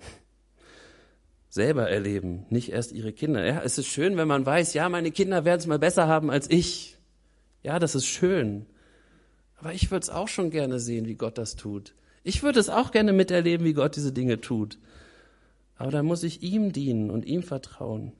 Selber 1.48 1.88
erleben, 1.88 2.44
nicht 2.50 2.72
erst 2.72 2.90
ihre 2.90 3.12
Kinder. 3.12 3.46
Ja, 3.46 3.62
es 3.62 3.78
ist 3.78 3.86
schön, 3.86 4.16
wenn 4.16 4.26
man 4.26 4.44
weiß, 4.44 4.74
ja, 4.74 4.88
meine 4.88 5.12
Kinder 5.12 5.44
werden 5.44 5.60
es 5.60 5.68
mal 5.68 5.78
besser 5.78 6.08
haben 6.08 6.28
als 6.28 6.50
ich. 6.50 6.96
Ja, 7.62 7.78
das 7.78 7.94
ist 7.94 8.06
schön. 8.06 8.66
Aber 9.58 9.72
ich 9.74 9.92
würde 9.92 10.02
es 10.02 10.10
auch 10.10 10.26
schon 10.26 10.50
gerne 10.50 10.80
sehen, 10.80 11.06
wie 11.06 11.14
Gott 11.14 11.38
das 11.38 11.54
tut. 11.54 11.94
Ich 12.24 12.42
würde 12.42 12.58
es 12.58 12.68
auch 12.68 12.90
gerne 12.90 13.12
miterleben, 13.12 13.64
wie 13.64 13.74
Gott 13.74 13.94
diese 13.94 14.10
Dinge 14.10 14.40
tut. 14.40 14.76
Aber 15.76 15.92
da 15.92 16.02
muss 16.02 16.24
ich 16.24 16.42
ihm 16.42 16.72
dienen 16.72 17.12
und 17.12 17.26
ihm 17.26 17.44
vertrauen. 17.44 18.10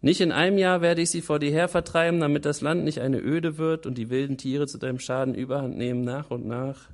Nicht 0.00 0.20
in 0.20 0.32
einem 0.32 0.58
Jahr 0.58 0.80
werde 0.80 1.02
ich 1.02 1.10
sie 1.10 1.22
vor 1.22 1.38
dir 1.38 1.52
her 1.52 1.68
vertreiben, 1.68 2.18
damit 2.18 2.46
das 2.46 2.62
Land 2.62 2.82
nicht 2.82 3.00
eine 3.00 3.20
Öde 3.20 3.58
wird 3.58 3.86
und 3.86 3.96
die 3.96 4.10
wilden 4.10 4.38
Tiere 4.38 4.66
zu 4.66 4.78
deinem 4.78 4.98
Schaden 4.98 5.36
überhand 5.36 5.76
nehmen 5.76 6.02
nach 6.02 6.32
und 6.32 6.44
nach. 6.44 6.90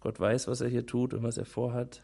Gott 0.00 0.18
weiß, 0.18 0.48
was 0.48 0.60
er 0.60 0.68
hier 0.68 0.86
tut 0.86 1.14
und 1.14 1.22
was 1.22 1.36
er 1.36 1.44
vorhat. 1.44 2.02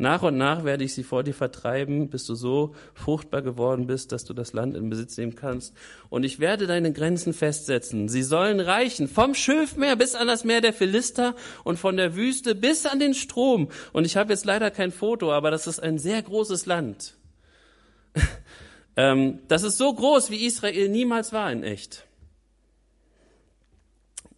Nach 0.00 0.22
und 0.22 0.38
nach 0.38 0.64
werde 0.64 0.84
ich 0.84 0.94
sie 0.94 1.02
vor 1.02 1.24
dir 1.24 1.34
vertreiben, 1.34 2.08
bis 2.08 2.24
du 2.24 2.36
so 2.36 2.74
fruchtbar 2.94 3.42
geworden 3.42 3.88
bist, 3.88 4.12
dass 4.12 4.24
du 4.24 4.32
das 4.32 4.52
Land 4.52 4.76
in 4.76 4.88
Besitz 4.88 5.16
nehmen 5.16 5.34
kannst. 5.34 5.74
Und 6.08 6.22
ich 6.22 6.38
werde 6.38 6.68
deine 6.68 6.92
Grenzen 6.92 7.32
festsetzen. 7.32 8.08
Sie 8.08 8.22
sollen 8.22 8.60
reichen 8.60 9.08
vom 9.08 9.34
Schilfmeer 9.34 9.96
bis 9.96 10.14
an 10.14 10.28
das 10.28 10.44
Meer 10.44 10.60
der 10.60 10.72
Philister 10.72 11.34
und 11.64 11.78
von 11.78 11.96
der 11.96 12.14
Wüste 12.14 12.54
bis 12.54 12.86
an 12.86 13.00
den 13.00 13.14
Strom. 13.14 13.68
Und 13.92 14.04
ich 14.04 14.16
habe 14.16 14.32
jetzt 14.32 14.44
leider 14.44 14.70
kein 14.70 14.92
Foto, 14.92 15.32
aber 15.32 15.50
das 15.50 15.66
ist 15.66 15.80
ein 15.80 15.98
sehr 15.98 16.22
großes 16.22 16.66
Land. 16.66 17.16
Ähm, 19.00 19.38
das 19.46 19.62
ist 19.62 19.78
so 19.78 19.94
groß, 19.94 20.32
wie 20.32 20.44
Israel 20.44 20.88
niemals 20.88 21.32
war 21.32 21.52
in 21.52 21.62
echt. 21.62 22.07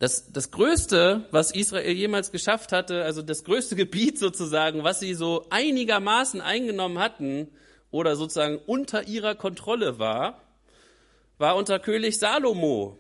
Das, 0.01 0.33
das 0.33 0.51
Größte, 0.51 1.27
was 1.31 1.51
Israel 1.51 1.93
jemals 1.93 2.33
geschafft 2.33 2.73
hatte, 2.73 3.05
also 3.05 3.21
das 3.21 3.45
größte 3.45 3.77
Gebiet 3.77 4.19
sozusagen, 4.19 4.83
was 4.83 4.99
sie 4.99 5.13
so 5.13 5.47
einigermaßen 5.51 6.41
eingenommen 6.41 6.99
hatten 6.99 7.49
oder 7.91 8.17
sozusagen 8.17 8.59
unter 8.67 9.07
ihrer 9.07 9.35
Kontrolle 9.35 9.99
war, 9.99 10.43
war 11.37 11.55
unter 11.55 11.79
König 11.79 12.19
Salomo, 12.19 12.97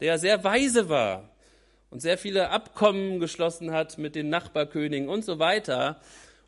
der 0.00 0.16
sehr 0.18 0.44
weise 0.44 0.88
war 0.88 1.28
und 1.90 2.00
sehr 2.00 2.16
viele 2.16 2.50
Abkommen 2.50 3.18
geschlossen 3.18 3.72
hat 3.72 3.98
mit 3.98 4.14
den 4.14 4.28
Nachbarkönigen 4.28 5.08
und 5.08 5.24
so 5.24 5.40
weiter. 5.40 6.00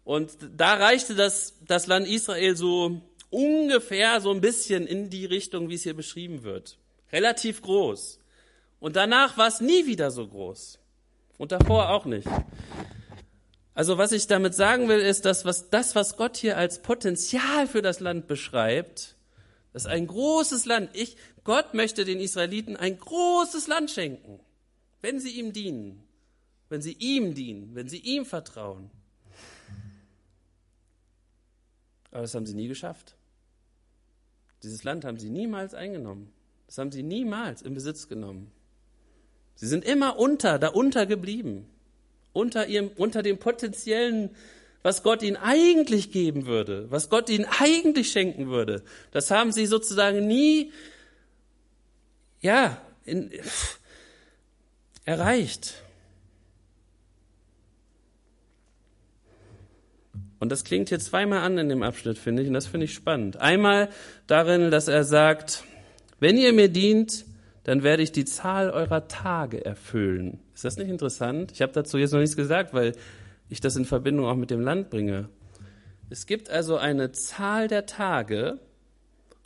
Und 0.04 0.36
da 0.56 0.74
reichte 0.74 1.16
das, 1.16 1.54
das 1.66 1.88
Land 1.88 2.06
Israel 2.06 2.54
so 2.56 3.00
ungefähr 3.28 4.20
so 4.20 4.30
ein 4.30 4.40
bisschen 4.40 4.86
in 4.86 5.10
die 5.10 5.26
Richtung, 5.26 5.68
wie 5.68 5.74
es 5.74 5.82
hier 5.82 5.94
beschrieben 5.94 6.44
wird. 6.44 6.78
Relativ 7.10 7.60
groß. 7.60 8.20
Und 8.84 8.96
danach 8.96 9.38
war 9.38 9.48
es 9.48 9.62
nie 9.62 9.86
wieder 9.86 10.10
so 10.10 10.28
groß. 10.28 10.78
Und 11.38 11.52
davor 11.52 11.88
auch 11.88 12.04
nicht. 12.04 12.28
Also 13.72 13.96
was 13.96 14.12
ich 14.12 14.26
damit 14.26 14.54
sagen 14.54 14.90
will, 14.90 15.00
ist, 15.00 15.24
dass 15.24 15.46
was, 15.46 15.70
das, 15.70 15.94
was 15.94 16.18
Gott 16.18 16.36
hier 16.36 16.58
als 16.58 16.82
Potenzial 16.82 17.66
für 17.66 17.80
das 17.80 18.00
Land 18.00 18.26
beschreibt, 18.26 19.16
das 19.72 19.84
ist 19.84 19.90
ein 19.90 20.06
großes 20.06 20.66
Land. 20.66 20.90
Ich, 20.92 21.16
Gott 21.44 21.72
möchte 21.72 22.04
den 22.04 22.20
Israeliten 22.20 22.76
ein 22.76 22.98
großes 22.98 23.68
Land 23.68 23.90
schenken, 23.90 24.38
wenn 25.00 25.18
sie 25.18 25.30
ihm 25.30 25.54
dienen, 25.54 26.04
wenn 26.68 26.82
sie 26.82 26.92
ihm 26.92 27.32
dienen, 27.32 27.74
wenn 27.74 27.88
sie 27.88 28.00
ihm 28.00 28.26
vertrauen. 28.26 28.90
Aber 32.10 32.20
das 32.20 32.34
haben 32.34 32.44
sie 32.44 32.54
nie 32.54 32.68
geschafft. 32.68 33.16
Dieses 34.62 34.84
Land 34.84 35.06
haben 35.06 35.18
sie 35.18 35.30
niemals 35.30 35.72
eingenommen. 35.72 36.34
Das 36.66 36.76
haben 36.76 36.92
sie 36.92 37.02
niemals 37.02 37.62
in 37.62 37.72
Besitz 37.72 38.08
genommen. 38.08 38.52
Sie 39.54 39.66
sind 39.66 39.84
immer 39.84 40.18
unter, 40.18 40.58
da 40.58 40.68
unter 40.68 41.06
geblieben. 41.06 41.66
Unter 42.32 42.66
ihrem, 42.66 42.90
unter 42.96 43.22
dem 43.22 43.38
potenziellen, 43.38 44.30
was 44.82 45.02
Gott 45.02 45.22
ihnen 45.22 45.36
eigentlich 45.36 46.10
geben 46.10 46.46
würde, 46.46 46.90
was 46.90 47.08
Gott 47.08 47.30
ihnen 47.30 47.46
eigentlich 47.60 48.10
schenken 48.10 48.48
würde. 48.48 48.82
Das 49.12 49.30
haben 49.30 49.52
sie 49.52 49.66
sozusagen 49.66 50.26
nie, 50.26 50.72
ja, 52.40 52.80
in, 53.04 53.30
erreicht. 55.04 55.74
Und 60.40 60.50
das 60.50 60.64
klingt 60.64 60.90
hier 60.90 61.00
zweimal 61.00 61.38
an 61.38 61.56
in 61.56 61.70
dem 61.70 61.82
Abschnitt, 61.82 62.18
finde 62.18 62.42
ich, 62.42 62.48
und 62.48 62.54
das 62.54 62.66
finde 62.66 62.84
ich 62.84 62.92
spannend. 62.92 63.38
Einmal 63.38 63.88
darin, 64.26 64.70
dass 64.70 64.88
er 64.88 65.04
sagt, 65.04 65.64
wenn 66.20 66.36
ihr 66.36 66.52
mir 66.52 66.68
dient, 66.68 67.24
dann 67.64 67.82
werde 67.82 68.02
ich 68.02 68.12
die 68.12 68.26
Zahl 68.26 68.70
eurer 68.70 69.08
Tage 69.08 69.64
erfüllen. 69.64 70.38
Ist 70.54 70.64
das 70.64 70.76
nicht 70.76 70.90
interessant? 70.90 71.50
Ich 71.52 71.62
habe 71.62 71.72
dazu 71.72 71.98
jetzt 71.98 72.12
noch 72.12 72.20
nichts 72.20 72.36
gesagt, 72.36 72.74
weil 72.74 72.92
ich 73.48 73.60
das 73.60 73.74
in 73.76 73.86
Verbindung 73.86 74.26
auch 74.26 74.36
mit 74.36 74.50
dem 74.50 74.60
Land 74.60 74.90
bringe. 74.90 75.30
Es 76.10 76.26
gibt 76.26 76.50
also 76.50 76.76
eine 76.76 77.12
Zahl 77.12 77.66
der 77.66 77.86
Tage 77.86 78.60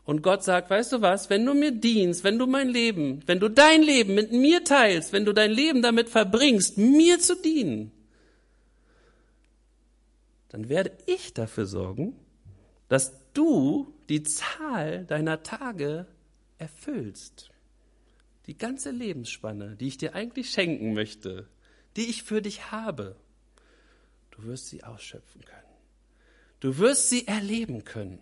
und 0.04 0.22
Gott 0.22 0.42
sagt, 0.42 0.68
weißt 0.68 0.92
du 0.92 1.00
was, 1.00 1.30
wenn 1.30 1.46
du 1.46 1.54
mir 1.54 1.70
dienst, 1.70 2.24
wenn 2.24 2.38
du 2.38 2.46
mein 2.46 2.68
Leben, 2.68 3.20
wenn 3.26 3.38
du 3.38 3.48
dein 3.48 3.82
Leben 3.82 4.14
mit 4.14 4.32
mir 4.32 4.64
teilst, 4.64 5.12
wenn 5.12 5.24
du 5.24 5.32
dein 5.32 5.52
Leben 5.52 5.80
damit 5.80 6.08
verbringst, 6.08 6.76
mir 6.76 7.20
zu 7.20 7.36
dienen, 7.36 7.92
dann 10.48 10.68
werde 10.68 10.90
ich 11.06 11.34
dafür 11.34 11.66
sorgen, 11.66 12.16
dass 12.88 13.12
du 13.32 13.94
die 14.08 14.24
Zahl 14.24 15.04
deiner 15.04 15.42
Tage 15.44 16.06
erfüllst 16.56 17.50
die 18.48 18.56
ganze 18.56 18.90
Lebensspanne, 18.90 19.76
die 19.76 19.86
ich 19.86 19.98
dir 19.98 20.14
eigentlich 20.14 20.50
schenken 20.50 20.94
möchte, 20.94 21.46
die 21.96 22.06
ich 22.06 22.22
für 22.22 22.40
dich 22.40 22.72
habe, 22.72 23.14
du 24.30 24.44
wirst 24.44 24.68
sie 24.68 24.82
ausschöpfen 24.82 25.44
können. 25.44 25.62
Du 26.60 26.78
wirst 26.78 27.10
sie 27.10 27.26
erleben 27.26 27.84
können. 27.84 28.18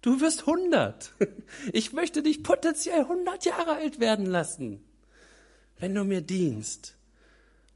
Du 0.00 0.20
wirst 0.20 0.40
100. 0.40 1.14
Ich 1.72 1.92
möchte 1.92 2.22
dich 2.22 2.42
potenziell 2.42 3.00
100 3.00 3.44
Jahre 3.44 3.76
alt 3.76 4.00
werden 4.00 4.24
lassen, 4.24 4.82
wenn 5.78 5.94
du 5.94 6.04
mir 6.04 6.22
dienst. 6.22 6.96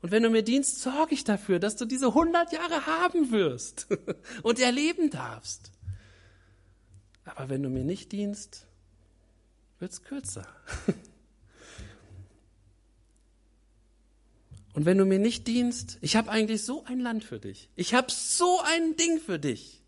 Und 0.01 0.13
wenn 0.13 0.23
du 0.23 0.31
mir 0.31 0.43
dienst, 0.43 0.81
sorge 0.81 1.13
ich 1.13 1.25
dafür, 1.25 1.59
dass 1.59 1.77
du 1.77 1.85
diese 1.85 2.07
100 2.07 2.53
Jahre 2.53 2.87
haben 2.87 3.31
wirst 3.31 3.87
und 4.43 4.59
erleben 4.59 5.11
darfst. 5.11 5.73
Aber 7.27 7.51
wenn 7.51 7.63
du 7.63 7.69
mir 7.69 7.85
nicht 7.85 8.13
dienst, 8.13 8.67
wird 9.79 9.93
es 9.93 10.03
kürzer. 10.03 10.47
Und 14.75 14.87
wenn 14.87 14.99
du 14.99 15.05
mir 15.05 15.21
nicht 15.21 15.47
dienst, 15.47 15.99
ich 16.01 16.17
habe 16.17 16.31
eigentlich 16.31 16.65
so 16.65 16.85
ein 16.85 16.99
Land 16.99 17.25
für 17.25 17.39
dich. 17.39 17.71
Ich 17.77 17.95
habe 17.95 18.11
so 18.11 18.61
ein 18.61 18.97
Ding 18.97 19.21
für 19.21 19.39
dich. 19.39 19.81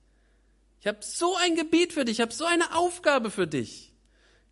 Ich 0.80 0.86
habe 0.86 0.98
so 1.00 1.34
ein 1.36 1.56
Gebiet 1.56 1.92
für 1.92 2.04
dich. 2.04 2.18
Ich 2.18 2.20
habe 2.20 2.32
so 2.32 2.44
eine 2.44 2.76
Aufgabe 2.76 3.30
für 3.32 3.48
dich. 3.48 3.92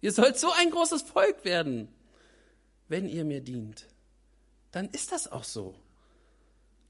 Ihr 0.00 0.12
sollt 0.12 0.36
so 0.36 0.50
ein 0.50 0.70
großes 0.70 1.02
Volk 1.02 1.44
werden. 1.44 1.88
Wenn 2.88 3.08
ihr 3.08 3.24
mir 3.24 3.40
dient, 3.40 3.86
dann 4.72 4.88
ist 4.90 5.12
das 5.12 5.30
auch 5.30 5.44
so. 5.44 5.76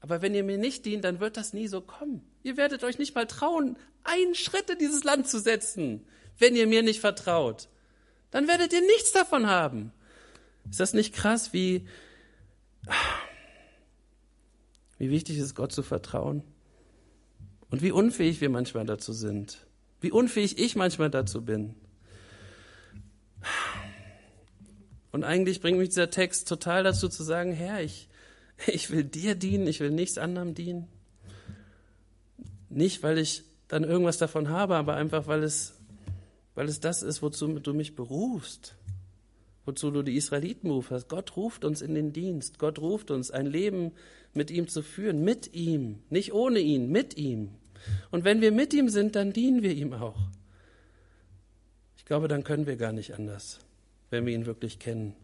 Aber 0.01 0.23
wenn 0.23 0.33
ihr 0.33 0.43
mir 0.43 0.57
nicht 0.57 0.85
dient, 0.85 1.03
dann 1.03 1.19
wird 1.19 1.37
das 1.37 1.53
nie 1.53 1.67
so 1.67 1.81
kommen. 1.81 2.27
Ihr 2.41 2.57
werdet 2.57 2.83
euch 2.83 2.97
nicht 2.97 3.13
mal 3.13 3.27
trauen, 3.27 3.77
einen 4.03 4.35
Schritt 4.35 4.69
in 4.69 4.79
dieses 4.79 5.03
Land 5.03 5.27
zu 5.27 5.39
setzen, 5.39 6.05
wenn 6.39 6.55
ihr 6.55 6.67
mir 6.67 6.81
nicht 6.81 6.99
vertraut. 6.99 7.69
Dann 8.31 8.47
werdet 8.47 8.73
ihr 8.73 8.81
nichts 8.81 9.11
davon 9.11 9.47
haben. 9.47 9.91
Ist 10.69 10.79
das 10.79 10.93
nicht 10.93 11.13
krass, 11.13 11.53
wie, 11.53 11.87
wie 14.97 15.09
wichtig 15.09 15.37
ist 15.37 15.55
Gott 15.55 15.71
zu 15.71 15.83
vertrauen? 15.83 16.43
Und 17.69 17.81
wie 17.81 17.91
unfähig 17.91 18.41
wir 18.41 18.49
manchmal 18.49 18.85
dazu 18.85 19.11
sind. 19.11 19.65
Wie 19.99 20.11
unfähig 20.11 20.57
ich 20.59 20.75
manchmal 20.75 21.09
dazu 21.09 21.43
bin. 21.43 21.75
Und 25.11 25.23
eigentlich 25.23 25.61
bringt 25.61 25.77
mich 25.77 25.89
dieser 25.89 26.09
Text 26.09 26.47
total 26.47 26.83
dazu 26.83 27.07
zu 27.07 27.23
sagen, 27.23 27.53
Herr, 27.53 27.81
ich, 27.81 28.09
ich 28.67 28.91
will 28.91 29.03
dir 29.03 29.35
dienen, 29.35 29.67
ich 29.67 29.79
will 29.79 29.91
nichts 29.91 30.17
anderem 30.17 30.53
dienen. 30.53 30.87
Nicht, 32.69 33.03
weil 33.03 33.17
ich 33.17 33.43
dann 33.67 33.83
irgendwas 33.83 34.17
davon 34.17 34.49
habe, 34.49 34.75
aber 34.75 34.95
einfach, 34.95 35.27
weil 35.27 35.43
es, 35.43 35.73
weil 36.53 36.67
es 36.67 36.79
das 36.79 37.01
ist, 37.01 37.21
wozu 37.21 37.47
du 37.59 37.73
mich 37.73 37.95
berufst. 37.95 38.75
Wozu 39.65 39.89
du 39.89 40.03
die 40.03 40.15
Israeliten 40.15 40.69
rufst. 40.69 41.09
Gott 41.09 41.35
ruft 41.35 41.65
uns 41.65 41.81
in 41.81 41.95
den 41.95 42.13
Dienst. 42.13 42.59
Gott 42.59 42.77
ruft 42.77 43.09
uns, 43.09 43.31
ein 43.31 43.47
Leben 43.47 43.93
mit 44.35 44.51
ihm 44.51 44.67
zu 44.67 44.81
führen. 44.81 45.23
Mit 45.23 45.53
ihm. 45.53 46.03
Nicht 46.09 46.33
ohne 46.33 46.59
ihn, 46.59 46.89
mit 46.89 47.17
ihm. 47.17 47.49
Und 48.11 48.23
wenn 48.23 48.41
wir 48.41 48.51
mit 48.51 48.73
ihm 48.73 48.89
sind, 48.89 49.15
dann 49.15 49.33
dienen 49.33 49.61
wir 49.61 49.73
ihm 49.73 49.93
auch. 49.93 50.19
Ich 51.97 52.05
glaube, 52.05 52.27
dann 52.27 52.43
können 52.43 52.67
wir 52.67 52.77
gar 52.77 52.91
nicht 52.91 53.13
anders, 53.15 53.59
wenn 54.09 54.25
wir 54.25 54.33
ihn 54.33 54.45
wirklich 54.45 54.79
kennen. 54.79 55.15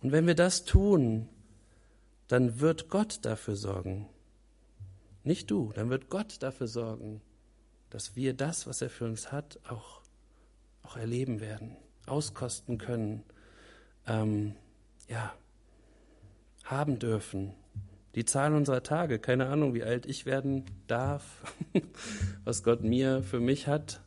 Und 0.00 0.12
wenn 0.12 0.26
wir 0.26 0.34
das 0.34 0.64
tun, 0.64 1.28
dann 2.28 2.60
wird 2.60 2.88
Gott 2.88 3.24
dafür 3.24 3.56
sorgen. 3.56 4.08
Nicht 5.24 5.50
du, 5.50 5.72
dann 5.74 5.90
wird 5.90 6.08
Gott 6.08 6.42
dafür 6.42 6.68
sorgen, 6.68 7.20
dass 7.90 8.14
wir 8.14 8.34
das, 8.34 8.66
was 8.66 8.82
er 8.82 8.90
für 8.90 9.04
uns 9.04 9.32
hat, 9.32 9.58
auch, 9.68 10.02
auch 10.82 10.96
erleben 10.96 11.40
werden, 11.40 11.76
auskosten 12.06 12.78
können, 12.78 13.24
ähm, 14.06 14.54
ja, 15.08 15.34
haben 16.64 16.98
dürfen. 16.98 17.54
Die 18.16 18.24
Zahl 18.24 18.54
unserer 18.54 18.82
Tage, 18.82 19.18
keine 19.18 19.46
Ahnung, 19.46 19.74
wie 19.74 19.84
alt 19.84 20.06
ich 20.06 20.26
werden 20.26 20.64
darf, 20.88 21.22
was 22.44 22.64
Gott 22.64 22.82
mir 22.82 23.22
für 23.22 23.38
mich 23.40 23.68
hat, 23.68 24.00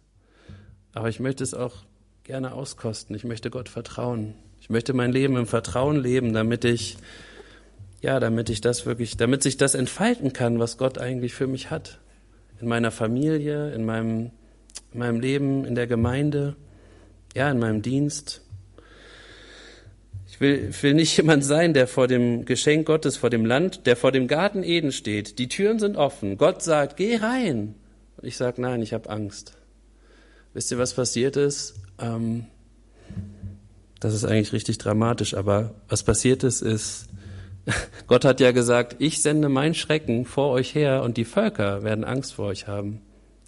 aber 0.93 1.07
ich 1.07 1.19
möchte 1.19 1.43
es 1.43 1.53
auch 1.53 1.75
gerne 2.23 2.53
auskosten. 2.53 3.15
Ich 3.15 3.23
möchte 3.23 3.49
Gott 3.49 3.69
vertrauen. 3.69 4.33
Ich 4.59 4.69
möchte 4.69 4.93
mein 4.93 5.11
Leben 5.11 5.37
im 5.37 5.45
Vertrauen 5.45 5.95
leben, 5.95 6.33
damit 6.33 6.65
ich 6.65 6.97
ja, 8.01 8.19
damit 8.19 8.49
ich 8.49 8.61
das 8.61 8.85
wirklich, 8.85 9.17
damit 9.17 9.43
sich 9.43 9.57
das 9.57 9.75
entfalten 9.75 10.31
kann, 10.33 10.59
was 10.59 10.77
Gott 10.77 10.97
eigentlich 10.97 11.33
für 11.33 11.47
mich 11.47 11.69
hat. 11.69 11.99
In 12.61 12.67
meiner 12.67 12.91
Familie, 12.91 13.71
in 13.71 13.85
meinem, 13.85 14.31
in 14.93 14.99
meinem 14.99 15.19
Leben, 15.19 15.65
in 15.65 15.75
der 15.75 15.87
Gemeinde, 15.87 16.55
ja, 17.35 17.49
in 17.51 17.59
meinem 17.59 17.81
Dienst. 17.81 18.41
Ich 20.39 20.41
will, 20.41 20.73
will 20.81 20.93
nicht 20.93 21.17
jemand 21.17 21.43
sein, 21.43 21.73
der 21.73 21.85
vor 21.85 22.07
dem 22.07 22.45
Geschenk 22.45 22.87
Gottes, 22.87 23.17
vor 23.17 23.29
dem 23.29 23.45
Land, 23.45 23.85
der 23.85 23.97
vor 23.97 24.13
dem 24.13 24.29
Garten 24.29 24.63
Eden 24.63 24.93
steht. 24.93 25.37
Die 25.37 25.49
Türen 25.49 25.79
sind 25.79 25.97
offen. 25.97 26.37
Gott 26.37 26.63
sagt, 26.63 26.95
geh 26.95 27.17
rein. 27.17 27.75
Und 28.15 28.25
ich 28.25 28.37
sage, 28.37 28.61
nein, 28.61 28.81
ich 28.81 28.93
habe 28.93 29.09
Angst. 29.09 29.57
Wisst 30.53 30.71
ihr, 30.71 30.77
was 30.77 30.93
passiert 30.93 31.35
ist? 31.35 31.75
Ähm, 31.99 32.45
das 33.99 34.13
ist 34.13 34.23
eigentlich 34.23 34.53
richtig 34.53 34.77
dramatisch, 34.77 35.33
aber 35.33 35.75
was 35.89 36.03
passiert 36.03 36.45
ist, 36.45 36.61
ist, 36.61 37.09
Gott 38.07 38.23
hat 38.23 38.39
ja 38.39 38.53
gesagt, 38.53 38.95
ich 38.99 39.21
sende 39.21 39.49
mein 39.49 39.73
Schrecken 39.73 40.23
vor 40.23 40.51
euch 40.51 40.73
her 40.73 41.03
und 41.03 41.17
die 41.17 41.25
Völker 41.25 41.83
werden 41.83 42.05
Angst 42.05 42.35
vor 42.35 42.45
euch 42.45 42.65
haben. 42.65 43.01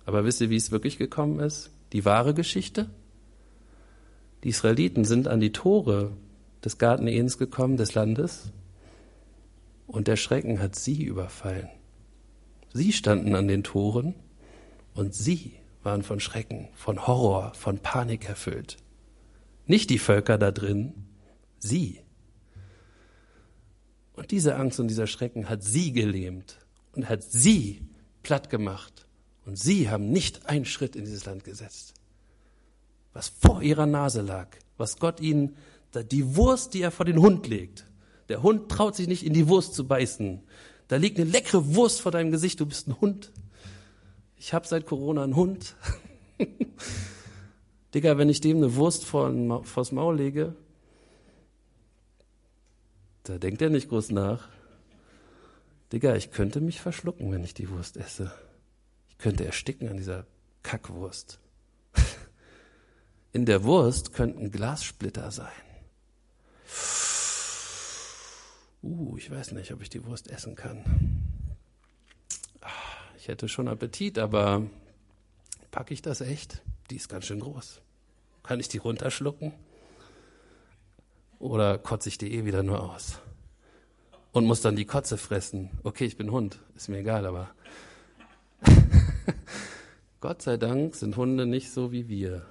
Aber 0.06 0.26
wisst 0.26 0.42
ihr, 0.42 0.50
wie 0.50 0.58
es 0.58 0.72
wirklich 0.72 0.98
gekommen 0.98 1.40
ist? 1.40 1.72
Die 1.94 2.04
wahre 2.04 2.34
Geschichte? 2.34 2.90
Die 4.44 4.50
Israeliten 4.50 5.06
sind 5.06 5.30
an 5.30 5.40
die 5.40 5.54
Tore 5.54 6.12
des 6.64 6.78
Garten 6.78 7.08
Edens 7.08 7.38
gekommen, 7.38 7.78
des 7.78 7.94
Landes, 7.94 8.52
und 9.88 10.08
der 10.08 10.16
Schrecken 10.16 10.60
hat 10.62 10.76
sie 10.76 11.04
überfallen. 11.04 11.70
Sie 12.74 12.94
standen 12.94 13.36
an 13.36 13.48
den 13.48 13.64
Toren 13.64 14.16
und 14.94 15.14
sie 15.14 15.54
waren 15.84 16.04
von 16.04 16.20
Schrecken, 16.20 16.70
von 16.74 17.08
Horror, 17.08 17.54
von 17.56 17.80
Panik 17.80 18.30
erfüllt. 18.30 18.78
Nicht 19.66 19.90
die 19.90 20.00
Völker 20.00 20.38
da 20.38 20.52
drin, 20.52 20.94
sie. 21.60 22.00
Und 24.14 24.32
diese 24.32 24.56
Angst 24.56 24.80
und 24.80 24.88
dieser 24.88 25.08
Schrecken 25.08 25.50
hat 25.50 25.64
sie 25.64 25.92
gelähmt 25.92 26.58
und 26.94 27.10
hat 27.10 27.24
sie 27.24 27.82
platt 28.24 28.50
gemacht. 28.50 29.08
Und 29.46 29.58
sie 29.58 29.90
haben 29.90 30.12
nicht 30.12 30.46
einen 30.46 30.66
Schritt 30.66 30.96
in 30.96 31.06
dieses 31.06 31.26
Land 31.26 31.44
gesetzt. 31.44 31.96
Was 33.14 33.30
vor 33.30 33.62
ihrer 33.62 33.88
Nase 33.88 34.22
lag, 34.22 34.48
was 34.78 35.00
Gott 35.00 35.20
ihnen, 35.20 35.56
die 35.94 36.36
Wurst, 36.36 36.74
die 36.74 36.82
er 36.82 36.92
vor 36.92 37.06
den 37.06 37.20
Hund 37.20 37.48
legt. 37.48 37.86
Der 38.30 38.44
Hund 38.44 38.70
traut 38.70 38.96
sich 38.96 39.08
nicht 39.08 39.26
in 39.26 39.34
die 39.34 39.50
Wurst 39.50 39.74
zu 39.74 39.86
beißen. 39.86 40.42
Da 40.88 40.96
liegt 40.96 41.20
eine 41.20 41.30
leckere 41.30 41.76
Wurst 41.76 42.02
vor 42.02 42.12
deinem 42.12 42.32
Gesicht, 42.32 42.60
du 42.60 42.66
bist 42.66 42.88
ein 42.88 43.00
Hund. 43.00 43.32
Ich 44.38 44.54
habe 44.54 44.68
seit 44.68 44.86
Corona 44.86 45.24
einen 45.24 45.36
Hund. 45.36 45.76
Digga, 47.94 48.18
wenn 48.18 48.30
ich 48.30 48.42
dem 48.42 48.58
eine 48.58 48.76
Wurst 48.76 49.06
vor, 49.06 49.64
vors 49.66 49.92
Maul 49.92 50.16
lege, 50.16 50.56
da 53.24 53.38
denkt 53.38 53.62
er 53.62 53.70
nicht 53.70 53.90
groß 53.90 54.12
nach. 54.12 54.48
Digga, 55.92 56.16
ich 56.16 56.32
könnte 56.32 56.62
mich 56.62 56.82
verschlucken, 56.82 57.32
wenn 57.32 57.44
ich 57.44 57.54
die 57.54 57.70
Wurst 57.70 57.98
esse. 57.98 58.32
Ich 59.10 59.18
könnte 59.18 59.46
ersticken 59.46 59.90
an 59.90 59.98
dieser 59.98 60.26
Kackwurst. 60.64 61.40
In 63.34 63.46
der 63.46 63.64
Wurst 63.64 64.14
könnten 64.14 64.52
Glassplitter 64.52 65.32
sein. 65.32 65.52
Uh, 68.84 69.16
ich 69.18 69.30
weiß 69.30 69.52
nicht, 69.52 69.72
ob 69.72 69.82
ich 69.82 69.90
die 69.90 70.04
Wurst 70.06 70.30
essen 70.30 70.56
kann. 70.56 70.84
Ah, 72.62 72.70
ich 73.18 73.28
hätte 73.28 73.48
schon 73.48 73.68
Appetit, 73.68 74.18
aber 74.18 74.64
packe 75.70 75.94
ich 75.94 76.02
das 76.02 76.22
echt? 76.22 76.62
Die 76.90 76.96
ist 76.96 77.10
ganz 77.10 77.26
schön 77.26 77.40
groß. 77.40 77.82
Kann 78.44 78.60
ich 78.60 78.68
die 78.68 78.80
runterschlucken? 78.80 79.54
Oder 81.40 81.78
kotze 81.78 82.10
ich 82.10 82.18
die 82.18 82.34
eh 82.34 82.46
wieder 82.46 82.64
nur 82.64 82.84
aus? 82.84 83.20
Und 84.32 84.46
muss 84.46 84.62
dann 84.62 84.76
die 84.76 84.86
Kotze 84.86 85.18
fressen. 85.18 85.70
Okay, 85.84 86.06
ich 86.06 86.18
bin 86.18 86.32
Hund, 86.32 86.60
ist 86.76 86.90
mir 86.90 87.00
egal, 87.00 87.26
aber 87.26 87.52
Gott 90.22 90.42
sei 90.42 90.58
Dank 90.58 90.96
sind 90.96 91.18
Hunde 91.18 91.46
nicht 91.46 91.72
so 91.72 91.92
wie 91.92 92.08
wir. 92.08 92.46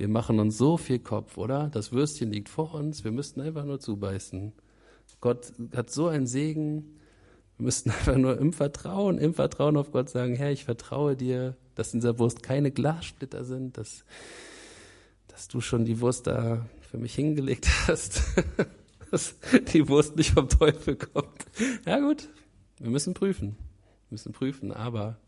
Wir 0.00 0.08
machen 0.08 0.40
uns 0.40 0.56
so 0.56 0.78
viel 0.78 0.98
Kopf, 0.98 1.36
oder? 1.36 1.68
Das 1.68 1.92
Würstchen 1.92 2.32
liegt 2.32 2.48
vor 2.48 2.72
uns, 2.72 3.04
wir 3.04 3.10
müssten 3.10 3.42
einfach 3.42 3.66
nur 3.66 3.80
zubeißen. 3.80 4.54
Gott 5.20 5.52
hat 5.76 5.90
so 5.90 6.08
einen 6.08 6.26
Segen. 6.26 6.96
Wir 7.58 7.64
müssten 7.66 7.90
einfach 7.98 8.16
nur 8.16 8.38
im 8.38 8.54
Vertrauen, 8.54 9.18
im 9.18 9.34
Vertrauen 9.34 9.76
auf 9.76 9.92
Gott 9.92 10.08
sagen, 10.08 10.36
Herr, 10.36 10.52
ich 10.52 10.64
vertraue 10.64 11.16
dir, 11.16 11.54
dass 11.74 11.92
in 11.92 12.00
dieser 12.00 12.18
Wurst 12.18 12.42
keine 12.42 12.70
Glassplitter 12.70 13.44
sind, 13.44 13.76
dass, 13.76 14.06
dass 15.28 15.48
du 15.48 15.60
schon 15.60 15.84
die 15.84 16.00
Wurst 16.00 16.26
da 16.26 16.64
für 16.80 16.96
mich 16.96 17.14
hingelegt 17.14 17.68
hast, 17.86 18.22
dass 19.10 19.34
die 19.74 19.86
Wurst 19.86 20.16
nicht 20.16 20.30
vom 20.30 20.48
Teufel 20.48 20.96
kommt. 20.96 21.44
Ja 21.84 22.00
gut, 22.00 22.30
wir 22.78 22.88
müssen 22.88 23.12
prüfen, 23.12 23.48
wir 24.08 24.12
müssen 24.12 24.32
prüfen, 24.32 24.72
aber 24.72 25.18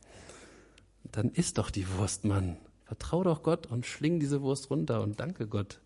dann 1.11 1.29
isst 1.29 1.59
doch 1.59 1.69
die 1.69 1.87
Wurst, 1.99 2.25
Mann. 2.25 2.57
Vertrau 2.93 3.23
doch 3.23 3.43
Gott 3.43 3.69
und 3.69 3.87
schling 3.87 4.21
diese 4.21 4.43
Wurst 4.43 4.69
runter 4.69 5.01
und 5.01 5.19
danke 5.19 5.47
Gott. 5.47 5.81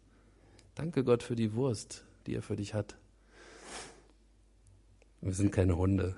Danke 0.74 1.04
Gott 1.04 1.22
für 1.22 1.36
die 1.36 1.54
Wurst, 1.54 2.04
die 2.26 2.34
er 2.34 2.42
für 2.42 2.56
dich 2.56 2.74
hat. 2.74 2.96
Wir 5.20 5.32
sind 5.32 5.52
keine 5.52 5.76
Hunde. 5.76 6.16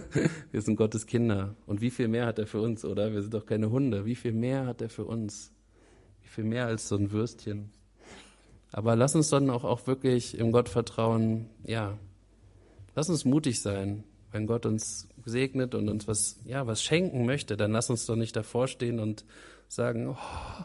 wir 0.50 0.62
sind 0.62 0.76
Gottes 0.76 1.04
Kinder. 1.04 1.54
Und 1.66 1.82
wie 1.82 1.90
viel 1.90 2.08
mehr 2.08 2.24
hat 2.24 2.38
er 2.38 2.46
für 2.46 2.62
uns, 2.62 2.82
oder? 2.86 3.12
Wir 3.12 3.20
sind 3.20 3.34
doch 3.34 3.44
keine 3.44 3.68
Hunde. 3.68 4.06
Wie 4.06 4.14
viel 4.14 4.32
mehr 4.32 4.64
hat 4.64 4.80
er 4.80 4.88
für 4.88 5.04
uns? 5.04 5.52
Wie 6.22 6.28
viel 6.28 6.44
mehr 6.44 6.64
als 6.64 6.88
so 6.88 6.96
ein 6.96 7.10
Würstchen? 7.10 7.70
Aber 8.70 8.96
lass 8.96 9.14
uns 9.14 9.28
dann 9.28 9.50
auch, 9.50 9.64
auch 9.64 9.86
wirklich 9.86 10.38
im 10.38 10.50
Gott 10.50 10.70
vertrauen, 10.70 11.50
ja, 11.62 11.98
lass 12.94 13.10
uns 13.10 13.26
mutig 13.26 13.60
sein, 13.60 14.04
wenn 14.30 14.46
Gott 14.46 14.64
uns 14.64 15.08
segnet 15.26 15.74
und 15.74 15.90
uns 15.90 16.08
was, 16.08 16.40
ja, 16.46 16.66
was 16.66 16.82
schenken 16.82 17.26
möchte, 17.26 17.58
dann 17.58 17.72
lass 17.72 17.90
uns 17.90 18.06
doch 18.06 18.16
nicht 18.16 18.34
davor 18.34 18.66
stehen 18.66 18.98
und 18.98 19.26
sagen, 19.74 20.08
oh, 20.08 20.64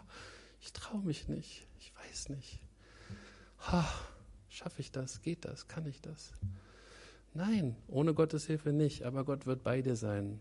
ich 0.59 0.73
traue 0.73 1.01
mich 1.01 1.27
nicht, 1.27 1.67
ich 1.79 1.93
weiß 1.95 2.29
nicht. 2.29 2.61
Schaffe 4.49 4.81
ich 4.81 4.91
das? 4.91 5.21
Geht 5.21 5.45
das? 5.45 5.67
Kann 5.67 5.85
ich 5.85 6.01
das? 6.01 6.31
Nein, 7.33 7.75
ohne 7.87 8.13
Gottes 8.13 8.45
Hilfe 8.45 8.73
nicht, 8.73 9.03
aber 9.03 9.23
Gott 9.23 9.45
wird 9.45 9.63
bei 9.63 9.81
dir 9.81 9.95
sein. 9.95 10.39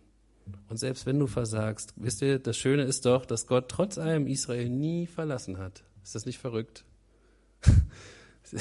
Und 0.69 0.79
selbst 0.79 1.07
wenn 1.07 1.19
du 1.19 1.27
versagst, 1.27 1.93
wisst 1.97 2.23
ihr, 2.23 2.39
das 2.39 2.57
Schöne 2.57 2.85
ist 2.85 3.05
doch, 3.05 3.27
dass 3.27 3.47
Gott 3.47 3.69
trotz 3.69 3.99
allem 3.99 4.27
Israel 4.27 4.69
nie 4.69 5.07
verlassen 5.07 5.59
hat. 5.59 5.85
Ist 6.03 6.15
das 6.15 6.25
nicht 6.25 6.39
verrückt? 6.39 6.85
sie 8.43 8.59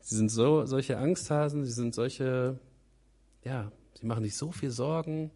sind 0.00 0.30
so, 0.30 0.66
solche 0.66 0.98
Angsthasen, 0.98 1.64
sie 1.64 1.72
sind 1.72 1.94
solche, 1.94 2.58
ja, 3.44 3.70
sie 3.98 4.06
machen 4.06 4.24
sich 4.24 4.36
so 4.36 4.50
viel 4.50 4.70
Sorgen. 4.70 5.30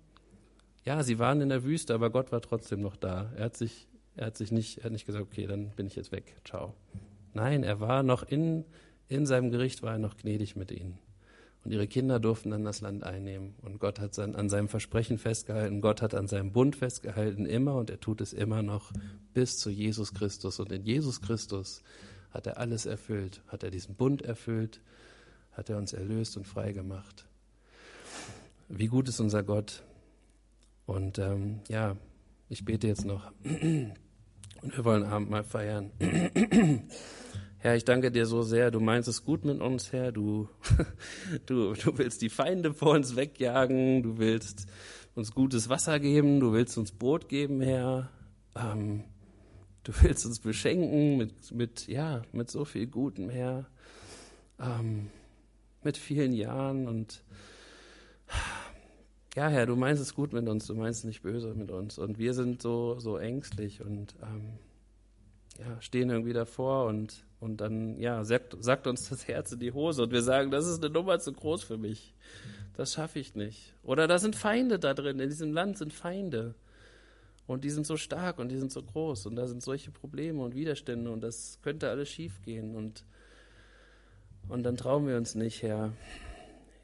Ja, 0.84 1.02
sie 1.02 1.18
waren 1.18 1.40
in 1.40 1.48
der 1.48 1.64
Wüste, 1.64 1.94
aber 1.94 2.10
Gott 2.10 2.32
war 2.32 2.40
trotzdem 2.40 2.80
noch 2.80 2.96
da. 2.96 3.32
Er 3.36 3.46
hat 3.46 3.56
sich, 3.56 3.88
er 4.16 4.26
hat 4.26 4.36
sich 4.36 4.50
nicht, 4.50 4.78
er 4.78 4.84
hat 4.84 4.92
nicht 4.92 5.06
gesagt, 5.06 5.24
okay, 5.24 5.46
dann 5.46 5.70
bin 5.70 5.86
ich 5.86 5.96
jetzt 5.96 6.12
weg, 6.12 6.36
ciao. 6.44 6.74
Nein, 7.34 7.62
er 7.62 7.80
war 7.80 8.02
noch 8.02 8.22
in, 8.22 8.64
in 9.08 9.26
seinem 9.26 9.50
Gericht 9.50 9.82
war 9.82 9.92
er 9.92 9.98
noch 9.98 10.16
gnädig 10.16 10.56
mit 10.56 10.70
ihnen. 10.70 10.98
Und 11.66 11.72
ihre 11.72 11.88
Kinder 11.88 12.20
durften 12.20 12.50
dann 12.50 12.62
das 12.62 12.80
Land 12.80 13.02
einnehmen. 13.02 13.56
Und 13.60 13.80
Gott 13.80 13.98
hat 13.98 14.16
an 14.20 14.48
seinem 14.48 14.68
Versprechen 14.68 15.18
festgehalten. 15.18 15.80
Gott 15.80 16.00
hat 16.00 16.14
an 16.14 16.28
seinem 16.28 16.52
Bund 16.52 16.76
festgehalten, 16.76 17.44
immer. 17.44 17.74
Und 17.74 17.90
er 17.90 17.98
tut 17.98 18.20
es 18.20 18.32
immer 18.32 18.62
noch 18.62 18.92
bis 19.34 19.58
zu 19.58 19.68
Jesus 19.68 20.14
Christus. 20.14 20.60
Und 20.60 20.70
in 20.70 20.84
Jesus 20.84 21.20
Christus 21.20 21.82
hat 22.30 22.46
er 22.46 22.58
alles 22.58 22.86
erfüllt. 22.86 23.42
Hat 23.48 23.64
er 23.64 23.72
diesen 23.72 23.96
Bund 23.96 24.22
erfüllt. 24.22 24.80
Hat 25.50 25.68
er 25.68 25.78
uns 25.78 25.92
erlöst 25.92 26.36
und 26.36 26.46
frei 26.46 26.70
gemacht. 26.70 27.26
Wie 28.68 28.86
gut 28.86 29.08
ist 29.08 29.18
unser 29.18 29.42
Gott. 29.42 29.82
Und 30.86 31.18
ähm, 31.18 31.62
ja, 31.68 31.96
ich 32.48 32.64
bete 32.64 32.86
jetzt 32.86 33.04
noch. 33.04 33.32
Und 34.66 34.76
wir 34.76 34.84
wollen 34.84 35.04
Abend 35.04 35.30
mal 35.30 35.44
feiern. 35.44 35.92
Herr, 37.58 37.76
ich 37.76 37.84
danke 37.84 38.10
dir 38.10 38.26
so 38.26 38.42
sehr. 38.42 38.72
Du 38.72 38.80
meinst 38.80 39.08
es 39.08 39.24
gut 39.24 39.44
mit 39.44 39.60
uns, 39.60 39.92
Herr. 39.92 40.10
Du, 40.10 40.48
du, 41.46 41.74
du 41.74 41.96
willst 41.98 42.20
die 42.20 42.28
Feinde 42.28 42.74
vor 42.74 42.90
uns 42.94 43.14
wegjagen. 43.14 44.02
Du 44.02 44.18
willst 44.18 44.66
uns 45.14 45.30
gutes 45.30 45.68
Wasser 45.68 46.00
geben. 46.00 46.40
Du 46.40 46.52
willst 46.52 46.76
uns 46.78 46.90
Brot 46.90 47.28
geben, 47.28 47.60
Herr. 47.60 48.10
Ähm, 48.56 49.04
du 49.84 49.92
willst 50.02 50.26
uns 50.26 50.40
beschenken 50.40 51.16
mit, 51.16 51.52
mit, 51.52 51.86
ja, 51.86 52.22
mit 52.32 52.50
so 52.50 52.64
viel 52.64 52.88
Gutem, 52.88 53.30
Herr. 53.30 53.68
Ähm, 54.58 55.10
mit 55.84 55.96
vielen 55.96 56.32
Jahren 56.32 56.88
und, 56.88 57.22
ja, 59.36 59.48
Herr, 59.48 59.66
du 59.66 59.76
meinst 59.76 60.00
es 60.00 60.14
gut 60.14 60.32
mit 60.32 60.48
uns. 60.48 60.66
Du 60.66 60.74
meinst 60.74 61.00
es 61.00 61.04
nicht 61.04 61.22
böse 61.22 61.54
mit 61.54 61.70
uns. 61.70 61.98
Und 61.98 62.18
wir 62.18 62.32
sind 62.32 62.62
so, 62.62 62.98
so 62.98 63.18
ängstlich 63.18 63.82
und, 63.82 64.14
ähm, 64.22 64.58
ja, 65.58 65.80
stehen 65.80 66.08
irgendwie 66.08 66.32
davor 66.32 66.86
und, 66.86 67.22
und 67.38 67.60
dann, 67.60 68.00
ja, 68.00 68.24
sagt, 68.24 68.56
sagt 68.60 68.86
uns 68.86 69.10
das 69.10 69.28
Herz 69.28 69.52
in 69.52 69.60
die 69.60 69.72
Hose 69.72 70.02
und 70.02 70.10
wir 70.10 70.22
sagen, 70.22 70.50
das 70.50 70.66
ist 70.66 70.82
eine 70.82 70.92
Nummer 70.92 71.18
zu 71.18 71.32
groß 71.32 71.64
für 71.64 71.76
mich. 71.76 72.14
Das 72.74 72.94
schaffe 72.94 73.18
ich 73.18 73.34
nicht. 73.34 73.74
Oder 73.82 74.06
da 74.06 74.18
sind 74.18 74.36
Feinde 74.36 74.78
da 74.78 74.94
drin. 74.94 75.20
In 75.20 75.28
diesem 75.28 75.52
Land 75.52 75.76
sind 75.76 75.92
Feinde. 75.92 76.54
Und 77.46 77.62
die 77.62 77.70
sind 77.70 77.86
so 77.86 77.98
stark 77.98 78.38
und 78.38 78.48
die 78.48 78.58
sind 78.58 78.72
so 78.72 78.82
groß 78.82 79.26
und 79.26 79.36
da 79.36 79.46
sind 79.46 79.62
solche 79.62 79.90
Probleme 79.90 80.42
und 80.42 80.54
Widerstände 80.54 81.10
und 81.10 81.20
das 81.20 81.60
könnte 81.62 81.88
alles 81.88 82.08
schiefgehen 82.08 82.74
und, 82.74 83.04
und 84.48 84.64
dann 84.64 84.76
trauen 84.76 85.06
wir 85.06 85.16
uns 85.16 85.36
nicht, 85.36 85.62
Herr. 85.62 85.92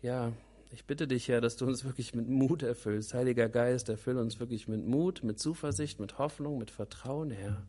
Ja, 0.02 0.32
ich 0.72 0.84
bitte 0.84 1.06
dich, 1.06 1.28
Herr, 1.28 1.40
dass 1.40 1.56
du 1.56 1.66
uns 1.66 1.84
wirklich 1.84 2.14
mit 2.14 2.28
Mut 2.28 2.62
erfüllst. 2.62 3.14
Heiliger 3.14 3.48
Geist, 3.48 3.88
erfülle 3.88 4.20
uns 4.20 4.40
wirklich 4.40 4.68
mit 4.68 4.86
Mut, 4.86 5.22
mit 5.22 5.38
Zuversicht, 5.38 6.00
mit 6.00 6.18
Hoffnung, 6.18 6.58
mit 6.58 6.70
Vertrauen, 6.70 7.30
Herr 7.30 7.62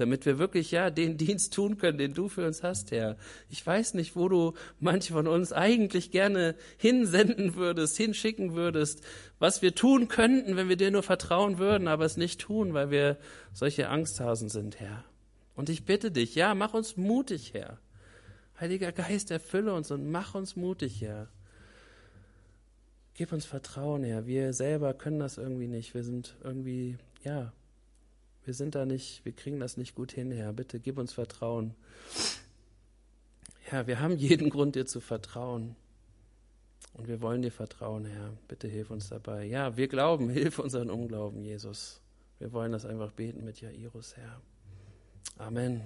damit 0.00 0.24
wir 0.24 0.38
wirklich 0.38 0.70
ja 0.70 0.88
den 0.88 1.18
Dienst 1.18 1.52
tun 1.52 1.76
können, 1.76 1.98
den 1.98 2.14
du 2.14 2.28
für 2.28 2.46
uns 2.46 2.62
hast, 2.62 2.90
Herr. 2.90 3.16
Ich 3.50 3.64
weiß 3.64 3.92
nicht, 3.92 4.16
wo 4.16 4.30
du 4.30 4.54
manche 4.78 5.12
von 5.12 5.26
uns 5.26 5.52
eigentlich 5.52 6.10
gerne 6.10 6.54
hinsenden 6.78 7.54
würdest, 7.54 7.98
hinschicken 7.98 8.54
würdest, 8.54 9.02
was 9.38 9.60
wir 9.60 9.74
tun 9.74 10.08
könnten, 10.08 10.56
wenn 10.56 10.70
wir 10.70 10.76
dir 10.76 10.90
nur 10.90 11.02
vertrauen 11.02 11.58
würden, 11.58 11.86
aber 11.86 12.06
es 12.06 12.16
nicht 12.16 12.40
tun, 12.40 12.72
weil 12.72 12.90
wir 12.90 13.18
solche 13.52 13.90
Angsthasen 13.90 14.48
sind, 14.48 14.80
Herr. 14.80 15.04
Und 15.54 15.68
ich 15.68 15.84
bitte 15.84 16.10
dich, 16.10 16.34
ja, 16.34 16.54
mach 16.54 16.72
uns 16.72 16.96
mutig, 16.96 17.52
Herr. 17.52 17.78
Heiliger 18.58 18.92
Geist, 18.92 19.30
erfülle 19.30 19.74
uns 19.74 19.90
und 19.90 20.10
mach 20.10 20.34
uns 20.34 20.56
mutig, 20.56 21.02
Herr. 21.02 21.28
Gib 23.20 23.32
uns 23.32 23.44
Vertrauen, 23.44 24.02
Herr. 24.02 24.24
Wir 24.24 24.54
selber 24.54 24.94
können 24.94 25.18
das 25.18 25.36
irgendwie 25.36 25.66
nicht. 25.66 25.92
Wir 25.92 26.04
sind 26.04 26.36
irgendwie, 26.42 26.96
ja, 27.22 27.52
wir 28.46 28.54
sind 28.54 28.74
da 28.74 28.86
nicht, 28.86 29.22
wir 29.26 29.32
kriegen 29.32 29.60
das 29.60 29.76
nicht 29.76 29.94
gut 29.94 30.10
hin, 30.10 30.30
Herr. 30.30 30.54
Bitte 30.54 30.80
gib 30.80 30.96
uns 30.96 31.12
Vertrauen. 31.12 31.74
Herr, 33.60 33.86
wir 33.86 34.00
haben 34.00 34.16
jeden 34.16 34.48
Grund, 34.48 34.74
dir 34.74 34.86
zu 34.86 35.02
vertrauen. 35.02 35.76
Und 36.94 37.08
wir 37.08 37.20
wollen 37.20 37.42
dir 37.42 37.52
vertrauen, 37.52 38.06
Herr. 38.06 38.32
Bitte 38.48 38.68
hilf 38.68 38.90
uns 38.90 39.10
dabei. 39.10 39.44
Ja, 39.44 39.76
wir 39.76 39.88
glauben, 39.88 40.30
hilf 40.30 40.58
unseren 40.58 40.88
Unglauben, 40.88 41.44
Jesus. 41.44 42.00
Wir 42.38 42.54
wollen 42.54 42.72
das 42.72 42.86
einfach 42.86 43.12
beten 43.12 43.44
mit 43.44 43.60
Jairus, 43.60 44.16
Herr. 44.16 44.40
Amen. 45.36 45.82